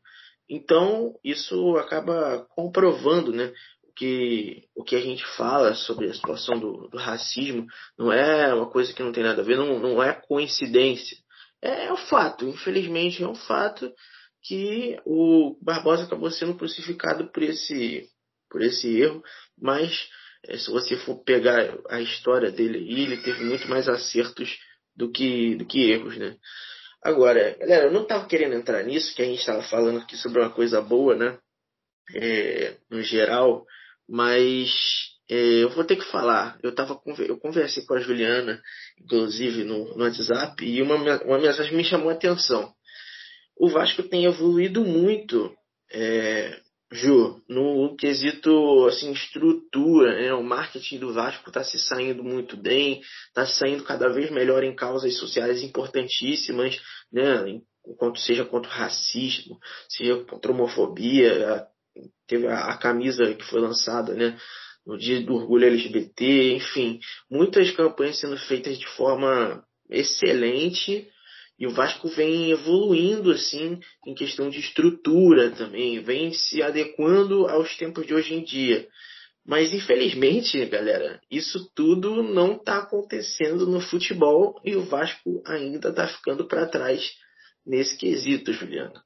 Então, 0.50 1.14
isso 1.24 1.78
acaba 1.78 2.45
comprovando 2.56 3.32
né, 3.32 3.54
que 3.95 4.64
o 4.74 4.84
que 4.84 4.95
a 4.95 5.02
gente 5.02 5.26
fala 5.36 5.76
sobre 5.76 6.08
a 6.10 6.14
situação 6.14 6.58
do, 6.58 6.88
do 6.88 6.97
racismo 6.97 7.68
não 7.97 8.12
é 8.12 8.54
uma 8.54 8.70
coisa 8.70 8.93
que 8.93 9.04
não 9.04 9.12
tem 9.12 9.24
nada 9.24 9.41
a 9.41 9.45
ver, 9.45 9.58
não, 9.58 9.78
não 9.78 10.02
é 10.02 10.14
coincidência. 10.14 11.18
É, 11.62 11.86
é 11.86 11.93
um 11.93 11.97
fato, 11.97 12.45
infelizmente 12.45 13.22
é 13.22 13.28
um 13.28 13.36
fato 13.36 13.91
que 14.41 14.97
o 15.06 15.58
Barbosa 15.62 16.06
acabou 16.06 16.32
sendo 16.32 16.56
crucificado 16.56 17.30
por 17.32 17.43
esse, 17.43 18.08
por 18.50 18.62
esse 18.62 19.00
erro, 19.00 19.22
mas 19.62 20.08
é, 20.45 20.58
se 20.58 20.72
você 20.72 20.95
for 20.95 21.22
pegar 21.24 21.78
a 21.89 22.02
história 22.02 22.50
dele 22.50 22.78
ele 22.78 23.18
teve 23.18 23.43
muito 23.43 23.68
mais 23.68 23.89
acertos 23.89 24.58
do 24.95 25.12
que, 25.12 25.56
do 25.56 25.66
que 25.66 25.91
erros, 25.91 26.18
né? 26.18 26.38
Agora, 27.02 27.56
galera, 27.60 27.86
eu 27.86 27.91
não 27.91 28.04
estava 28.04 28.28
querendo 28.28 28.56
entrar 28.56 28.84
nisso, 28.84 29.16
que 29.16 29.22
a 29.22 29.26
gente 29.26 29.39
estava 29.39 29.64
falando 29.64 30.00
aqui 30.00 30.18
sobre 30.18 30.41
uma 30.41 30.50
coisa 30.50 30.82
boa, 30.82 31.16
né? 31.16 31.38
É, 32.16 32.78
no 32.89 33.02
geral, 33.02 33.66
mas 34.08 34.70
é, 35.30 35.64
eu 35.64 35.70
vou 35.70 35.84
ter 35.84 35.95
que 35.95 36.12
falar. 36.12 36.58
Eu, 36.64 36.74
tava, 36.74 37.00
eu 37.20 37.38
conversei 37.38 37.86
com 37.86 37.93
a 37.93 38.00
Juliana, 38.00 38.62
inclusive 39.00 39.64
no, 39.64 39.95
no 39.95 40.04
WhatsApp, 40.04 40.66
e 40.66 40.82
uma, 40.82 40.95
uma 41.24 41.39
mensagem 41.39 41.76
me 41.76 41.84
chamou 41.84 42.10
a 42.10 42.14
atenção. 42.14 42.74
O 43.56 43.70
Vasco 43.70 44.04
tem 44.04 44.26
evoluído 44.26 44.84
muito 44.84 45.56
é, 45.91 46.60
Ju, 46.92 47.40
no 47.48 47.96
quesito 47.96 48.88
assim, 48.88 49.12
estrutura, 49.12 50.20
né? 50.20 50.34
o 50.34 50.44
marketing 50.44 50.98
do 50.98 51.14
Vasco 51.14 51.50
está 51.50 51.64
se 51.64 51.78
saindo 51.78 52.24
muito 52.24 52.58
bem, 52.58 53.02
está 53.28 53.46
saindo 53.46 53.84
cada 53.84 54.10
vez 54.10 54.32
melhor 54.32 54.64
em 54.64 54.76
causas 54.76 55.16
sociais 55.18 55.62
importantíssimas, 55.62 56.82
né? 57.12 57.62
enquanto 57.88 58.20
seja 58.20 58.44
contra 58.44 58.72
o 58.72 58.74
racismo, 58.74 59.60
seja 59.88 60.24
contra 60.24 60.52
a 60.52 60.56
homofobia, 60.56 61.68
teve 62.26 62.48
a, 62.48 62.72
a 62.72 62.78
camisa 62.78 63.36
que 63.36 63.46
foi 63.46 63.62
lançada 63.62 64.16
né? 64.16 64.36
no 64.84 64.98
dia 64.98 65.22
do 65.22 65.36
orgulho 65.36 65.68
LGBT, 65.68 66.54
enfim, 66.54 67.00
muitas 67.30 67.70
campanhas 67.70 68.20
sendo 68.20 68.36
feitas 68.36 68.80
de 68.80 68.88
forma 68.96 69.64
excelente 69.88 71.08
e 71.60 71.68
o 71.68 71.72
Vasco 71.72 72.07
vem 72.07 72.51
evoluindo 72.51 73.32
assim 73.32 73.80
em 74.07 74.16
questão 74.16 74.49
de 74.49 74.60
estrutura 74.60 75.51
também, 75.51 75.99
vem 75.99 76.32
se 76.32 76.64
adequando 76.64 77.47
aos 77.47 77.76
tempos 77.76 78.07
de 78.07 78.14
hoje 78.14 78.34
em 78.34 78.43
dia. 78.43 78.88
Mas 79.45 79.74
infelizmente, 79.74 80.66
galera, 80.68 81.20
isso 81.30 81.70
tudo 81.74 82.24
não 82.24 82.55
está 82.55 82.78
acontecendo 82.78 83.68
no 83.68 83.82
futebol 83.82 84.62
e 84.64 84.76
o 84.76 84.86
Vasco 84.86 85.41
ainda 85.45 85.89
está 85.89 86.07
ficando 86.07 86.47
para 86.47 86.68
trás 86.68 87.12
nesse 87.66 87.97
quesito, 87.97 88.53
Juliana. 88.53 89.03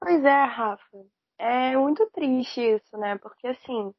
Pois 0.00 0.24
é, 0.24 0.44
Rafa. 0.44 1.04
É 1.38 1.76
muito 1.76 2.08
triste 2.10 2.60
isso, 2.60 2.96
né? 2.96 3.18
Porque 3.18 3.46
assim, 3.46 3.92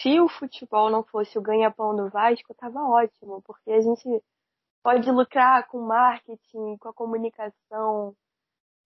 se 0.00 0.20
o 0.20 0.28
futebol 0.28 0.90
não 0.90 1.04
fosse 1.04 1.38
o 1.38 1.42
ganha-pão 1.42 1.94
do 1.94 2.08
Vasco, 2.10 2.54
tava 2.54 2.80
ótimo, 2.80 3.42
porque 3.42 3.70
a 3.70 3.80
gente 3.80 4.22
pode 4.82 5.10
lucrar 5.10 5.66
com 5.68 5.80
marketing, 5.80 6.76
com 6.78 6.88
a 6.88 6.94
comunicação, 6.94 8.14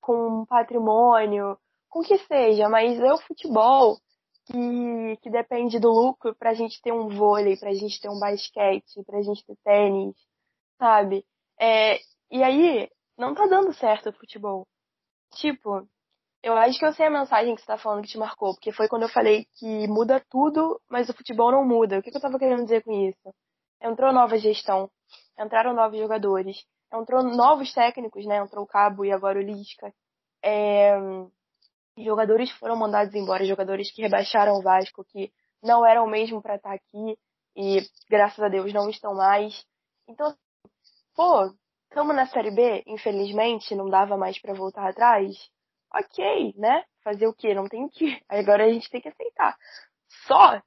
com 0.01 0.45
patrimônio, 0.47 1.59
com 1.89 2.01
o 2.01 2.03
que 2.03 2.19
seja, 2.19 2.69
mas 2.69 3.01
é 3.01 3.13
o 3.13 3.19
futebol 3.19 3.97
que, 4.47 5.17
que 5.23 5.31
depende 5.31 5.79
do 5.79 5.91
lucro 5.91 6.35
pra 6.35 6.55
gente 6.55 6.81
ter 6.83 6.93
um 6.93 7.09
vôlei, 7.09 7.57
pra 7.57 7.75
gente 7.75 8.01
ter 8.01 8.09
um 8.09 8.19
basquete, 8.19 9.03
pra 9.05 9.23
gente 9.23 9.45
ter 9.45 9.57
tênis, 9.65 10.15
sabe? 10.79 11.25
É, 11.61 11.99
e 12.31 12.43
aí, 12.43 12.89
não 13.17 13.35
tá 13.35 13.47
dando 13.47 13.73
certo 13.75 14.11
o 14.11 14.13
futebol. 14.13 14.67
Tipo, 15.35 15.87
eu 16.43 16.55
acho 16.55 16.79
que 16.79 16.85
eu 16.85 16.93
sei 16.93 17.07
a 17.07 17.11
mensagem 17.11 17.55
que 17.55 17.61
você 17.61 17.67
tá 17.67 17.79
falando 17.79 18.03
que 18.03 18.09
te 18.09 18.19
marcou, 18.19 18.55
porque 18.55 18.73
foi 18.73 18.89
quando 18.89 19.03
eu 19.03 19.09
falei 19.09 19.47
que 19.59 19.89
muda 19.89 20.25
tudo, 20.31 20.81
mas 20.89 21.09
o 21.09 21.15
futebol 21.15 21.51
não 21.51 21.65
muda. 21.65 21.99
O 21.99 22.03
que, 22.03 22.17
eu 22.17 22.21
tava 22.21 22.39
querendo 22.39 22.63
dizer 22.63 22.83
com 22.85 22.93
isso? 22.93 23.35
Entrou 23.83 24.13
nova 24.13 24.39
gestão, 24.39 24.91
entraram 25.39 25.75
novos 25.75 25.99
jogadores, 25.99 26.65
entrou 26.93 27.23
novos 27.23 27.73
técnicos, 27.73 28.25
né? 28.27 28.39
Entrou 28.39 28.65
o 28.65 28.67
Cabo 28.69 29.05
e 29.05 29.13
agora 29.13 29.39
o 29.39 29.43
Lisca. 29.43 29.93
É, 30.43 30.97
jogadores 31.97 32.51
foram 32.53 32.77
mandados 32.77 33.15
embora, 33.15 33.45
jogadores 33.45 33.91
que 33.91 34.03
rebaixaram 34.03 34.55
o 34.55 34.63
Vasco, 34.63 35.05
que 35.05 35.33
não 35.63 35.85
eram 35.85 36.07
mesmo 36.07 36.41
para 36.41 36.57
estar 36.57 36.73
aqui 36.73 37.19
e 37.57 37.81
graças 38.09 38.43
a 38.43 38.49
Deus 38.49 38.73
não 38.73 38.89
estão 38.89 39.15
mais. 39.15 39.65
Então, 40.09 40.33
pô, 41.17 41.53
estamos 41.89 42.15
na 42.15 42.27
Série 42.27 42.53
B, 42.53 42.85
infelizmente, 42.87 43.75
não 43.75 43.91
dava 43.91 44.17
mais 44.17 44.41
para 44.41 44.55
voltar 44.55 44.89
atrás 44.89 45.37
ok, 45.93 46.55
né? 46.57 46.85
Fazer 47.03 47.27
o 47.27 47.35
quê? 47.35 47.55
Não 47.55 47.69
tem 47.69 47.89
que. 47.89 48.23
Agora 48.29 48.65
a 48.65 48.69
gente 48.69 48.91
tem 48.91 49.01
que 49.01 49.09
aceitar. 49.09 49.57
Só 50.27 50.61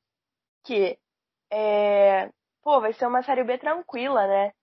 que, 0.64 0.98
é, 1.52 2.30
pô, 2.62 2.80
vai 2.80 2.94
ser 2.94 3.08
uma 3.08 3.24
Série 3.24 3.44
B 3.44 3.58
tranquila, 3.58 4.28
né? 4.28 4.54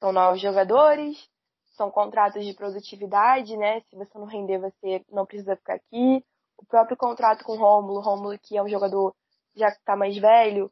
São 0.00 0.12
novos 0.12 0.40
jogadores, 0.40 1.28
são 1.76 1.90
contratos 1.90 2.44
de 2.44 2.54
produtividade, 2.54 3.56
né? 3.56 3.80
Se 3.82 3.96
você 3.96 4.18
não 4.18 4.26
render, 4.26 4.58
você 4.58 5.04
não 5.10 5.26
precisa 5.26 5.56
ficar 5.56 5.74
aqui. 5.74 6.24
O 6.56 6.66
próprio 6.66 6.96
contrato 6.96 7.44
com 7.44 7.52
o 7.52 7.58
Rômulo, 7.58 8.00
Rômulo 8.00 8.38
que 8.38 8.56
é 8.56 8.62
um 8.62 8.68
jogador 8.68 9.14
já 9.54 9.70
que 9.70 9.82
tá 9.84 9.96
mais 9.96 10.16
velho, 10.16 10.70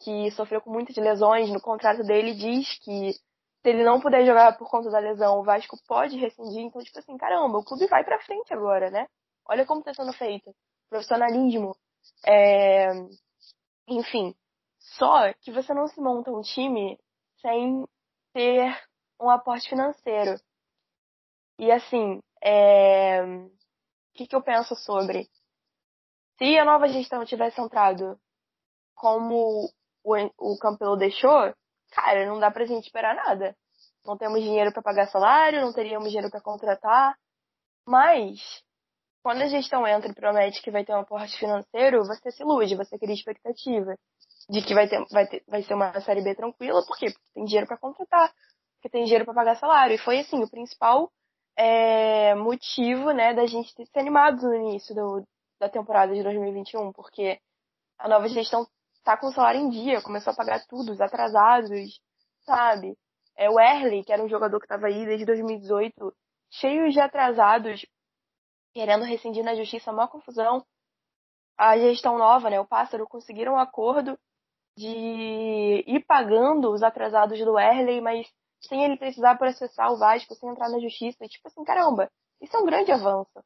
que 0.00 0.30
sofreu 0.32 0.60
com 0.60 0.70
muitas 0.70 0.96
lesões, 0.96 1.50
no 1.50 1.60
contrato 1.60 2.02
dele 2.02 2.34
diz 2.34 2.78
que 2.80 3.12
se 3.62 3.68
ele 3.68 3.84
não 3.84 4.00
puder 4.00 4.26
jogar 4.26 4.58
por 4.58 4.68
conta 4.68 4.90
da 4.90 4.98
lesão, 4.98 5.38
o 5.38 5.44
Vasco 5.44 5.78
pode 5.86 6.16
rescindir. 6.18 6.62
Então, 6.62 6.82
tipo 6.82 6.98
assim, 6.98 7.16
caramba, 7.16 7.58
o 7.58 7.64
clube 7.64 7.86
vai 7.86 8.04
pra 8.04 8.20
frente 8.20 8.52
agora, 8.52 8.90
né? 8.90 9.06
Olha 9.48 9.64
como 9.64 9.82
tá 9.82 9.94
sendo 9.94 10.12
feito. 10.12 10.52
Profissionalismo. 10.90 11.74
É... 12.26 12.88
Enfim. 13.86 14.34
Só 14.80 15.32
que 15.40 15.52
você 15.52 15.72
não 15.72 15.86
se 15.86 16.00
monta 16.00 16.32
um 16.32 16.42
time 16.42 16.98
sem 17.40 17.86
ter 18.32 18.76
um 19.20 19.30
aporte 19.30 19.68
financeiro. 19.68 20.34
E 21.56 21.70
assim, 21.70 22.20
é... 22.42 23.22
o 23.24 23.50
que, 24.14 24.26
que 24.26 24.34
eu 24.34 24.42
penso 24.42 24.74
sobre? 24.74 25.28
Se 26.36 26.58
a 26.58 26.64
nova 26.64 26.88
gestão 26.88 27.24
tivesse 27.24 27.60
entrado 27.60 28.18
como 28.96 29.70
o, 30.02 30.16
o 30.36 30.58
Campelo 30.58 30.96
deixou, 30.96 31.54
cara, 31.92 32.26
não 32.26 32.38
dá 32.40 32.50
pra 32.50 32.64
gente 32.64 32.86
esperar 32.86 33.14
nada. 33.14 33.56
Não 34.04 34.16
temos 34.16 34.42
dinheiro 34.42 34.72
para 34.72 34.82
pagar 34.82 35.06
salário, 35.08 35.60
não 35.60 35.72
teríamos 35.72 36.08
dinheiro 36.08 36.30
para 36.30 36.40
contratar. 36.40 37.16
Mas, 37.86 38.40
quando 39.22 39.42
a 39.42 39.46
gestão 39.48 39.86
entra 39.86 40.10
e 40.10 40.14
promete 40.14 40.62
que 40.62 40.70
vai 40.70 40.84
ter 40.84 40.92
um 40.92 41.00
aporte 41.00 41.38
financeiro, 41.38 42.04
você 42.04 42.30
se 42.30 42.42
ilude, 42.42 42.76
você 42.76 42.98
cria 42.98 43.14
expectativa 43.14 43.96
de 44.48 44.62
que 44.62 44.74
vai, 44.74 44.88
ter, 44.88 45.04
vai, 45.10 45.26
ter, 45.26 45.42
vai 45.46 45.62
ser 45.62 45.74
uma 45.74 46.00
série 46.00 46.22
B 46.22 46.34
tranquila, 46.34 46.84
por 46.84 46.98
quê? 46.98 47.06
Porque 47.12 47.30
tem 47.34 47.44
dinheiro 47.44 47.66
para 47.66 47.78
contratar, 47.78 48.32
porque 48.74 48.88
tem 48.90 49.04
dinheiro 49.04 49.24
para 49.24 49.34
pagar 49.34 49.56
salário. 49.56 49.94
E 49.94 49.98
foi 49.98 50.20
assim, 50.20 50.42
o 50.42 50.50
principal 50.50 51.10
é, 51.56 52.34
motivo, 52.34 53.12
né, 53.12 53.34
da 53.34 53.46
gente 53.46 53.74
ter 53.74 53.86
se 53.86 53.98
animado 53.98 54.42
no 54.42 54.54
início 54.54 54.94
do, 54.94 55.24
da 55.60 55.68
temporada 55.68 56.14
de 56.14 56.22
2021, 56.22 56.92
porque 56.92 57.38
a 57.98 58.08
nova 58.08 58.28
gestão 58.28 58.66
tá 59.04 59.16
com 59.16 59.28
o 59.28 59.32
salário 59.32 59.60
em 59.60 59.68
dia, 59.68 60.02
começou 60.02 60.32
a 60.32 60.36
pagar 60.36 60.64
tudo, 60.66 60.92
os 60.92 61.00
atrasados, 61.00 62.00
sabe? 62.44 62.96
É 63.36 63.50
o 63.50 63.58
Erley, 63.58 64.04
que 64.04 64.12
era 64.12 64.22
um 64.22 64.28
jogador 64.28 64.58
que 64.58 64.66
estava 64.66 64.86
aí 64.86 65.04
desde 65.04 65.24
2018, 65.24 66.14
cheio 66.50 66.90
de 66.90 67.00
atrasados, 67.00 67.86
querendo 68.74 69.04
rescindir 69.04 69.44
na 69.44 69.54
justiça, 69.54 69.90
uma 69.90 70.08
confusão. 70.08 70.64
A 71.58 71.78
gestão 71.78 72.18
nova, 72.18 72.50
né, 72.50 72.60
o 72.60 72.66
Pássaro, 72.66 73.06
conseguiram 73.06 73.54
um 73.54 73.58
acordo 73.58 74.18
de 74.76 75.84
ir 75.86 76.04
pagando 76.06 76.70
os 76.72 76.82
atrasados 76.82 77.38
do 77.38 77.58
Erley, 77.58 78.00
mas 78.00 78.26
sem 78.60 78.84
ele 78.84 78.96
precisar 78.96 79.36
processar 79.36 79.90
o 79.90 79.98
Vasco, 79.98 80.34
sem 80.34 80.48
entrar 80.48 80.68
na 80.68 80.78
justiça. 80.78 81.26
Tipo 81.26 81.48
assim, 81.48 81.64
caramba, 81.64 82.10
isso 82.40 82.56
é 82.56 82.60
um 82.60 82.64
grande 82.64 82.92
avanço. 82.92 83.44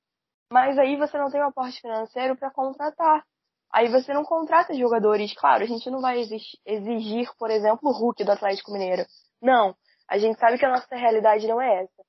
Mas 0.53 0.79
aí 0.79 0.97
você 0.97 1.19
não 1.19 1.31
tem 1.31 1.41
um 1.41 1.49
aporte 1.49 1.81
financeiro 1.81 2.37
para 2.37 2.51
contratar. 2.51 3.25
Aí 3.77 3.89
você 3.89 4.15
não 4.15 4.25
contrata 4.25 4.73
jogadores. 4.73 5.35
Claro, 5.35 5.63
a 5.63 5.67
gente 5.67 5.91
não 5.91 6.01
vai 6.01 6.19
exigir, 6.65 7.31
por 7.39 7.51
exemplo, 7.51 7.91
o 7.91 7.93
Hulk 7.93 8.25
do 8.25 8.33
Atlético 8.33 8.73
Mineiro. 8.73 9.05
Não. 9.39 9.77
A 10.09 10.17
gente 10.17 10.39
sabe 10.39 10.57
que 10.57 10.65
a 10.65 10.71
nossa 10.71 10.97
realidade 10.97 11.47
não 11.47 11.61
é 11.61 11.83
essa. 11.83 12.03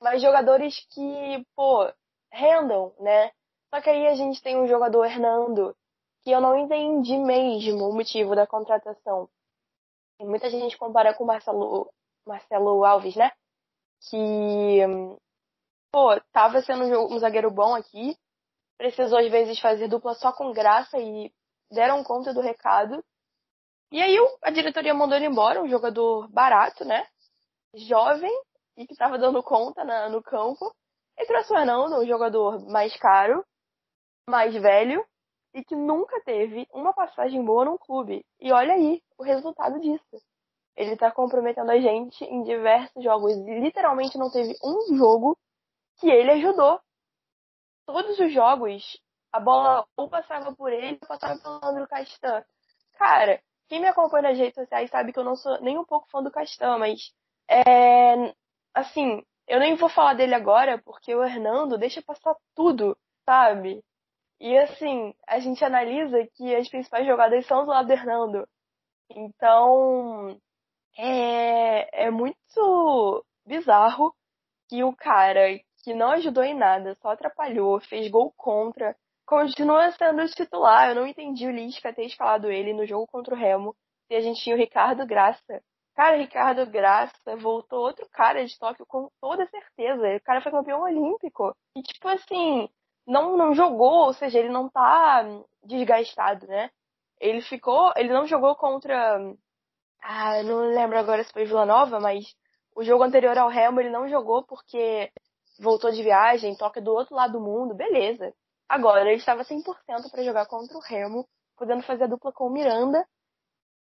Mas 0.00 0.20
jogadores 0.20 0.84
que, 0.90 1.46
pô, 1.54 1.88
rendam, 2.32 2.92
né? 2.98 3.30
Só 3.72 3.80
que 3.80 3.88
aí 3.88 4.08
a 4.08 4.16
gente 4.16 4.42
tem 4.42 4.60
um 4.60 4.66
jogador 4.66 5.04
Hernando, 5.04 5.76
que 6.24 6.32
eu 6.32 6.40
não 6.40 6.58
entendi 6.58 7.16
mesmo 7.16 7.88
o 7.88 7.94
motivo 7.94 8.34
da 8.34 8.44
contratação. 8.44 9.28
Muita 10.20 10.50
gente 10.50 10.76
compara 10.76 11.14
com 11.14 11.22
o 11.22 11.26
Marcelo, 11.28 11.88
Marcelo 12.26 12.84
Alves, 12.84 13.14
né? 13.14 13.30
Que, 14.10 14.80
pô, 15.92 16.20
tava 16.32 16.62
sendo 16.62 16.82
um 17.14 17.18
zagueiro 17.20 17.48
bom 17.48 17.76
aqui, 17.76 18.16
precisou 18.90 19.18
às 19.18 19.30
vezes 19.30 19.60
fazer 19.60 19.86
dupla 19.86 20.14
só 20.14 20.32
com 20.32 20.52
graça 20.52 20.98
e 20.98 21.32
deram 21.70 22.02
conta 22.02 22.34
do 22.34 22.40
recado. 22.40 23.02
E 23.92 24.02
aí 24.02 24.16
a 24.42 24.50
diretoria 24.50 24.92
mandou 24.92 25.16
ele 25.16 25.26
embora, 25.26 25.62
um 25.62 25.68
jogador 25.68 26.28
barato, 26.28 26.84
né? 26.84 27.06
Jovem 27.74 28.32
e 28.76 28.86
que 28.86 28.92
estava 28.92 29.18
dando 29.18 29.42
conta 29.42 29.84
na, 29.84 30.08
no 30.08 30.22
campo. 30.22 30.74
E 31.16 31.26
trouxe 31.26 31.52
o 31.52 31.56
Hernando, 31.56 32.00
um 32.00 32.06
jogador 32.06 32.66
mais 32.70 32.96
caro. 32.96 33.44
mais 34.28 34.52
velho 34.54 35.04
e 35.54 35.62
que 35.62 35.76
nunca 35.76 36.20
teve 36.24 36.66
uma 36.72 36.92
passagem 36.92 37.44
boa 37.44 37.64
num 37.64 37.76
clube. 37.76 38.24
E 38.40 38.50
olha 38.52 38.74
aí 38.74 39.02
o 39.18 39.22
resultado 39.22 39.78
disso. 39.80 40.22
Ele 40.74 40.96
tá 40.96 41.12
comprometendo 41.12 41.70
a 41.70 41.78
gente 41.78 42.24
em 42.24 42.42
diversos 42.42 43.04
jogos. 43.04 43.36
Literalmente 43.36 44.16
não 44.16 44.30
teve 44.30 44.54
um 44.64 44.96
jogo 44.96 45.36
que 45.98 46.08
ele 46.10 46.30
ajudou. 46.32 46.80
Todos 47.86 48.18
os 48.18 48.32
jogos, 48.32 49.00
a 49.32 49.40
bola 49.40 49.86
ou 49.96 50.08
passava 50.08 50.54
por 50.54 50.72
ele 50.72 50.98
ou 51.00 51.08
passava 51.08 51.38
pelo 51.40 51.60
Leandro 51.62 51.88
Castan. 51.88 52.44
Cara, 52.94 53.42
quem 53.68 53.80
me 53.80 53.88
acompanha 53.88 54.28
nas 54.30 54.38
redes 54.38 54.54
sociais 54.54 54.90
sabe 54.90 55.12
que 55.12 55.18
eu 55.18 55.24
não 55.24 55.36
sou 55.36 55.60
nem 55.60 55.78
um 55.78 55.84
pouco 55.84 56.08
fã 56.10 56.22
do 56.22 56.30
Castan, 56.30 56.78
mas 56.78 57.12
é. 57.48 58.34
Assim, 58.74 59.22
eu 59.46 59.60
nem 59.60 59.74
vou 59.76 59.88
falar 59.88 60.14
dele 60.14 60.34
agora, 60.34 60.80
porque 60.82 61.14
o 61.14 61.22
Hernando 61.24 61.78
deixa 61.78 62.02
passar 62.02 62.34
tudo, 62.54 62.96
sabe? 63.24 63.82
E 64.40 64.56
assim, 64.58 65.14
a 65.26 65.38
gente 65.38 65.64
analisa 65.64 66.26
que 66.34 66.54
as 66.54 66.68
principais 66.68 67.06
jogadas 67.06 67.46
são 67.46 67.64
do 67.64 67.70
lado 67.70 67.86
do 67.86 67.92
Hernando. 67.92 68.48
Então, 69.10 70.38
é, 70.98 72.06
é 72.06 72.10
muito 72.10 73.24
bizarro 73.46 74.14
que 74.68 74.82
o 74.84 74.94
cara 74.96 75.48
que 75.82 75.94
não 75.94 76.12
ajudou 76.12 76.44
em 76.44 76.54
nada, 76.54 76.96
só 77.02 77.10
atrapalhou, 77.10 77.80
fez 77.80 78.08
gol 78.10 78.32
contra, 78.36 78.96
continua 79.26 79.90
sendo 79.92 80.26
titular. 80.28 80.90
Eu 80.90 80.94
não 80.94 81.06
entendi 81.06 81.46
o 81.46 81.50
Lisca 81.50 81.92
ter 81.92 82.04
escalado 82.04 82.50
ele 82.50 82.72
no 82.72 82.86
jogo 82.86 83.06
contra 83.06 83.34
o 83.34 83.38
Remo. 83.38 83.74
E 84.08 84.14
a 84.14 84.20
gente 84.20 84.42
tinha 84.42 84.54
o 84.54 84.58
Ricardo 84.58 85.06
Graça. 85.06 85.62
Cara, 85.94 86.16
Ricardo 86.16 86.66
Graça 86.66 87.36
voltou 87.36 87.80
outro 87.80 88.08
cara 88.10 88.44
de 88.44 88.58
Tóquio 88.58 88.86
com 88.86 89.10
toda 89.20 89.46
certeza. 89.46 90.16
O 90.16 90.20
cara 90.20 90.40
foi 90.40 90.52
campeão 90.52 90.82
olímpico. 90.82 91.54
E 91.76 91.82
tipo 91.82 92.08
assim, 92.08 92.68
não, 93.06 93.36
não 93.36 93.54
jogou, 93.54 94.06
ou 94.06 94.12
seja, 94.12 94.38
ele 94.38 94.48
não 94.48 94.68
tá 94.68 95.24
desgastado, 95.64 96.46
né? 96.46 96.70
Ele 97.20 97.40
ficou, 97.42 97.92
ele 97.96 98.12
não 98.12 98.26
jogou 98.26 98.54
contra, 98.56 99.18
ah, 100.02 100.42
não 100.42 100.60
lembro 100.70 100.98
agora 100.98 101.22
se 101.22 101.32
foi 101.32 101.44
Vila 101.44 101.64
Nova, 101.66 102.00
mas 102.00 102.34
o 102.74 102.82
jogo 102.82 103.04
anterior 103.04 103.36
ao 103.38 103.48
Remo 103.48 103.80
ele 103.80 103.90
não 103.90 104.08
jogou 104.08 104.42
porque 104.44 105.10
voltou 105.62 105.90
de 105.90 106.02
viagem, 106.02 106.56
toca 106.56 106.80
do 106.80 106.92
outro 106.92 107.14
lado 107.14 107.34
do 107.34 107.40
mundo, 107.40 107.74
beleza. 107.74 108.34
Agora 108.68 109.02
ele 109.02 109.16
estava 109.18 109.44
100% 109.44 109.64
para 110.10 110.22
jogar 110.22 110.46
contra 110.46 110.76
o 110.76 110.80
Remo, 110.80 111.26
podendo 111.56 111.82
fazer 111.82 112.04
a 112.04 112.08
dupla 112.08 112.32
com 112.32 112.46
o 112.46 112.52
Miranda 112.52 113.06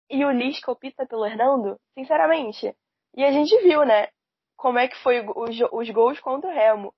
e 0.08 0.24
o 0.24 0.30
Lisca 0.30 0.70
opta 0.70 1.06
pelo 1.06 1.26
Hernando, 1.26 1.78
sinceramente. 1.94 2.74
E 3.14 3.24
a 3.24 3.32
gente 3.32 3.56
viu, 3.62 3.84
né, 3.84 4.08
como 4.56 4.78
é 4.78 4.88
que 4.88 4.96
foi 5.02 5.20
os, 5.20 5.56
os 5.72 5.90
gols 5.90 6.20
contra 6.20 6.50
o 6.50 6.52
Remo 6.52 6.94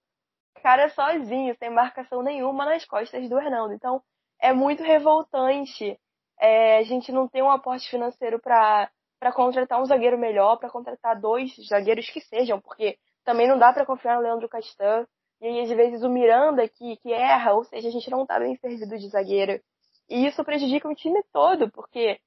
cara 0.59 0.89
sozinho, 0.91 1.57
sem 1.59 1.71
marcação 1.71 2.23
nenhuma 2.23 2.65
nas 2.67 2.85
costas 2.85 3.29
do 3.29 3.39
Hernando. 3.39 3.73
Então, 3.73 4.03
é 4.41 4.53
muito 4.53 4.83
revoltante. 4.83 5.99
É, 6.41 6.79
a 6.79 6.83
gente 6.83 7.11
não 7.11 7.29
tem 7.29 7.43
um 7.43 7.51
aporte 7.51 7.89
financeiro 7.89 8.41
para 8.41 8.91
contratar 9.35 9.81
um 9.81 9.87
zagueiro 9.87 10.19
melhor, 10.19 10.57
para 10.57 10.71
contratar 10.71 11.21
dois 11.21 11.55
zagueiros 11.69 12.09
que 12.11 12.21
sejam, 12.21 12.61
porque 12.61 12.99
também 13.29 13.47
não 13.47 13.59
dá 13.59 13.75
para 13.75 13.85
confiar 13.85 14.17
no 14.17 14.23
Leandro 14.23 14.49
Castan. 14.49 15.07
E 15.39 15.47
aí, 15.47 15.61
às 15.61 15.69
vezes, 15.69 16.03
o 16.03 16.09
Miranda 16.09 16.67
que, 16.67 16.97
que 16.97 17.13
erra, 17.13 17.53
ou 17.53 17.63
seja, 17.63 17.87
a 17.89 17.91
gente 17.91 18.09
não 18.09 18.25
tá 18.25 18.39
bem 18.39 18.57
servido 18.57 18.97
de 18.97 19.07
zagueiro. 19.11 19.61
E 20.09 20.27
isso 20.27 20.43
prejudica 20.43 20.89
o 20.89 20.95
time 20.95 21.23
todo, 21.31 21.71
porque 21.71 22.19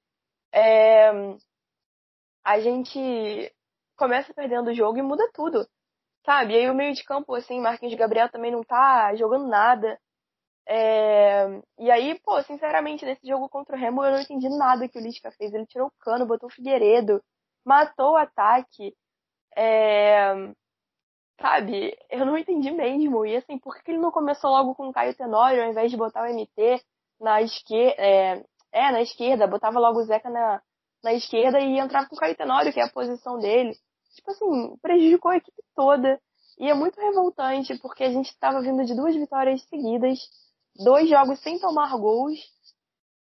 é, 0.53 1.09
a 2.43 2.59
gente 2.59 3.51
começa 3.97 4.31
perdendo 4.31 4.69
o 4.69 4.73
jogo 4.75 4.99
e 4.99 5.01
muda 5.01 5.27
tudo. 5.33 5.67
Sabe? 6.23 6.53
E 6.53 6.57
aí 6.57 6.69
o 6.69 6.75
meio 6.75 6.93
de 6.93 7.03
campo, 7.03 7.33
assim, 7.33 7.59
Marquinhos 7.59 7.95
Gabriel 7.95 8.29
também 8.29 8.51
não 8.51 8.63
tá 8.63 9.15
jogando 9.15 9.47
nada. 9.47 9.99
É... 10.67 11.47
E 11.79 11.89
aí, 11.89 12.19
pô, 12.23 12.39
sinceramente, 12.43 13.05
nesse 13.05 13.27
jogo 13.27 13.49
contra 13.49 13.75
o 13.75 13.79
Remo 13.79 14.05
eu 14.05 14.11
não 14.11 14.21
entendi 14.21 14.47
nada 14.49 14.87
que 14.87 14.99
o 14.99 15.01
Lisca 15.01 15.31
fez. 15.31 15.51
Ele 15.51 15.65
tirou 15.65 15.87
o 15.87 15.93
cano, 15.99 16.27
botou 16.27 16.47
o 16.47 16.53
Figueiredo, 16.53 17.23
matou 17.65 18.11
o 18.11 18.17
ataque. 18.17 18.95
É... 19.57 20.53
Sabe? 21.41 21.97
Eu 22.09 22.25
não 22.25 22.37
entendi 22.37 22.71
mesmo. 22.71 23.25
E 23.25 23.35
assim, 23.35 23.57
por 23.57 23.75
que 23.81 23.91
ele 23.91 23.99
não 23.99 24.11
começou 24.11 24.51
logo 24.51 24.75
com 24.75 24.87
o 24.89 24.93
Caio 24.93 25.15
Tenório 25.15 25.63
ao 25.63 25.69
invés 25.69 25.89
de 25.91 25.97
botar 25.97 26.23
o 26.23 26.33
MT 26.33 26.81
na 27.19 27.41
esquerda? 27.41 27.95
É... 28.01 28.43
é, 28.71 28.91
na 28.91 29.01
esquerda, 29.01 29.47
botava 29.47 29.79
logo 29.79 29.99
o 29.99 30.03
Zeca 30.03 30.29
na, 30.29 30.61
na 31.03 31.13
esquerda 31.13 31.59
e 31.59 31.79
entrava 31.79 32.07
com 32.07 32.15
o 32.15 32.19
Caio 32.19 32.35
Tenório, 32.35 32.71
que 32.71 32.79
é 32.79 32.83
a 32.83 32.91
posição 32.91 33.37
dele 33.39 33.73
tipo 34.15 34.31
assim, 34.31 34.77
prejudicou 34.81 35.31
a 35.31 35.37
equipe 35.37 35.63
toda. 35.75 36.19
E 36.59 36.69
é 36.69 36.73
muito 36.73 36.99
revoltante, 36.99 37.77
porque 37.79 38.03
a 38.03 38.11
gente 38.11 38.27
estava 38.27 38.61
vindo 38.61 38.83
de 38.85 38.95
duas 38.95 39.15
vitórias 39.15 39.63
seguidas, 39.67 40.19
dois 40.75 41.09
jogos 41.09 41.39
sem 41.39 41.59
tomar 41.59 41.95
gols. 41.97 42.39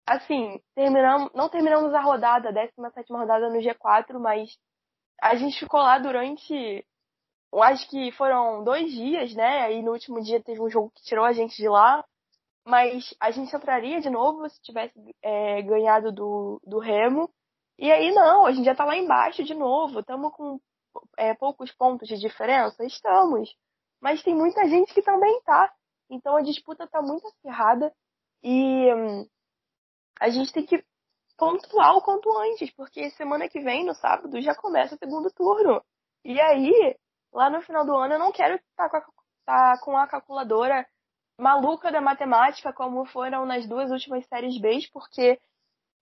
Assim, 0.07 0.61
terminamos, 0.75 1.31
não 1.35 1.49
terminamos 1.49 1.95
a 1.95 2.01
rodada, 2.01 2.49
a 2.49 2.53
17 2.53 3.13
rodada 3.13 3.49
no 3.49 3.61
G4, 3.61 4.19
mas 4.19 4.51
a 5.21 5.37
gente 5.37 5.59
ficou 5.59 5.81
lá 5.81 5.99
durante, 5.99 6.85
eu 7.53 7.63
acho 7.63 7.89
que 7.89 8.11
foram 8.13 8.65
dois 8.65 8.91
dias, 8.91 9.35
né? 9.35 9.63
Aí 9.63 9.83
no 9.83 9.93
último 9.93 10.23
dia 10.23 10.43
teve 10.43 10.61
um 10.61 10.71
jogo 10.71 10.91
que 10.95 11.03
tirou 11.03 11.25
a 11.25 11.33
gente 11.33 11.57
de 11.57 11.69
lá. 11.69 12.05
Mas 12.65 13.13
a 13.21 13.31
gente 13.31 13.55
entraria 13.55 14.01
de 14.01 14.09
novo 14.09 14.49
se 14.49 14.63
tivesse 14.63 14.95
é, 15.21 15.63
ganhado 15.63 16.13
do, 16.13 16.61
do 16.65 16.79
Remo. 16.79 17.29
E 17.79 17.91
aí 17.91 18.13
não, 18.13 18.47
a 18.47 18.53
gente 18.53 18.65
já 18.65 18.75
tá 18.75 18.85
lá 18.85 18.97
embaixo 18.97 19.43
de 19.43 19.55
novo, 19.55 20.01
estamos 20.01 20.33
com 20.33 20.61
é, 21.19 21.35
poucos 21.35 21.73
pontos 21.73 22.09
de 22.09 22.17
diferença? 22.19 22.85
Estamos. 22.85 23.53
Mas 24.01 24.23
tem 24.23 24.35
muita 24.35 24.67
gente 24.69 24.95
que 24.95 25.03
também 25.03 25.41
tá. 25.43 25.73
Então 26.09 26.37
a 26.37 26.43
disputa 26.43 26.87
tá 26.87 27.03
muito 27.03 27.27
acirrada 27.27 27.93
e 28.43 28.95
hum, 28.95 29.27
a 30.21 30.31
gente 30.31 30.53
tem 30.53 30.65
que 30.65 30.85
pontuar 31.37 31.97
o 31.97 32.03
quanto 32.03 32.31
antes, 32.39 32.71
porque 32.75 33.11
semana 33.11 33.49
que 33.49 33.61
vem, 33.61 33.85
no 33.85 33.95
sábado, 33.95 34.41
já 34.41 34.55
começa 34.55 34.95
o 34.95 34.99
segundo 34.99 35.31
turno. 35.33 35.83
E 36.25 36.41
aí, 36.41 36.97
lá 37.33 37.51
no 37.51 37.63
final 37.63 37.85
do 37.85 37.95
ano, 37.97 38.15
eu 38.15 38.19
não 38.19 38.33
quero 38.33 38.57
estar 38.57 38.89
tá 38.89 39.01
com, 39.01 39.13
tá 39.45 39.79
com 39.83 39.97
a 39.97 40.07
calculadora 40.07 40.87
maluca 41.39 41.91
da 41.91 42.01
matemática, 42.01 42.73
como 42.73 43.05
foram 43.07 43.47
nas 43.47 43.67
duas 43.67 43.91
últimas 43.91 44.27
séries 44.27 44.61
B, 44.61 44.79
porque, 44.93 45.41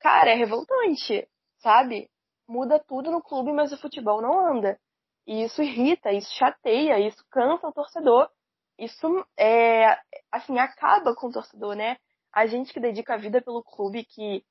cara, 0.01 0.31
é 0.31 0.35
revoltante 0.35 1.28
sabe? 1.61 2.11
Muda 2.49 2.83
tudo 2.87 3.11
no 3.11 3.22
clube, 3.22 3.53
mas 3.53 3.72
o 3.72 3.78
futebol 3.78 4.20
não 4.20 4.39
anda. 4.39 4.78
E 5.26 5.45
isso 5.45 5.62
irrita, 5.62 6.12
isso 6.12 6.33
chateia, 6.35 6.99
isso 6.99 7.24
cansa 7.31 7.68
o 7.68 7.72
torcedor. 7.72 8.28
Isso 8.78 9.24
é, 9.39 9.99
assim, 10.33 10.59
acaba 10.59 11.14
com 11.14 11.28
o 11.28 11.33
torcedor, 11.33 11.76
né? 11.76 11.97
A 12.33 12.47
gente 12.47 12.72
que 12.72 12.81
dedica 12.81 13.14
a 13.14 13.18
vida 13.18 13.41
pelo 13.43 13.62
clube, 13.62 14.05
que, 14.05 14.43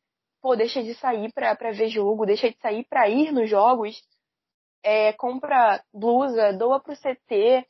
pô, 0.41 0.55
deixa 0.55 0.83
de 0.83 0.93
sair 0.95 1.31
pra, 1.33 1.55
pra 1.55 1.71
ver 1.71 1.89
jogo, 1.89 2.25
deixa 2.25 2.49
de 2.49 2.57
sair 2.59 2.85
pra 2.87 3.09
ir 3.09 3.31
nos 3.31 3.49
jogos, 3.49 4.01
é, 4.83 5.13
compra 5.13 5.83
blusa, 5.93 6.53
doa 6.53 6.79
pro 6.79 6.95
CT, 6.95 7.65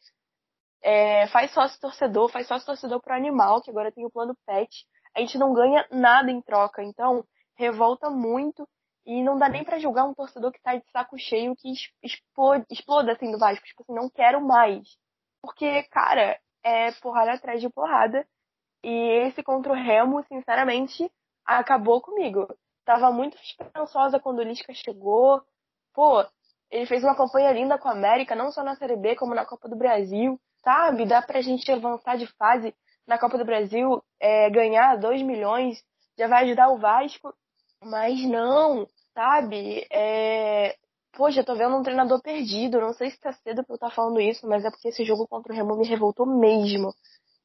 é, 0.82 1.28
faz 1.28 1.52
sócio 1.52 1.80
torcedor, 1.80 2.30
faz 2.30 2.48
sócio 2.48 2.66
torcedor 2.66 3.02
pro 3.02 3.14
animal, 3.14 3.62
que 3.62 3.70
agora 3.70 3.92
tem 3.92 4.06
o 4.06 4.12
plano 4.12 4.36
PET. 4.46 4.86
A 5.16 5.20
gente 5.20 5.38
não 5.38 5.54
ganha 5.54 5.86
nada 5.92 6.32
em 6.32 6.42
troca, 6.42 6.84
então 6.84 7.26
revolta 7.56 8.10
muito 8.10 8.68
e 9.06 9.24
não 9.24 9.38
dá 9.38 9.50
nem 9.50 9.64
para 9.64 9.80
julgar 9.80 10.06
um 10.06 10.14
torcedor 10.14 10.52
que 10.52 10.62
tá 10.62 10.76
de 10.76 10.90
saco 10.92 11.18
cheio 11.18 11.56
que 11.56 11.74
exploda, 12.04 12.66
exploda 12.70 13.12
assim 13.12 13.32
do 13.32 13.40
Vasco. 13.40 13.66
Tipo 13.66 13.82
assim, 13.84 13.94
não 13.94 14.10
quero 14.10 14.40
mais. 14.40 14.88
Porque, 15.42 15.84
cara, 15.84 16.40
é 16.64 16.92
porrada 17.02 17.34
atrás 17.34 17.60
de 17.60 17.70
porrada. 17.70 18.26
E 18.84 19.28
esse 19.28 19.44
contra 19.44 19.74
o 19.74 19.76
Remo, 19.76 20.24
sinceramente, 20.24 21.12
acabou 21.46 22.02
comigo. 22.02 22.48
Tava 22.86 23.12
muito 23.12 23.36
esperançosa 23.38 24.20
quando 24.20 24.40
o 24.40 24.44
Lisca 24.44 24.74
chegou. 24.74 25.42
Pô, 25.94 26.24
ele 26.72 26.86
fez 26.86 27.04
uma 27.04 27.16
campanha 27.16 27.52
linda 27.52 27.78
com 27.78 27.88
a 27.88 27.94
América, 27.94 28.36
não 28.36 28.52
só 28.52 28.64
na 28.64 28.76
Série 28.76 28.98
B, 28.98 29.16
como 29.16 29.36
na 29.36 29.46
Copa 29.46 29.68
do 29.68 29.76
Brasil, 29.76 30.40
sabe? 30.64 31.06
Dá 31.06 31.22
pra 31.22 31.42
gente 31.42 31.72
avançar 31.72 32.18
de 32.18 32.28
fase 32.38 32.74
na 33.08 33.18
Copa 33.18 33.38
do 33.38 33.46
Brasil, 33.46 34.02
é, 34.20 34.50
ganhar 34.50 34.98
2 34.98 35.24
milhões, 35.24 35.82
já 36.18 36.28
vai 36.28 36.44
ajudar 36.44 36.70
o 36.70 36.78
Vasco. 36.78 37.34
Mas 37.84 38.22
não, 38.24 38.86
sabe? 39.14 39.88
É... 39.92 40.76
Poxa, 41.14 41.44
tô 41.44 41.56
vendo 41.56 41.78
um 41.78 41.84
treinador 41.84 42.22
perdido. 42.22 42.80
Não 42.80 42.94
sei 42.94 43.10
se 43.10 43.20
tá 43.20 43.32
cedo 43.34 43.64
pra 43.64 43.74
eu 43.74 43.76
estar 43.76 43.90
tá 43.90 43.96
falando 43.96 44.20
isso, 44.20 44.48
mas 44.48 44.66
é 44.66 44.70
porque 44.70 44.90
esse 44.90 45.04
jogo 45.06 45.28
contra 45.28 45.52
o 45.52 45.56
Remo 45.56 45.78
me 45.78 45.88
revoltou 45.88 46.26
mesmo. 46.26 46.94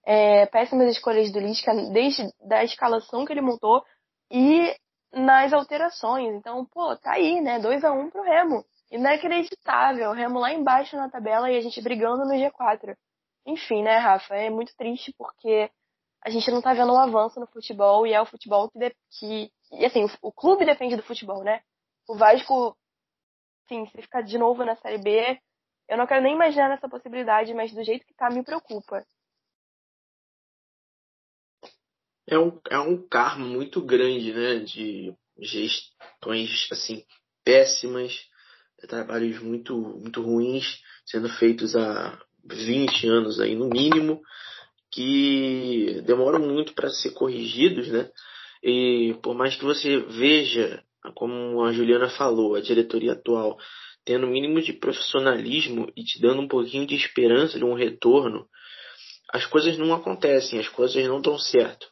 É... 0.04 0.46
Péssimas 0.46 0.90
escolhas 0.90 1.32
do 1.32 1.38
Lisca, 1.38 1.72
desde 1.92 2.28
da 2.46 2.64
escalação 2.64 3.24
que 3.24 3.32
ele 3.32 3.40
montou 3.40 3.84
e 4.30 4.74
nas 5.12 5.52
alterações. 5.52 6.34
Então, 6.34 6.64
pô, 6.66 6.96
tá 6.96 7.12
aí, 7.12 7.40
né? 7.40 7.60
2 7.60 7.84
a 7.84 7.92
1 7.92 8.00
um 8.00 8.10
pro 8.10 8.22
Remo. 8.22 8.64
Inacreditável. 8.94 10.10
O 10.10 10.12
Remo 10.12 10.38
lá 10.38 10.52
embaixo 10.52 10.94
na 10.94 11.10
tabela 11.10 11.50
e 11.50 11.56
a 11.56 11.60
gente 11.60 11.82
brigando 11.82 12.24
no 12.24 12.32
G4. 12.32 12.96
Enfim, 13.44 13.82
né, 13.82 13.96
Rafa? 13.98 14.36
É 14.36 14.48
muito 14.48 14.74
triste 14.76 15.12
porque 15.18 15.68
a 16.22 16.30
gente 16.30 16.48
não 16.52 16.62
tá 16.62 16.72
vendo 16.72 16.92
um 16.92 16.98
avanço 16.98 17.40
no 17.40 17.46
futebol 17.48 18.06
e 18.06 18.12
é 18.12 18.22
o 18.22 18.26
futebol 18.26 18.70
que, 18.70 18.78
que 19.18 19.52
e 19.72 19.84
assim, 19.84 20.04
o, 20.04 20.28
o, 20.28 20.32
clube 20.32 20.64
depende 20.64 20.94
do 20.94 21.02
futebol, 21.02 21.42
né? 21.42 21.60
O 22.08 22.16
Vasco, 22.16 22.76
sim, 23.68 23.84
se 23.86 24.00
ficar 24.00 24.22
de 24.22 24.38
novo 24.38 24.64
na 24.64 24.76
Série 24.76 24.98
B, 24.98 25.40
eu 25.88 25.98
não 25.98 26.06
quero 26.06 26.22
nem 26.22 26.34
imaginar 26.34 26.72
essa 26.72 26.88
possibilidade, 26.88 27.52
mas 27.52 27.74
do 27.74 27.82
jeito 27.82 28.06
que 28.06 28.14
tá, 28.14 28.30
me 28.30 28.44
preocupa. 28.44 29.04
É 32.28 32.38
um, 32.38 32.60
é 32.70 32.78
um 32.78 33.06
karma 33.08 33.44
muito 33.44 33.84
grande, 33.84 34.32
né? 34.32 34.60
De 34.60 35.14
gestões, 35.36 36.68
assim, 36.70 37.04
péssimas, 37.44 38.30
trabalhos 38.86 39.40
muito, 39.40 39.76
muito 39.76 40.22
ruins 40.22 40.80
sendo 41.06 41.28
feitos 41.28 41.76
há 41.76 42.18
20 42.44 43.06
anos 43.08 43.40
aí 43.40 43.54
no 43.54 43.68
mínimo, 43.68 44.22
que 44.90 46.02
demoram 46.06 46.40
muito 46.40 46.72
para 46.74 46.88
ser 46.88 47.10
corrigidos, 47.10 47.88
né? 47.88 48.10
E 48.62 49.14
por 49.22 49.34
mais 49.34 49.56
que 49.56 49.64
você 49.64 49.98
veja, 49.98 50.82
como 51.14 51.62
a 51.64 51.72
Juliana 51.72 52.08
falou, 52.10 52.54
a 52.54 52.60
diretoria 52.60 53.12
atual 53.12 53.58
tendo 54.04 54.26
o 54.26 54.30
mínimo 54.30 54.60
de 54.60 54.72
profissionalismo 54.72 55.90
e 55.96 56.04
te 56.04 56.20
dando 56.20 56.42
um 56.42 56.48
pouquinho 56.48 56.86
de 56.86 56.94
esperança 56.94 57.58
de 57.58 57.64
um 57.64 57.74
retorno, 57.74 58.46
as 59.32 59.46
coisas 59.46 59.78
não 59.78 59.94
acontecem, 59.94 60.60
as 60.60 60.68
coisas 60.68 61.02
não 61.08 61.20
dão 61.20 61.38
certo. 61.38 61.86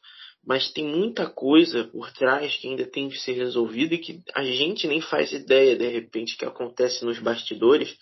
Mas 0.45 0.72
tem 0.72 0.84
muita 0.84 1.30
coisa 1.30 1.84
por 1.84 2.11
trás 2.12 2.57
que 2.57 2.66
ainda 2.66 2.84
tem 2.84 3.09
que 3.09 3.18
ser 3.18 3.32
resolvida 3.32 3.95
e 3.95 3.99
que 3.99 4.20
a 4.34 4.45
gente 4.45 4.88
nem 4.88 5.01
faz 5.01 5.32
ideia, 5.32 5.76
de 5.76 5.88
repente, 5.88 6.36
que 6.36 6.45
acontece 6.45 7.05
nos 7.05 7.20
bastidores 7.20 7.97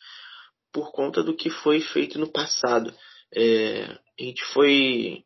por 0.72 0.90
conta 0.90 1.22
do 1.22 1.36
que 1.36 1.50
foi 1.50 1.80
feito 1.80 2.18
no 2.18 2.32
passado. 2.32 2.94
É, 3.34 3.98
a 4.18 4.22
gente 4.22 4.44
foi 4.46 5.24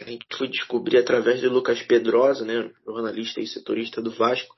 a 0.00 0.10
gente 0.10 0.26
foi 0.36 0.48
descobrir 0.48 0.98
através 0.98 1.40
de 1.40 1.48
Lucas 1.48 1.80
Pedrosa, 1.82 2.44
né, 2.44 2.70
jornalista 2.84 3.40
e 3.40 3.46
setorista 3.46 4.02
do 4.02 4.10
Vasco, 4.10 4.54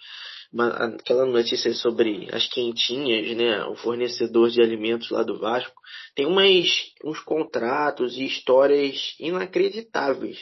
aquela 0.53 1.25
notícia 1.27 1.73
sobre 1.75 2.29
as 2.33 2.49
quentinhas, 2.49 3.37
né, 3.37 3.65
o 3.67 3.77
fornecedor 3.77 4.51
de 4.51 4.61
alimentos 4.61 5.11
lá 5.11 5.23
do 5.23 5.39
Vasco, 5.39 5.81
tem 6.17 6.27
umas, 6.27 6.69
uns 7.05 7.21
contratos 7.21 8.17
e 8.17 8.25
histórias 8.25 9.15
inacreditáveis 9.21 10.39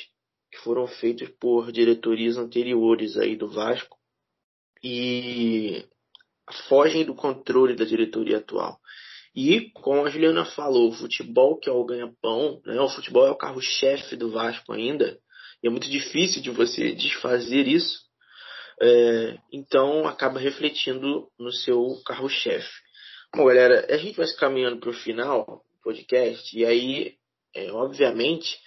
foram 0.67 0.89
feitos 0.89 1.29
por 1.39 1.71
diretorias 1.71 2.37
anteriores 2.37 3.17
aí 3.17 3.37
do 3.37 3.49
Vasco 3.49 3.97
e 4.83 5.87
fogem 6.69 7.05
do 7.05 7.15
controle 7.15 7.77
da 7.77 7.85
diretoria 7.85 8.39
atual. 8.39 8.77
E, 9.33 9.71
como 9.71 10.05
a 10.05 10.11
Juliana 10.11 10.45
falou, 10.45 10.89
o 10.89 10.95
futebol 10.95 11.57
que 11.57 11.71
é 11.71 11.73
o 11.73 11.85
ganha-pão, 11.85 12.61
né, 12.67 12.81
o 12.81 12.89
futebol 12.89 13.25
é 13.29 13.31
o 13.31 13.37
carro-chefe 13.37 14.17
do 14.17 14.33
Vasco 14.33 14.73
ainda, 14.73 15.17
e 15.63 15.69
é 15.69 15.71
muito 15.71 15.89
difícil 15.89 16.43
de 16.43 16.51
você 16.51 16.93
desfazer 16.93 17.69
isso 17.69 18.05
é, 18.81 19.39
então 19.53 20.07
acaba 20.07 20.41
refletindo 20.41 21.29
no 21.39 21.53
seu 21.53 22.03
carro-chefe. 22.05 22.71
Bom, 23.35 23.47
galera, 23.47 23.87
a 23.89 23.97
gente 23.97 24.17
vai 24.17 24.27
se 24.27 24.37
caminhando 24.37 24.79
para 24.79 24.91
o 24.91 24.95
final 24.95 25.45
do 25.47 25.83
podcast, 25.83 26.59
e 26.59 26.65
aí, 26.65 27.15
é, 27.55 27.71
obviamente, 27.73 28.59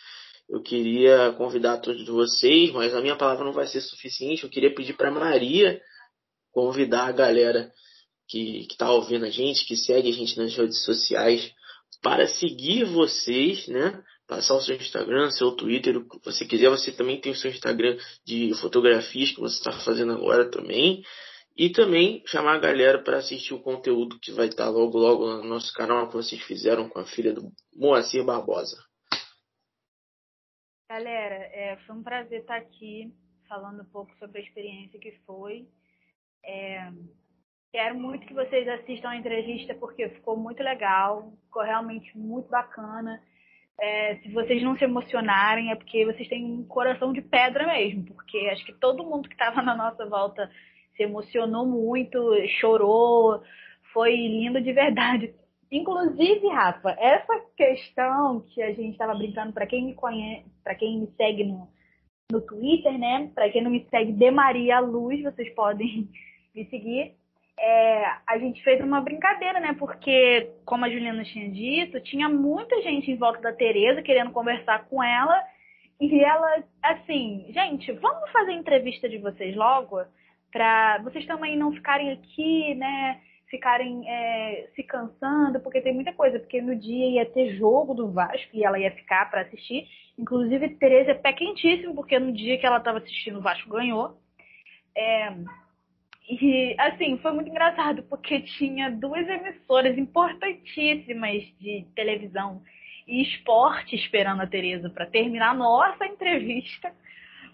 eu 0.49 0.61
queria 0.61 1.31
convidar 1.33 1.77
todos 1.77 2.05
vocês, 2.07 2.71
mas 2.71 2.95
a 2.95 3.01
minha 3.01 3.15
palavra 3.15 3.45
não 3.45 3.53
vai 3.53 3.67
ser 3.67 3.81
suficiente. 3.81 4.43
Eu 4.43 4.49
queria 4.49 4.73
pedir 4.73 4.93
para 4.93 5.11
Maria 5.11 5.79
convidar 6.51 7.05
a 7.07 7.11
galera 7.11 7.71
que 8.27 8.65
está 8.69 8.91
ouvindo 8.91 9.25
a 9.25 9.29
gente, 9.29 9.65
que 9.65 9.75
segue 9.75 10.09
a 10.09 10.13
gente 10.13 10.37
nas 10.37 10.55
redes 10.55 10.83
sociais, 10.83 11.51
para 12.01 12.27
seguir 12.27 12.85
vocês, 12.85 13.67
né? 13.67 14.03
passar 14.27 14.55
o 14.55 14.61
seu 14.61 14.75
Instagram, 14.75 15.31
seu 15.31 15.51
Twitter, 15.51 15.97
o 15.97 16.07
que 16.07 16.23
você 16.23 16.45
quiser. 16.45 16.69
Você 16.69 16.91
também 16.91 17.19
tem 17.19 17.31
o 17.31 17.35
seu 17.35 17.49
Instagram 17.49 17.97
de 18.25 18.53
fotografias 18.55 19.31
que 19.31 19.39
você 19.39 19.57
está 19.57 19.71
fazendo 19.71 20.13
agora 20.13 20.49
também. 20.49 21.03
E 21.57 21.69
também 21.69 22.23
chamar 22.25 22.55
a 22.55 22.59
galera 22.59 23.03
para 23.03 23.17
assistir 23.17 23.53
o 23.53 23.61
conteúdo 23.61 24.19
que 24.19 24.31
vai 24.31 24.47
estar 24.47 24.65
tá 24.65 24.69
logo, 24.69 24.97
logo 24.97 25.27
no 25.27 25.43
nosso 25.43 25.73
canal 25.73 26.07
que 26.07 26.15
vocês 26.15 26.41
fizeram 26.43 26.87
com 26.87 26.99
a 26.99 27.05
filha 27.05 27.33
do 27.33 27.51
Moacir 27.75 28.23
Barbosa. 28.23 28.77
Galera, 30.89 31.35
é, 31.53 31.77
foi 31.85 31.95
um 31.95 32.01
prazer 32.01 32.41
estar 32.41 32.55
aqui 32.55 33.13
falando 33.47 33.83
um 33.83 33.91
pouco 33.91 34.11
sobre 34.17 34.39
a 34.39 34.43
experiência 34.43 34.99
que 34.99 35.11
foi. 35.23 35.67
É, 36.43 36.91
quero 37.71 37.93
muito 37.93 38.25
que 38.25 38.33
vocês 38.33 38.67
assistam 38.67 39.09
a 39.09 39.15
entrevista 39.15 39.75
porque 39.75 40.09
ficou 40.09 40.35
muito 40.35 40.63
legal, 40.63 41.31
ficou 41.43 41.61
realmente 41.61 42.17
muito 42.17 42.49
bacana. 42.49 43.21
É, 43.79 44.15
se 44.15 44.31
vocês 44.31 44.63
não 44.63 44.75
se 44.79 44.83
emocionarem, 44.83 45.71
é 45.71 45.75
porque 45.75 46.07
vocês 46.07 46.27
têm 46.27 46.43
um 46.43 46.65
coração 46.65 47.13
de 47.13 47.21
pedra 47.21 47.67
mesmo, 47.67 48.05
porque 48.05 48.49
acho 48.51 48.65
que 48.65 48.73
todo 48.73 49.05
mundo 49.05 49.29
que 49.29 49.35
estava 49.35 49.61
na 49.61 49.75
nossa 49.75 50.07
volta 50.07 50.49
se 50.97 51.03
emocionou 51.03 51.67
muito, 51.67 52.17
chorou, 52.59 53.43
foi 53.93 54.15
lindo 54.15 54.59
de 54.59 54.73
verdade. 54.73 55.35
Inclusive, 55.71 56.47
Rafa, 56.47 56.95
essa 56.99 57.39
questão 57.55 58.41
que 58.49 58.61
a 58.61 58.73
gente 58.73 58.91
estava 58.91 59.13
brincando, 59.13 59.53
para 59.53 59.67
quem 59.67 59.85
me 59.85 59.93
conhece, 59.93 60.45
para 60.63 60.75
quem 60.75 60.99
me 60.99 61.07
segue 61.15 61.43
no, 61.43 61.67
no 62.31 62.41
Twitter, 62.41 62.97
né? 62.97 63.31
Para 63.35 63.49
quem 63.49 63.61
não 63.61 63.69
me 63.69 63.85
segue, 63.89 64.11
de 64.11 64.31
Maria 64.31 64.79
Luz, 64.79 65.21
vocês 65.21 65.53
podem 65.53 66.09
me 66.55 66.65
seguir 66.65 67.19
é, 67.59 68.05
a 68.25 68.37
gente 68.37 68.63
fez 68.63 68.81
uma 68.81 69.01
brincadeira, 69.01 69.59
né? 69.59 69.75
Porque, 69.77 70.49
como 70.65 70.85
a 70.85 70.89
Juliana 70.89 71.23
tinha 71.23 71.49
dito, 71.49 71.99
tinha 72.01 72.29
muita 72.29 72.81
gente 72.81 73.11
em 73.11 73.17
volta 73.17 73.41
da 73.41 73.53
Tereza 73.53 74.01
querendo 74.01 74.31
conversar 74.31 74.85
com 74.85 75.03
ela. 75.03 75.43
E 75.99 76.23
ela, 76.23 76.63
assim, 76.81 77.45
gente, 77.49 77.91
vamos 77.93 78.31
fazer 78.31 78.53
entrevista 78.53 79.09
de 79.09 79.17
vocês 79.17 79.55
logo? 79.55 80.01
Pra 80.51 80.99
vocês 81.03 81.25
também 81.25 81.57
não 81.57 81.73
ficarem 81.73 82.11
aqui, 82.11 82.73
né? 82.75 83.19
Ficarem 83.49 84.07
é, 84.07 84.69
se 84.75 84.83
cansando, 84.83 85.59
porque 85.59 85.81
tem 85.81 85.93
muita 85.93 86.13
coisa. 86.13 86.39
Porque 86.39 86.61
no 86.61 86.75
dia 86.75 87.09
ia 87.09 87.25
ter 87.25 87.55
jogo 87.55 87.93
do 87.93 88.11
Vasco 88.11 88.49
e 88.53 88.63
ela 88.63 88.79
ia 88.79 88.91
ficar 88.91 89.29
para 89.29 89.41
assistir. 89.41 89.87
Inclusive, 90.17 90.69
Tereza 90.75 91.11
é 91.11 91.15
pé 91.15 91.33
quentíssimo, 91.33 91.95
porque 91.95 92.19
no 92.19 92.31
dia 92.31 92.57
que 92.57 92.65
ela 92.65 92.77
estava 92.77 92.99
assistindo, 92.99 93.39
o 93.39 93.41
Vasco 93.41 93.69
ganhou. 93.69 94.19
É, 94.95 95.33
e, 96.29 96.75
assim, 96.77 97.17
foi 97.17 97.31
muito 97.31 97.49
engraçado, 97.49 98.03
porque 98.03 98.41
tinha 98.41 98.91
duas 98.91 99.27
emissoras 99.27 99.97
importantíssimas 99.97 101.41
de 101.59 101.87
televisão 101.95 102.61
e 103.07 103.23
esporte 103.23 103.95
esperando 103.95 104.41
a 104.41 104.47
Tereza 104.47 104.91
para 104.91 105.07
terminar 105.07 105.49
a 105.49 105.55
nossa 105.55 106.05
entrevista, 106.05 106.93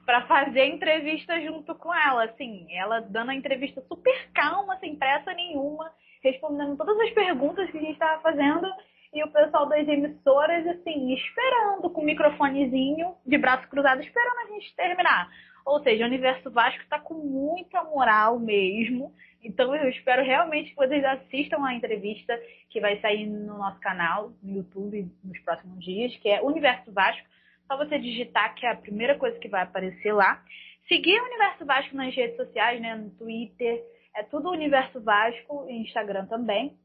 para 0.06 0.22
fazer 0.28 0.66
entrevista 0.66 1.40
junto 1.42 1.74
com 1.76 1.94
ela. 1.94 2.26
Assim, 2.26 2.68
ela 2.72 3.02
dando 3.02 3.32
a 3.32 3.36
entrevista 3.36 3.82
super 3.88 4.30
calma, 4.34 4.78
sem 4.80 4.96
pressa 4.96 5.34
nenhuma, 5.34 5.92
respondendo 6.24 6.78
todas 6.78 7.00
as 7.00 7.12
perguntas 7.12 7.70
que 7.72 7.78
a 7.78 7.82
gente 7.82 7.94
estava 7.94 8.22
fazendo. 8.22 8.68
E 9.14 9.24
o 9.24 9.32
pessoal 9.32 9.66
das 9.66 9.88
emissoras, 9.88 10.68
assim, 10.68 11.14
esperando 11.14 11.90
com 11.90 12.02
o 12.02 12.06
microfonezinho 12.06 13.16
de 13.26 13.38
braço 13.38 13.68
cruzado, 13.70 14.02
esperando 14.02 14.40
a 14.40 14.54
gente 14.54 14.76
terminar. 14.76 15.30
Ou 15.66 15.82
seja, 15.82 16.04
o 16.04 16.08
Universo 16.08 16.52
Vasco 16.52 16.84
está 16.84 17.00
com 17.00 17.16
muita 17.16 17.84
moral 17.84 18.38
mesmo. 18.38 19.14
Então 19.44 19.76
eu 19.76 19.90
espero 19.90 20.24
realmente 20.24 20.72
que 20.72 20.76
vocês 20.76 21.04
assistam 21.04 21.64
a 21.66 21.74
entrevista 21.74 22.40
que 22.70 22.80
vai 22.80 23.00
sair 23.00 23.26
no 23.26 23.58
nosso 23.58 23.80
canal, 23.80 24.32
no 24.44 24.58
YouTube, 24.58 25.10
nos 25.24 25.40
próximos 25.40 25.84
dias, 25.84 26.16
que 26.18 26.30
é 26.30 26.42
Universo 26.42 26.92
Vasco. 26.92 27.28
Só 27.68 27.78
você 27.78 28.00
digitar 28.00 28.56
que 28.56 28.66
é 28.66 28.72
a 28.72 28.76
primeira 28.76 29.18
coisa 29.18 29.40
que 29.40 29.48
vai 29.48 29.62
aparecer 29.64 30.14
lá. 30.14 30.44
Seguir 30.88 31.20
o 31.20 31.26
Universo 31.26 31.66
Vasco 31.66 31.96
nas 31.96 32.16
redes 32.16 32.38
sociais, 32.38 32.80
né? 32.82 32.96
No 32.96 33.10
Twitter, 33.12 33.84
é 34.16 34.24
tudo 34.24 34.52
Universo 34.52 35.02
Vasco, 35.02 35.68
Instagram 35.70 36.26
também. 36.28 36.78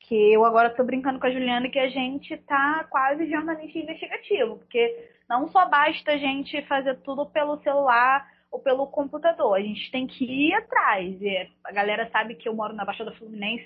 Que 0.00 0.32
eu 0.32 0.44
agora 0.44 0.70
tô 0.70 0.82
brincando 0.84 1.18
com 1.18 1.26
a 1.26 1.30
Juliana 1.30 1.68
que 1.68 1.78
a 1.78 1.88
gente 1.88 2.36
tá 2.38 2.84
quase 2.90 3.30
jornalista 3.30 3.78
investigativo, 3.78 4.58
porque 4.58 5.08
não 5.28 5.48
só 5.48 5.68
basta 5.68 6.12
a 6.12 6.16
gente 6.18 6.60
fazer 6.62 6.96
tudo 7.02 7.26
pelo 7.26 7.62
celular 7.62 8.26
ou 8.50 8.58
pelo 8.58 8.86
computador, 8.88 9.56
a 9.56 9.60
gente 9.60 9.90
tem 9.90 10.06
que 10.06 10.24
ir 10.24 10.54
atrás. 10.54 11.22
E 11.22 11.48
a 11.64 11.72
galera 11.72 12.10
sabe 12.10 12.34
que 12.34 12.48
eu 12.48 12.54
moro 12.54 12.74
na 12.74 12.84
Baixada 12.84 13.12
Fluminense, 13.12 13.64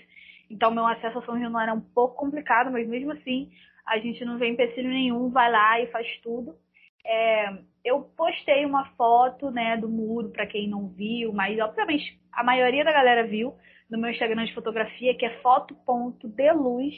então, 0.51 0.71
meu 0.71 0.87
acesso 0.87 1.19
a 1.19 1.23
São 1.23 1.39
Januário 1.39 1.73
é 1.73 1.75
um 1.75 1.81
pouco 1.81 2.17
complicado, 2.17 2.71
mas 2.71 2.87
mesmo 2.87 3.13
assim, 3.13 3.51
a 3.87 3.99
gente 3.99 4.25
não 4.25 4.39
vê 4.39 4.49
empecilho 4.49 4.89
nenhum, 4.89 5.31
vai 5.31 5.51
lá 5.51 5.81
e 5.81 5.89
faz 5.89 6.07
tudo. 6.23 6.57
É, 7.05 7.59
eu 7.85 8.01
postei 8.17 8.65
uma 8.65 8.87
foto 8.97 9.51
né, 9.51 9.77
do 9.77 9.89
muro 9.89 10.31
para 10.31 10.47
quem 10.47 10.69
não 10.69 10.89
viu, 10.89 11.33
mas 11.33 11.59
obviamente 11.59 12.19
a 12.33 12.43
maioria 12.43 12.85
da 12.85 12.93
galera 12.93 13.27
viu 13.27 13.55
no 13.91 13.99
meu 13.99 14.11
Instagram 14.11 14.45
de 14.45 14.55
fotografia, 14.55 15.15
que 15.17 15.25
é 15.25 15.39
foto.deluz. 15.41 16.95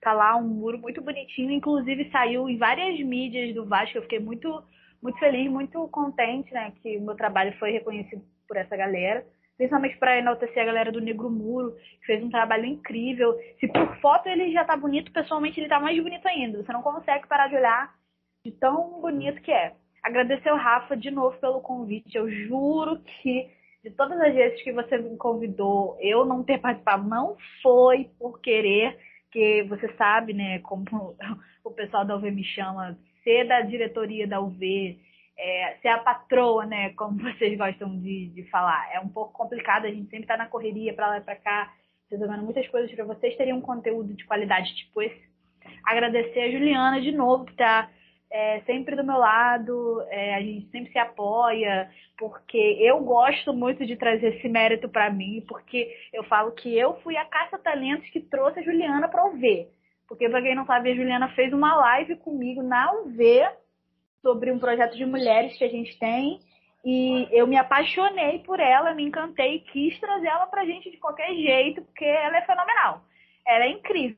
Tá 0.00 0.12
lá 0.12 0.36
um 0.36 0.48
muro 0.48 0.78
muito 0.78 1.02
bonitinho, 1.02 1.50
inclusive 1.50 2.10
saiu 2.10 2.48
em 2.48 2.56
várias 2.56 2.98
mídias 3.00 3.54
do 3.54 3.66
Vasco. 3.66 3.98
Eu 3.98 4.02
fiquei 4.02 4.18
muito, 4.18 4.62
muito 5.02 5.18
feliz, 5.18 5.50
muito 5.50 5.86
contente, 5.88 6.52
né, 6.54 6.72
que 6.82 6.96
o 6.96 7.02
meu 7.02 7.14
trabalho 7.14 7.52
foi 7.58 7.70
reconhecido 7.72 8.22
por 8.48 8.56
essa 8.56 8.76
galera. 8.76 9.24
principalmente 9.56 9.98
para 9.98 10.16
enaltecer 10.18 10.62
a 10.62 10.64
galera 10.64 10.90
do 10.90 11.02
Negro 11.02 11.28
Muro, 11.28 11.76
que 12.00 12.06
fez 12.06 12.24
um 12.24 12.30
trabalho 12.30 12.64
incrível. 12.64 13.38
Se 13.60 13.68
por 13.68 13.94
foto 14.00 14.26
ele 14.26 14.50
já 14.52 14.64
tá 14.64 14.74
bonito, 14.74 15.12
pessoalmente 15.12 15.60
ele 15.60 15.68
tá 15.68 15.78
mais 15.78 16.02
bonito 16.02 16.26
ainda. 16.26 16.62
Você 16.62 16.72
não 16.72 16.80
consegue 16.80 17.28
parar 17.28 17.48
de 17.48 17.56
olhar 17.56 17.94
de 18.42 18.52
tão 18.52 19.02
bonito 19.02 19.42
que 19.42 19.52
é. 19.52 19.74
Agradecer 20.02 20.50
o 20.50 20.56
Rafa 20.56 20.96
de 20.96 21.10
novo 21.10 21.36
pelo 21.38 21.60
convite. 21.60 22.16
Eu 22.16 22.30
juro 22.30 23.00
que 23.00 23.50
de 23.82 23.90
todas 23.90 24.20
as 24.20 24.34
vezes 24.34 24.62
que 24.62 24.72
você 24.72 24.98
me 24.98 25.16
convidou, 25.16 25.96
eu 26.00 26.24
não 26.24 26.44
ter 26.44 26.58
participado 26.58 27.08
não 27.08 27.36
foi 27.62 28.10
por 28.18 28.40
querer, 28.40 28.98
que 29.30 29.62
você 29.64 29.92
sabe, 29.94 30.32
né, 30.32 30.58
como 30.60 31.16
o 31.64 31.70
pessoal 31.70 32.04
da 32.04 32.16
UV 32.16 32.30
me 32.30 32.44
chama, 32.44 32.98
ser 33.24 33.46
da 33.46 33.60
diretoria 33.62 34.26
da 34.26 34.40
UV, 34.40 34.98
é, 35.38 35.76
ser 35.80 35.88
a 35.88 35.98
patroa, 35.98 36.66
né, 36.66 36.90
como 36.96 37.18
vocês 37.18 37.56
gostam 37.56 37.98
de, 38.00 38.28
de 38.28 38.42
falar. 38.50 38.90
É 38.92 39.00
um 39.00 39.08
pouco 39.08 39.32
complicado, 39.32 39.86
a 39.86 39.90
gente 39.90 40.10
sempre 40.10 40.24
está 40.24 40.36
na 40.36 40.46
correria 40.46 40.92
para 40.92 41.08
lá 41.08 41.18
e 41.18 41.22
para 41.22 41.36
cá, 41.36 41.72
resolvendo 42.10 42.42
muitas 42.42 42.66
coisas 42.68 42.92
para 42.92 43.04
vocês 43.04 43.36
terem 43.36 43.54
um 43.54 43.60
conteúdo 43.60 44.12
de 44.14 44.24
qualidade 44.24 44.74
tipo 44.74 45.00
esse. 45.00 45.30
Agradecer 45.84 46.40
a 46.40 46.50
Juliana 46.50 47.00
de 47.00 47.12
novo, 47.12 47.44
que 47.44 47.52
está 47.52 47.88
é, 48.30 48.60
sempre 48.60 48.94
do 48.94 49.04
meu 49.04 49.18
lado, 49.18 50.02
é, 50.08 50.34
a 50.36 50.40
gente 50.40 50.70
sempre 50.70 50.92
se 50.92 50.98
apoia, 50.98 51.90
porque 52.16 52.76
eu 52.80 53.00
gosto 53.00 53.52
muito 53.52 53.84
de 53.84 53.96
trazer 53.96 54.36
esse 54.36 54.48
mérito 54.48 54.88
para 54.88 55.10
mim, 55.10 55.44
porque 55.48 55.92
eu 56.12 56.22
falo 56.24 56.52
que 56.52 56.76
eu 56.76 56.94
fui 57.00 57.16
a 57.16 57.24
caça-talentos 57.24 58.08
que 58.10 58.20
trouxe 58.20 58.60
a 58.60 58.62
Juliana 58.62 59.08
para 59.08 59.26
UV. 59.26 59.68
Porque, 60.06 60.28
para 60.28 60.42
quem 60.42 60.54
não 60.54 60.66
sabe, 60.66 60.90
a 60.90 60.94
Juliana 60.94 61.28
fez 61.34 61.52
uma 61.52 61.76
live 61.76 62.16
comigo 62.16 62.62
na 62.62 62.92
UV 62.94 63.48
sobre 64.22 64.50
um 64.50 64.58
projeto 64.58 64.96
de 64.96 65.06
mulheres 65.06 65.56
que 65.56 65.64
a 65.64 65.68
gente 65.68 65.96
tem. 65.98 66.40
E 66.84 67.28
eu 67.30 67.46
me 67.46 67.56
apaixonei 67.56 68.40
por 68.40 68.58
ela, 68.58 68.94
me 68.94 69.04
encantei 69.04 69.56
e 69.56 69.60
quis 69.60 69.98
trazer 70.00 70.26
ela 70.26 70.46
pra 70.46 70.64
gente 70.64 70.90
de 70.90 70.96
qualquer 70.96 71.32
jeito, 71.34 71.82
porque 71.82 72.04
ela 72.04 72.38
é 72.38 72.42
fenomenal. 72.42 73.02
Ela 73.46 73.64
é 73.66 73.70
incrível. 73.70 74.16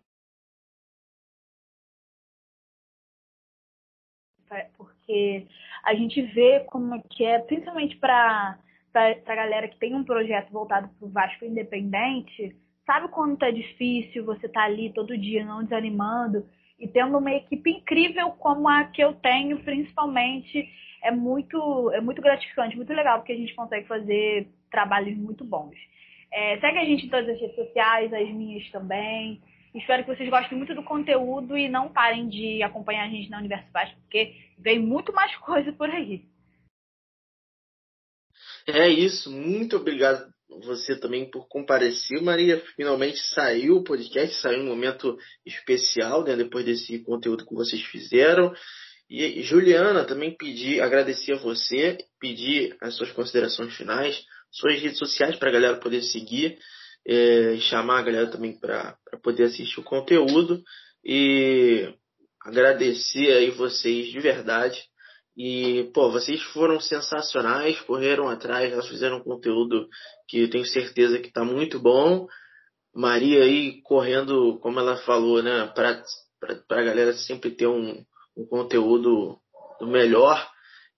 Porque 5.02 5.46
a 5.84 5.94
gente 5.94 6.22
vê 6.22 6.60
como 6.60 7.02
que 7.10 7.24
é, 7.24 7.38
principalmente 7.40 7.96
para 7.96 8.56
a 8.94 9.34
galera 9.34 9.68
que 9.68 9.78
tem 9.78 9.94
um 9.94 10.04
projeto 10.04 10.50
voltado 10.52 10.88
para 10.88 11.06
o 11.06 11.10
Vasco 11.10 11.44
Independente, 11.44 12.54
sabe 12.86 13.08
quando 13.08 13.42
é 13.42 13.50
difícil 13.50 14.24
você 14.24 14.48
tá 14.48 14.62
ali 14.62 14.92
todo 14.92 15.18
dia 15.18 15.44
não 15.44 15.64
desanimando 15.64 16.46
e 16.78 16.86
tendo 16.86 17.18
uma 17.18 17.32
equipe 17.32 17.70
incrível 17.70 18.30
como 18.32 18.68
a 18.68 18.84
que 18.84 19.02
eu 19.02 19.12
tenho, 19.14 19.58
principalmente, 19.60 20.68
é 21.02 21.10
muito, 21.10 21.90
é 21.92 22.00
muito 22.00 22.22
gratificante, 22.22 22.76
muito 22.76 22.92
legal, 22.92 23.18
porque 23.18 23.32
a 23.32 23.36
gente 23.36 23.54
consegue 23.54 23.86
fazer 23.86 24.48
trabalhos 24.70 25.16
muito 25.16 25.44
bons. 25.44 25.76
É, 26.32 26.58
segue 26.58 26.78
a 26.78 26.84
gente 26.84 27.06
em 27.06 27.08
todas 27.08 27.28
as 27.28 27.40
redes 27.40 27.56
sociais, 27.56 28.12
as 28.12 28.28
minhas 28.30 28.68
também. 28.70 29.40
Espero 29.74 30.04
que 30.04 30.14
vocês 30.14 30.28
gostem 30.28 30.56
muito 30.58 30.74
do 30.74 30.82
conteúdo 30.82 31.56
e 31.56 31.68
não 31.68 31.88
parem 31.92 32.28
de 32.28 32.62
acompanhar 32.62 33.06
a 33.06 33.10
gente 33.10 33.30
na 33.30 33.38
Universo 33.38 33.70
Baixo, 33.72 33.96
porque 34.02 34.34
vem 34.58 34.78
muito 34.78 35.12
mais 35.12 35.34
coisa 35.40 35.72
por 35.72 35.88
aí. 35.88 36.24
É 38.66 38.88
isso, 38.88 39.30
muito 39.30 39.76
obrigado 39.76 40.32
você 40.60 40.98
também 40.98 41.30
por 41.30 41.48
comparecer, 41.48 42.20
Maria. 42.22 42.62
Finalmente 42.76 43.18
saiu 43.34 43.76
o 43.76 43.84
podcast, 43.84 44.36
saiu 44.36 44.60
um 44.60 44.66
momento 44.66 45.16
especial, 45.46 46.24
né, 46.24 46.36
depois 46.36 46.64
desse 46.64 46.98
conteúdo 47.02 47.46
que 47.46 47.54
vocês 47.54 47.82
fizeram. 47.82 48.54
E 49.08 49.42
Juliana, 49.42 50.04
também 50.04 50.36
pedi, 50.36 50.80
agradecer 50.80 51.34
a 51.34 51.38
você, 51.38 51.98
pedir 52.18 52.76
as 52.80 52.96
suas 52.96 53.10
considerações 53.12 53.74
finais, 53.74 54.22
suas 54.50 54.80
redes 54.80 54.98
sociais 54.98 55.36
para 55.36 55.50
a 55.50 55.52
galera 55.52 55.76
poder 55.78 56.02
seguir, 56.02 56.58
é, 57.06 57.56
chamar 57.60 57.98
a 57.98 58.02
galera 58.02 58.26
também 58.30 58.58
para 58.58 58.96
poder 59.22 59.44
assistir 59.44 59.80
o 59.80 59.84
conteúdo 59.84 60.62
e 61.04 61.92
agradecer 62.44 63.32
aí 63.32 63.50
vocês 63.50 64.08
de 64.08 64.20
verdade 64.20 64.80
e, 65.36 65.90
pô, 65.94 66.10
vocês 66.10 66.42
foram 66.42 66.78
sensacionais, 66.78 67.80
correram 67.80 68.28
atrás, 68.28 68.70
elas 68.70 68.88
fizeram 68.88 69.16
um 69.16 69.24
conteúdo 69.24 69.88
que 70.28 70.48
tenho 70.48 70.64
certeza 70.66 71.18
que 71.18 71.28
está 71.28 71.44
muito 71.44 71.78
bom. 71.78 72.26
Maria 72.94 73.42
aí 73.42 73.80
correndo, 73.82 74.58
como 74.60 74.78
ela 74.78 74.96
falou, 74.98 75.42
né, 75.42 75.66
para 75.74 76.02
a 76.68 76.82
galera 76.82 77.14
sempre 77.14 77.50
ter 77.50 77.66
um, 77.66 78.04
um 78.36 78.46
conteúdo 78.46 79.38
do 79.80 79.86
melhor. 79.86 80.46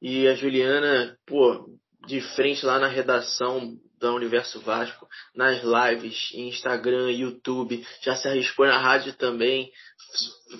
E 0.02 0.26
a 0.26 0.34
Juliana, 0.34 1.16
pô, 1.24 1.70
de 2.06 2.20
frente 2.34 2.66
lá 2.66 2.80
na 2.80 2.88
redação 2.88 3.76
da 3.98 4.12
Universo 4.12 4.60
Vasco, 4.60 5.08
nas 5.34 5.62
lives, 5.62 6.32
Instagram, 6.34 7.10
YouTube, 7.10 7.84
já 8.00 8.14
se 8.16 8.28
arriscou 8.28 8.66
na 8.66 8.78
rádio 8.78 9.16
também, 9.16 9.70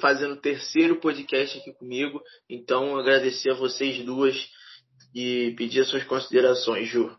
fazendo 0.01 0.35
o 0.35 0.41
terceiro 0.41 1.01
podcast 1.01 1.59
aqui 1.59 1.73
comigo. 1.75 2.23
Então, 2.49 2.97
agradecer 2.97 3.51
a 3.51 3.55
vocês 3.55 4.05
duas 4.05 4.35
e 5.15 5.55
pedir 5.57 5.83
as 5.83 5.89
suas 5.89 6.05
considerações, 6.05 6.89
Ju. 6.89 7.15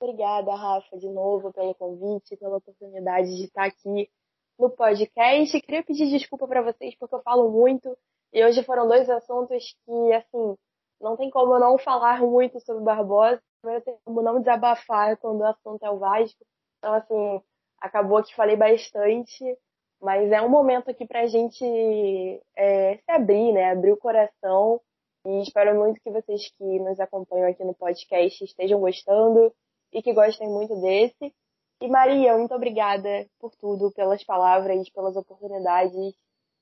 Obrigada, 0.00 0.54
Rafa, 0.54 0.98
de 0.98 1.08
novo 1.08 1.52
pelo 1.52 1.74
convite, 1.74 2.36
pela 2.36 2.58
oportunidade 2.58 3.34
de 3.36 3.44
estar 3.44 3.64
aqui 3.64 4.10
no 4.58 4.68
podcast. 4.70 5.60
Queria 5.62 5.82
pedir 5.82 6.10
desculpa 6.10 6.46
para 6.46 6.62
vocês 6.62 6.94
porque 6.98 7.14
eu 7.14 7.22
falo 7.22 7.50
muito 7.50 7.96
e 8.32 8.44
hoje 8.44 8.62
foram 8.64 8.86
dois 8.86 9.08
assuntos 9.08 9.64
que, 9.84 10.12
assim, 10.12 10.56
não 11.00 11.16
tem 11.16 11.30
como 11.30 11.54
eu 11.54 11.60
não 11.60 11.78
falar 11.78 12.20
muito 12.20 12.60
sobre 12.60 12.82
Barbosa, 12.82 13.40
não 13.64 13.80
tem 13.80 13.96
como 14.04 14.22
não 14.22 14.38
desabafar 14.40 15.16
quando 15.18 15.40
o 15.40 15.46
assunto 15.46 15.84
é 15.84 15.90
o 15.90 15.98
Vasco. 15.98 16.44
Então, 16.78 16.94
assim, 16.94 17.42
acabou 17.80 18.22
que 18.22 18.34
falei 18.34 18.56
bastante 18.56 19.44
mas 20.04 20.30
é 20.30 20.42
um 20.42 20.50
momento 20.50 20.90
aqui 20.90 21.06
para 21.06 21.20
a 21.22 21.26
gente 21.26 21.64
é, 22.54 22.96
se 22.96 23.10
abrir, 23.10 23.52
né? 23.52 23.70
Abrir 23.70 23.92
o 23.92 23.96
coração. 23.96 24.78
E 25.26 25.40
espero 25.40 25.74
muito 25.74 25.98
que 26.02 26.10
vocês 26.10 26.50
que 26.58 26.78
nos 26.80 27.00
acompanham 27.00 27.48
aqui 27.48 27.64
no 27.64 27.74
podcast 27.74 28.44
estejam 28.44 28.78
gostando 28.78 29.50
e 29.90 30.02
que 30.02 30.12
gostem 30.12 30.46
muito 30.46 30.78
desse. 30.82 31.32
E 31.80 31.88
Maria, 31.88 32.36
muito 32.36 32.54
obrigada 32.54 33.26
por 33.40 33.54
tudo, 33.56 33.90
pelas 33.92 34.22
palavras, 34.22 34.90
pelas 34.90 35.16
oportunidades. 35.16 36.14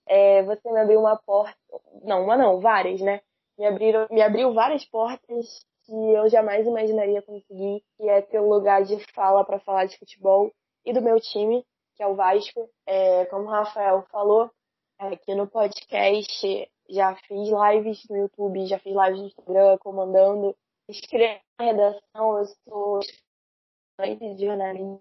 É, 0.06 0.44
você 0.44 0.70
me 0.70 0.78
abriu 0.78 1.00
uma 1.00 1.16
porta, 1.16 1.58
não, 2.04 2.22
uma 2.22 2.36
não, 2.36 2.60
várias, 2.60 3.00
né? 3.00 3.20
Me, 3.58 3.66
abriram, 3.66 4.06
me 4.08 4.22
abriu 4.22 4.54
várias 4.54 4.84
portas 4.84 5.66
que 5.84 5.92
eu 5.92 6.28
jamais 6.28 6.66
imaginaria 6.66 7.22
conseguir, 7.22 7.82
que 7.96 8.08
é 8.08 8.22
ter 8.22 8.40
um 8.40 8.48
lugar 8.48 8.84
de 8.84 8.98
fala 9.12 9.44
para 9.44 9.60
falar 9.60 9.86
de 9.86 9.98
futebol 9.98 10.52
e 10.84 10.92
do 10.92 11.02
meu 11.02 11.20
time 11.20 11.64
que 11.94 12.02
é 12.02 12.06
o 12.06 12.14
Vasco. 12.14 12.68
É, 12.86 13.26
como 13.26 13.44
o 13.44 13.50
Rafael 13.50 14.02
falou, 14.10 14.50
aqui 14.98 15.34
no 15.34 15.46
podcast 15.46 16.68
já 16.88 17.14
fiz 17.14 17.48
lives 17.48 18.06
no 18.08 18.16
YouTube, 18.16 18.66
já 18.66 18.78
fiz 18.78 18.94
lives 18.94 19.20
no 19.20 19.26
Instagram, 19.26 19.78
comandando, 19.78 20.56
escrevo 20.88 21.40
na 21.58 21.66
redação, 21.66 22.38
eu 22.38 22.44
sou 22.68 23.00
estudante 23.00 24.34
de 24.34 24.46
jornalismo, 24.46 25.00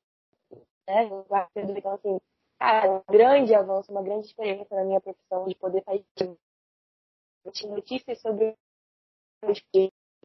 né? 0.87 1.09
Então, 1.55 1.91
assim, 1.93 2.19
cara, 2.59 2.91
um 2.91 3.01
grande 3.11 3.53
avanço, 3.53 3.91
uma 3.91 4.03
grande 4.03 4.27
experiência 4.27 4.75
na 4.75 4.85
minha 4.85 5.01
profissão 5.01 5.45
de 5.45 5.55
poder 5.55 5.83
fazer 5.83 6.37
notícias 7.67 8.21
sobre 8.21 8.55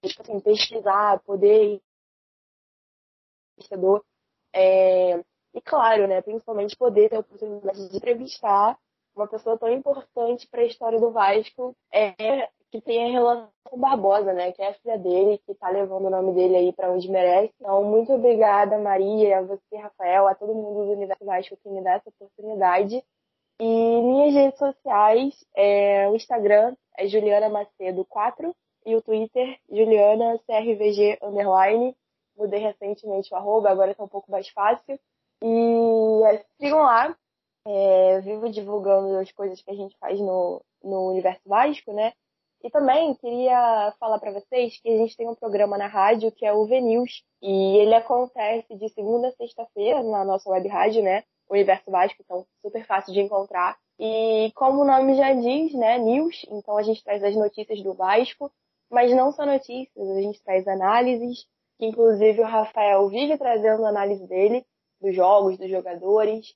assim, 0.03 0.41
pesquisar, 0.41 1.21
poder 1.21 1.81
é, 4.53 5.19
e 5.55 5.61
claro, 5.63 6.07
né, 6.07 6.21
principalmente 6.21 6.77
poder 6.77 7.09
ter 7.09 7.17
a 7.17 7.21
oportunidade 7.21 7.89
de 7.89 7.97
entrevistar 7.97 8.79
uma 9.15 9.27
pessoa 9.27 9.59
tão 9.59 9.71
importante 9.71 10.47
para 10.49 10.61
a 10.61 10.67
história 10.67 11.01
do 11.01 11.11
Vasco, 11.11 11.75
é 11.93 12.13
que 12.71 12.81
tem 12.81 13.07
a 13.07 13.13
relação 13.13 13.49
com 13.65 13.79
Barbosa, 13.79 14.33
né, 14.33 14.53
que 14.53 14.61
é 14.61 14.69
a 14.69 14.75
filha 14.75 14.99
dele, 14.99 15.39
que 15.39 15.53
está 15.53 15.71
levando 15.71 16.07
o 16.07 16.11
nome 16.11 16.35
dele 16.35 16.57
aí 16.57 16.73
para 16.73 16.91
onde 16.91 17.11
merece. 17.11 17.55
Então, 17.59 17.83
muito 17.85 18.13
obrigada, 18.13 18.79
Maria, 18.79 19.39
a 19.39 19.43
você, 19.43 19.77
Rafael, 19.77 20.27
a 20.27 20.35
todo 20.35 20.55
mundo 20.55 20.85
do 20.85 20.93
Universo 20.93 21.25
Vasco 21.25 21.57
que 21.57 21.69
me 21.71 21.83
dá 21.83 21.93
essa 21.93 22.11
oportunidade. 22.11 23.03
E 23.59 23.65
minhas 24.03 24.35
redes 24.35 24.59
sociais, 24.59 25.35
é, 25.55 26.09
o 26.11 26.17
Instagram 26.17 26.77
é 26.99 27.07
Juliana 27.07 27.49
Macedo 27.49 28.05
4 28.05 28.55
e 28.87 28.95
o 28.95 29.03
Twitter 29.03 29.59
Juliana 29.69 30.39
CRVG 30.47 31.19
underline. 31.21 31.95
Mudei 32.37 32.61
recentemente 32.61 33.33
o 33.35 33.37
arroba, 33.37 33.69
agora 33.69 33.91
está 33.91 34.05
um 34.05 34.09
pouco 34.09 34.31
mais 34.31 34.49
fácil. 34.49 34.99
E 35.43 36.23
é, 36.27 36.45
sigam 36.61 36.83
lá. 36.83 37.15
É, 37.69 38.21
vivo 38.21 38.49
divulgando 38.49 39.19
as 39.19 39.33
coisas 39.33 39.61
que 39.61 39.71
a 39.71 39.75
gente 39.75 39.97
faz 39.99 40.21
no, 40.21 40.63
no 40.85 41.11
Universo 41.11 41.43
Vasco, 41.45 41.93
né? 41.93 42.13
E 42.63 42.71
também 42.71 43.15
queria 43.17 43.93
falar 43.99 44.19
para 44.21 44.31
vocês 44.31 44.79
que 44.81 44.89
a 44.89 44.97
gente 44.97 45.17
tem 45.17 45.29
um 45.29 45.35
programa 45.35 45.77
na 45.77 45.89
rádio 45.89 46.31
que 46.31 46.47
é 46.47 46.53
o 46.53 46.65
VNews. 46.65 47.25
E 47.43 47.79
ele 47.79 47.95
acontece 47.95 48.75
de 48.77 48.89
segunda 48.91 49.29
a 49.29 49.33
sexta-feira 49.33 50.03
na 50.03 50.25
nossa 50.25 50.49
web 50.49 50.67
rádio, 50.69 51.03
né? 51.03 51.25
Universo 51.51 51.91
Vasco, 51.91 52.23
então 52.25 52.47
super 52.63 52.85
fácil 52.87 53.13
de 53.13 53.21
encontrar. 53.21 53.77
E 53.99 54.53
como 54.55 54.83
o 54.83 54.85
nome 54.85 55.15
já 55.15 55.33
diz, 55.33 55.73
né? 55.75 55.99
News, 55.99 56.45
então 56.51 56.77
a 56.77 56.83
gente 56.83 57.03
traz 57.03 57.23
as 57.23 57.35
notícias 57.35 57.83
do 57.83 57.95
Vasco, 57.95 58.51
mas 58.91 59.11
não 59.13 59.33
só 59.33 59.45
notícias, 59.45 60.09
a 60.09 60.21
gente 60.21 60.43
traz 60.43 60.67
análises, 60.67 61.47
que 61.79 61.87
inclusive 61.87 62.41
o 62.41 62.47
Rafael 62.47 63.09
vive 63.09 63.37
trazendo 63.37 63.85
análise 63.85 64.27
dele, 64.27 64.65
dos 65.01 65.15
jogos, 65.15 65.59
dos 65.59 65.71
jogadores. 65.71 66.55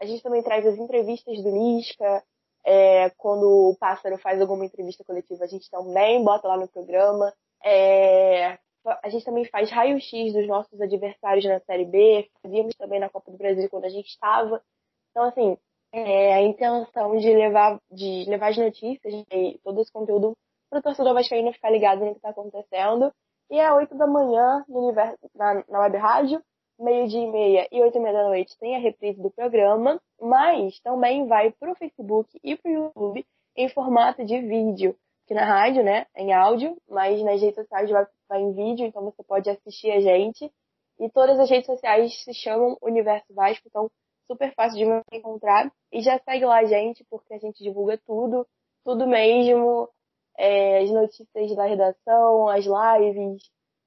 A 0.00 0.06
gente 0.06 0.22
também 0.22 0.42
traz 0.42 0.66
as 0.66 0.78
entrevistas 0.78 1.42
do 1.42 1.50
Lisca, 1.50 2.22
é, 2.64 3.10
quando 3.10 3.70
o 3.70 3.76
Pássaro 3.76 4.16
faz 4.18 4.40
alguma 4.40 4.64
entrevista 4.64 5.04
coletiva, 5.04 5.44
a 5.44 5.48
gente 5.48 5.68
também 5.70 6.22
bota 6.24 6.48
lá 6.48 6.56
no 6.56 6.68
programa. 6.68 7.32
É, 7.64 8.58
a 8.84 9.08
gente 9.08 9.24
também 9.24 9.44
faz 9.44 9.70
raio-x 9.70 10.32
dos 10.32 10.46
nossos 10.46 10.80
adversários 10.80 11.44
na 11.44 11.60
Série 11.60 11.84
B, 11.84 12.28
fazíamos 12.42 12.74
também 12.74 12.98
na 12.98 13.08
Copa 13.08 13.30
do 13.30 13.38
Brasil 13.38 13.68
quando 13.70 13.84
a 13.84 13.90
gente 13.90 14.08
estava. 14.08 14.62
Então, 15.10 15.24
assim, 15.24 15.56
é, 15.92 16.34
a 16.34 16.42
intenção 16.42 17.16
de 17.16 17.32
levar, 17.32 17.78
de 17.90 18.24
levar 18.28 18.48
as 18.48 18.56
notícias 18.56 19.12
e 19.30 19.60
todo 19.62 19.80
esse 19.80 19.92
conteúdo 19.92 20.36
para 20.72 20.78
o 20.78 20.82
torcedor 20.82 21.12
vascaíno 21.12 21.52
ficar 21.52 21.68
ligado 21.68 22.02
no 22.02 22.12
que 22.12 22.16
está 22.16 22.30
acontecendo. 22.30 23.12
E 23.50 23.60
é 23.60 23.70
8 23.70 23.94
da 23.94 24.06
manhã 24.06 24.64
no 24.66 24.84
universo, 24.84 25.18
na, 25.34 25.62
na 25.68 25.80
web 25.80 25.98
rádio, 25.98 26.42
meio-dia 26.78 27.20
e 27.20 27.30
meia 27.30 27.68
e 27.70 27.82
8 27.82 27.98
e 27.98 28.00
meia 28.00 28.14
da 28.14 28.24
noite 28.24 28.58
tem 28.58 28.74
a 28.74 28.78
reprise 28.78 29.20
do 29.20 29.30
programa, 29.30 30.00
mas 30.18 30.80
também 30.80 31.26
vai 31.26 31.52
para 31.52 31.70
o 31.70 31.74
Facebook 31.74 32.40
e 32.42 32.56
para 32.56 32.70
o 32.70 32.74
YouTube 32.74 33.26
em 33.54 33.68
formato 33.68 34.24
de 34.24 34.40
vídeo. 34.40 34.96
Aqui 35.26 35.34
na 35.34 35.44
rádio, 35.44 35.84
né, 35.84 36.06
em 36.16 36.32
áudio, 36.32 36.74
mas 36.88 37.22
nas 37.22 37.38
redes 37.38 37.56
sociais 37.56 37.90
vai, 37.90 38.06
vai 38.26 38.40
em 38.40 38.54
vídeo, 38.54 38.86
então 38.86 39.04
você 39.04 39.22
pode 39.22 39.50
assistir 39.50 39.90
a 39.90 40.00
gente. 40.00 40.50
E 40.98 41.10
todas 41.10 41.38
as 41.38 41.50
redes 41.50 41.66
sociais 41.66 42.24
se 42.24 42.32
chamam 42.32 42.78
Universo 42.80 43.34
Vasco, 43.34 43.68
então 43.68 43.90
super 44.26 44.54
fácil 44.54 44.78
de 44.78 44.86
me 44.86 45.02
encontrar. 45.12 45.70
E 45.92 46.00
já 46.00 46.18
segue 46.20 46.46
lá 46.46 46.60
a 46.60 46.64
gente, 46.64 47.04
porque 47.10 47.34
a 47.34 47.38
gente 47.38 47.62
divulga 47.62 48.00
tudo, 48.06 48.46
tudo 48.82 49.06
mesmo. 49.06 49.90
É, 50.36 50.78
as 50.78 50.90
notícias 50.90 51.54
da 51.56 51.66
redação, 51.66 52.48
as 52.48 52.64
lives, 52.64 53.42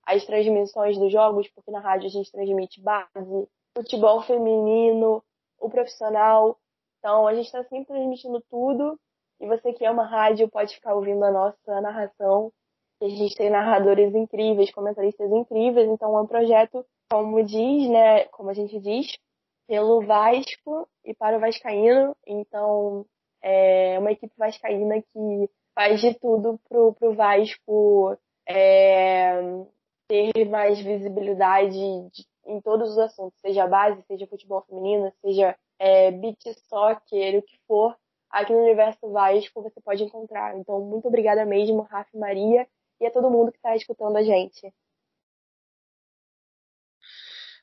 as 0.05 0.25
transmissões 0.25 0.97
dos 0.97 1.11
jogos, 1.11 1.47
porque 1.49 1.71
na 1.71 1.79
rádio 1.79 2.07
a 2.07 2.11
gente 2.11 2.31
transmite 2.31 2.81
base, 2.81 3.47
futebol 3.75 4.21
feminino, 4.21 5.23
o 5.59 5.69
profissional. 5.69 6.57
Então 6.99 7.27
a 7.27 7.33
gente 7.33 7.45
está 7.45 7.63
sempre 7.63 7.85
transmitindo 7.85 8.41
tudo. 8.49 8.99
E 9.39 9.47
você 9.47 9.73
que 9.73 9.85
ama 9.85 10.05
rádio 10.05 10.49
pode 10.49 10.75
ficar 10.75 10.95
ouvindo 10.95 11.23
a 11.23 11.31
nossa 11.31 11.81
narração. 11.81 12.51
A 13.01 13.07
gente 13.07 13.35
tem 13.35 13.49
narradores 13.49 14.13
incríveis, 14.15 14.71
comentaristas 14.71 15.29
incríveis. 15.31 15.89
Então 15.89 16.17
é 16.17 16.21
um 16.21 16.27
projeto, 16.27 16.85
como 17.09 17.43
diz, 17.43 17.89
né? 17.89 18.25
Como 18.25 18.49
a 18.49 18.53
gente 18.53 18.79
diz, 18.79 19.17
pelo 19.67 20.05
Vasco 20.05 20.87
e 21.03 21.13
para 21.13 21.37
o 21.37 21.39
Vascaíno. 21.39 22.15
Então, 22.25 23.05
é 23.41 23.97
uma 23.99 24.11
equipe 24.11 24.33
vascaína 24.37 25.01
que 25.01 25.49
faz 25.75 25.99
de 25.99 26.17
tudo 26.17 26.59
pro, 26.67 26.93
pro 26.93 27.13
Vasco 27.13 28.17
é, 28.47 29.41
ter 30.07 30.49
mais 30.49 30.79
visibilidade 30.79 31.73
de, 31.73 32.25
em 32.47 32.61
todos 32.61 32.91
os 32.91 32.97
assuntos, 32.97 33.37
seja 33.41 33.67
base, 33.67 34.01
seja 34.03 34.25
futebol 34.25 34.61
feminino, 34.61 35.11
seja 35.21 35.55
é, 35.77 36.11
beat 36.11 36.41
soccer, 36.69 37.37
o 37.37 37.41
que 37.41 37.59
for, 37.67 37.95
aqui 38.29 38.53
no 38.53 38.63
Universo 38.63 39.11
Vasco 39.11 39.61
você 39.61 39.81
pode 39.81 40.03
encontrar. 40.03 40.57
Então, 40.57 40.79
muito 40.79 41.07
obrigada 41.07 41.45
mesmo, 41.45 41.81
Rafa 41.81 42.17
Maria, 42.17 42.67
e 42.99 43.05
a 43.05 43.11
todo 43.11 43.29
mundo 43.29 43.51
que 43.51 43.57
está 43.57 43.75
escutando 43.75 44.15
a 44.15 44.23
gente. 44.23 44.73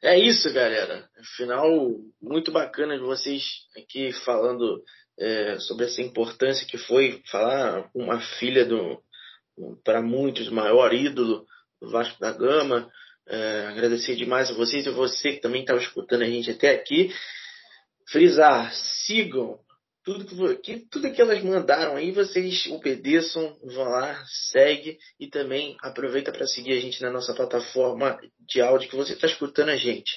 É 0.02 0.18
isso, 0.18 0.52
galera. 0.52 1.08
Afinal, 1.16 1.70
muito 2.20 2.50
bacana 2.50 2.98
de 2.98 3.04
vocês 3.04 3.68
aqui 3.76 4.12
falando 4.24 4.82
é, 5.18 5.58
sobre 5.58 5.86
essa 5.86 6.00
importância 6.00 6.66
que 6.66 6.78
foi 6.78 7.22
falar 7.30 7.90
uma 7.94 8.20
filha 8.38 8.64
do, 8.64 9.02
para 9.84 10.02
muitos, 10.02 10.48
maior 10.48 10.92
ídolo 10.92 11.46
do 11.80 11.90
Vasco 11.90 12.18
da 12.20 12.32
Gama. 12.32 12.90
É, 13.28 13.66
agradecer 13.66 14.16
demais 14.16 14.50
a 14.50 14.54
vocês 14.54 14.84
e 14.84 14.90
você 14.90 15.32
que 15.34 15.40
também 15.40 15.60
estava 15.60 15.80
escutando 15.80 16.22
a 16.22 16.26
gente 16.26 16.50
até 16.50 16.74
aqui. 16.74 17.14
Frisar, 18.08 18.72
sigam 18.74 19.58
tudo 20.04 20.24
que, 20.24 20.56
que, 20.56 20.86
tudo 20.88 21.12
que 21.12 21.20
elas 21.20 21.42
mandaram 21.42 21.96
aí, 21.96 22.10
vocês 22.10 22.66
obedeçam, 22.66 23.56
vão 23.62 23.84
lá, 23.84 24.24
segue 24.26 24.98
e 25.18 25.28
também 25.28 25.76
aproveita 25.80 26.32
para 26.32 26.46
seguir 26.46 26.72
a 26.72 26.80
gente 26.80 27.00
na 27.00 27.10
nossa 27.10 27.32
plataforma 27.34 28.18
de 28.40 28.60
áudio 28.60 28.90
que 28.90 28.96
você 28.96 29.12
está 29.12 29.28
escutando 29.28 29.68
a 29.68 29.76
gente. 29.76 30.12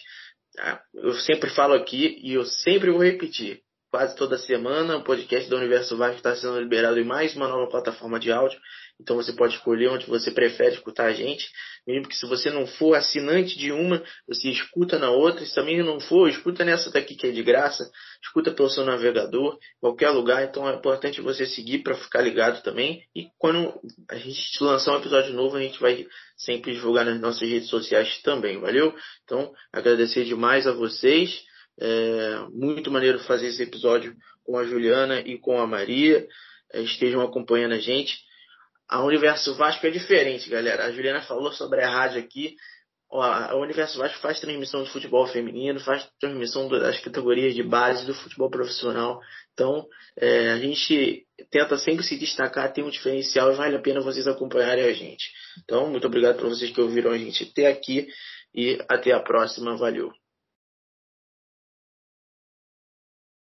Tá? 0.55 0.83
Eu 0.93 1.13
sempre 1.13 1.49
falo 1.51 1.73
aqui 1.75 2.19
e 2.23 2.33
eu 2.33 2.45
sempre 2.45 2.89
vou 2.89 3.03
repetir. 3.03 3.61
Quase 3.95 4.13
toda 4.17 4.37
semana 4.37 4.97
o 4.97 5.03
podcast 5.05 5.49
do 5.49 5.55
Universo 5.55 5.95
Vasco 5.95 6.17
está 6.17 6.35
sendo 6.35 6.59
liberado 6.59 6.99
em 6.99 7.05
mais 7.05 7.33
uma 7.33 7.47
nova 7.47 7.71
plataforma 7.71 8.19
de 8.19 8.29
áudio. 8.29 8.59
Então 8.99 9.15
você 9.15 9.31
pode 9.31 9.55
escolher 9.55 9.87
onde 9.87 10.05
você 10.05 10.31
prefere 10.31 10.75
escutar 10.75 11.05
a 11.05 11.13
gente. 11.13 11.49
Mesmo 11.87 12.09
que 12.09 12.17
se 12.17 12.25
você 12.25 12.49
não 12.49 12.67
for 12.67 12.93
assinante 12.93 13.57
de 13.57 13.71
uma, 13.71 14.03
você 14.27 14.49
escuta 14.49 14.99
na 14.99 15.11
outra. 15.11 15.45
Se 15.45 15.55
também 15.55 15.81
não 15.81 16.01
for, 16.01 16.27
escuta 16.27 16.65
nessa 16.65 16.91
daqui 16.91 17.15
que 17.15 17.27
é 17.27 17.31
de 17.31 17.41
graça. 17.41 17.89
Escuta 18.21 18.51
pelo 18.51 18.69
seu 18.69 18.83
navegador, 18.83 19.57
qualquer 19.79 20.09
lugar. 20.09 20.43
Então 20.43 20.69
é 20.69 20.75
importante 20.75 21.21
você 21.21 21.45
seguir 21.45 21.79
para 21.79 21.95
ficar 21.95 22.21
ligado 22.21 22.61
também. 22.63 23.01
E 23.15 23.29
quando 23.37 23.79
a 24.11 24.17
gente 24.17 24.61
lançar 24.61 24.91
um 24.91 24.99
episódio 24.99 25.33
novo, 25.33 25.55
a 25.55 25.61
gente 25.61 25.79
vai 25.79 26.05
sempre 26.35 26.73
divulgar 26.73 27.05
nas 27.05 27.21
nossas 27.21 27.47
redes 27.47 27.69
sociais 27.69 28.21
também. 28.23 28.59
Valeu? 28.59 28.93
Então 29.23 29.53
agradecer 29.71 30.25
demais 30.25 30.67
a 30.67 30.73
vocês. 30.73 31.45
É 31.79 32.39
muito 32.51 32.89
maneiro 32.89 33.19
fazer 33.19 33.47
esse 33.47 33.63
episódio 33.63 34.15
com 34.43 34.57
a 34.57 34.65
Juliana 34.65 35.19
e 35.19 35.37
com 35.37 35.59
a 35.59 35.67
Maria. 35.67 36.27
É, 36.73 36.81
estejam 36.81 37.21
acompanhando 37.21 37.73
a 37.73 37.79
gente 37.79 38.15
a 38.87 39.03
Universo 39.03 39.55
Vasco 39.55 39.85
é 39.85 39.89
diferente, 39.89 40.49
galera. 40.49 40.85
A 40.85 40.91
Juliana 40.91 41.21
falou 41.21 41.51
sobre 41.51 41.81
a 41.81 41.89
rádio 41.89 42.19
aqui. 42.19 42.55
A 43.11 43.55
Universo 43.55 43.97
Vasco 43.97 44.19
faz 44.19 44.39
transmissão 44.39 44.83
de 44.83 44.89
futebol 44.89 45.25
feminino, 45.27 45.79
faz 45.79 46.07
transmissão 46.19 46.67
das 46.67 46.99
categorias 46.99 47.53
de 47.53 47.63
base 47.63 48.05
do 48.05 48.13
futebol 48.13 48.49
profissional. 48.49 49.21
Então, 49.53 49.87
é, 50.17 50.51
a 50.51 50.57
gente 50.57 51.25
tenta 51.49 51.77
sempre 51.77 52.03
se 52.03 52.17
destacar, 52.17 52.73
tem 52.73 52.83
um 52.83 52.89
diferencial 52.89 53.51
e 53.51 53.55
vale 53.55 53.75
a 53.75 53.81
pena 53.81 54.01
vocês 54.01 54.27
acompanharem 54.27 54.85
a 54.85 54.93
gente. 54.93 55.31
Então, 55.63 55.89
muito 55.89 56.07
obrigado 56.07 56.37
para 56.37 56.49
vocês 56.49 56.71
que 56.71 56.81
ouviram 56.81 57.11
a 57.11 57.17
gente 57.17 57.49
até 57.49 57.67
aqui 57.67 58.07
e 58.53 58.77
até 58.89 59.13
a 59.13 59.19
próxima. 59.19 59.77
Valeu! 59.77 60.24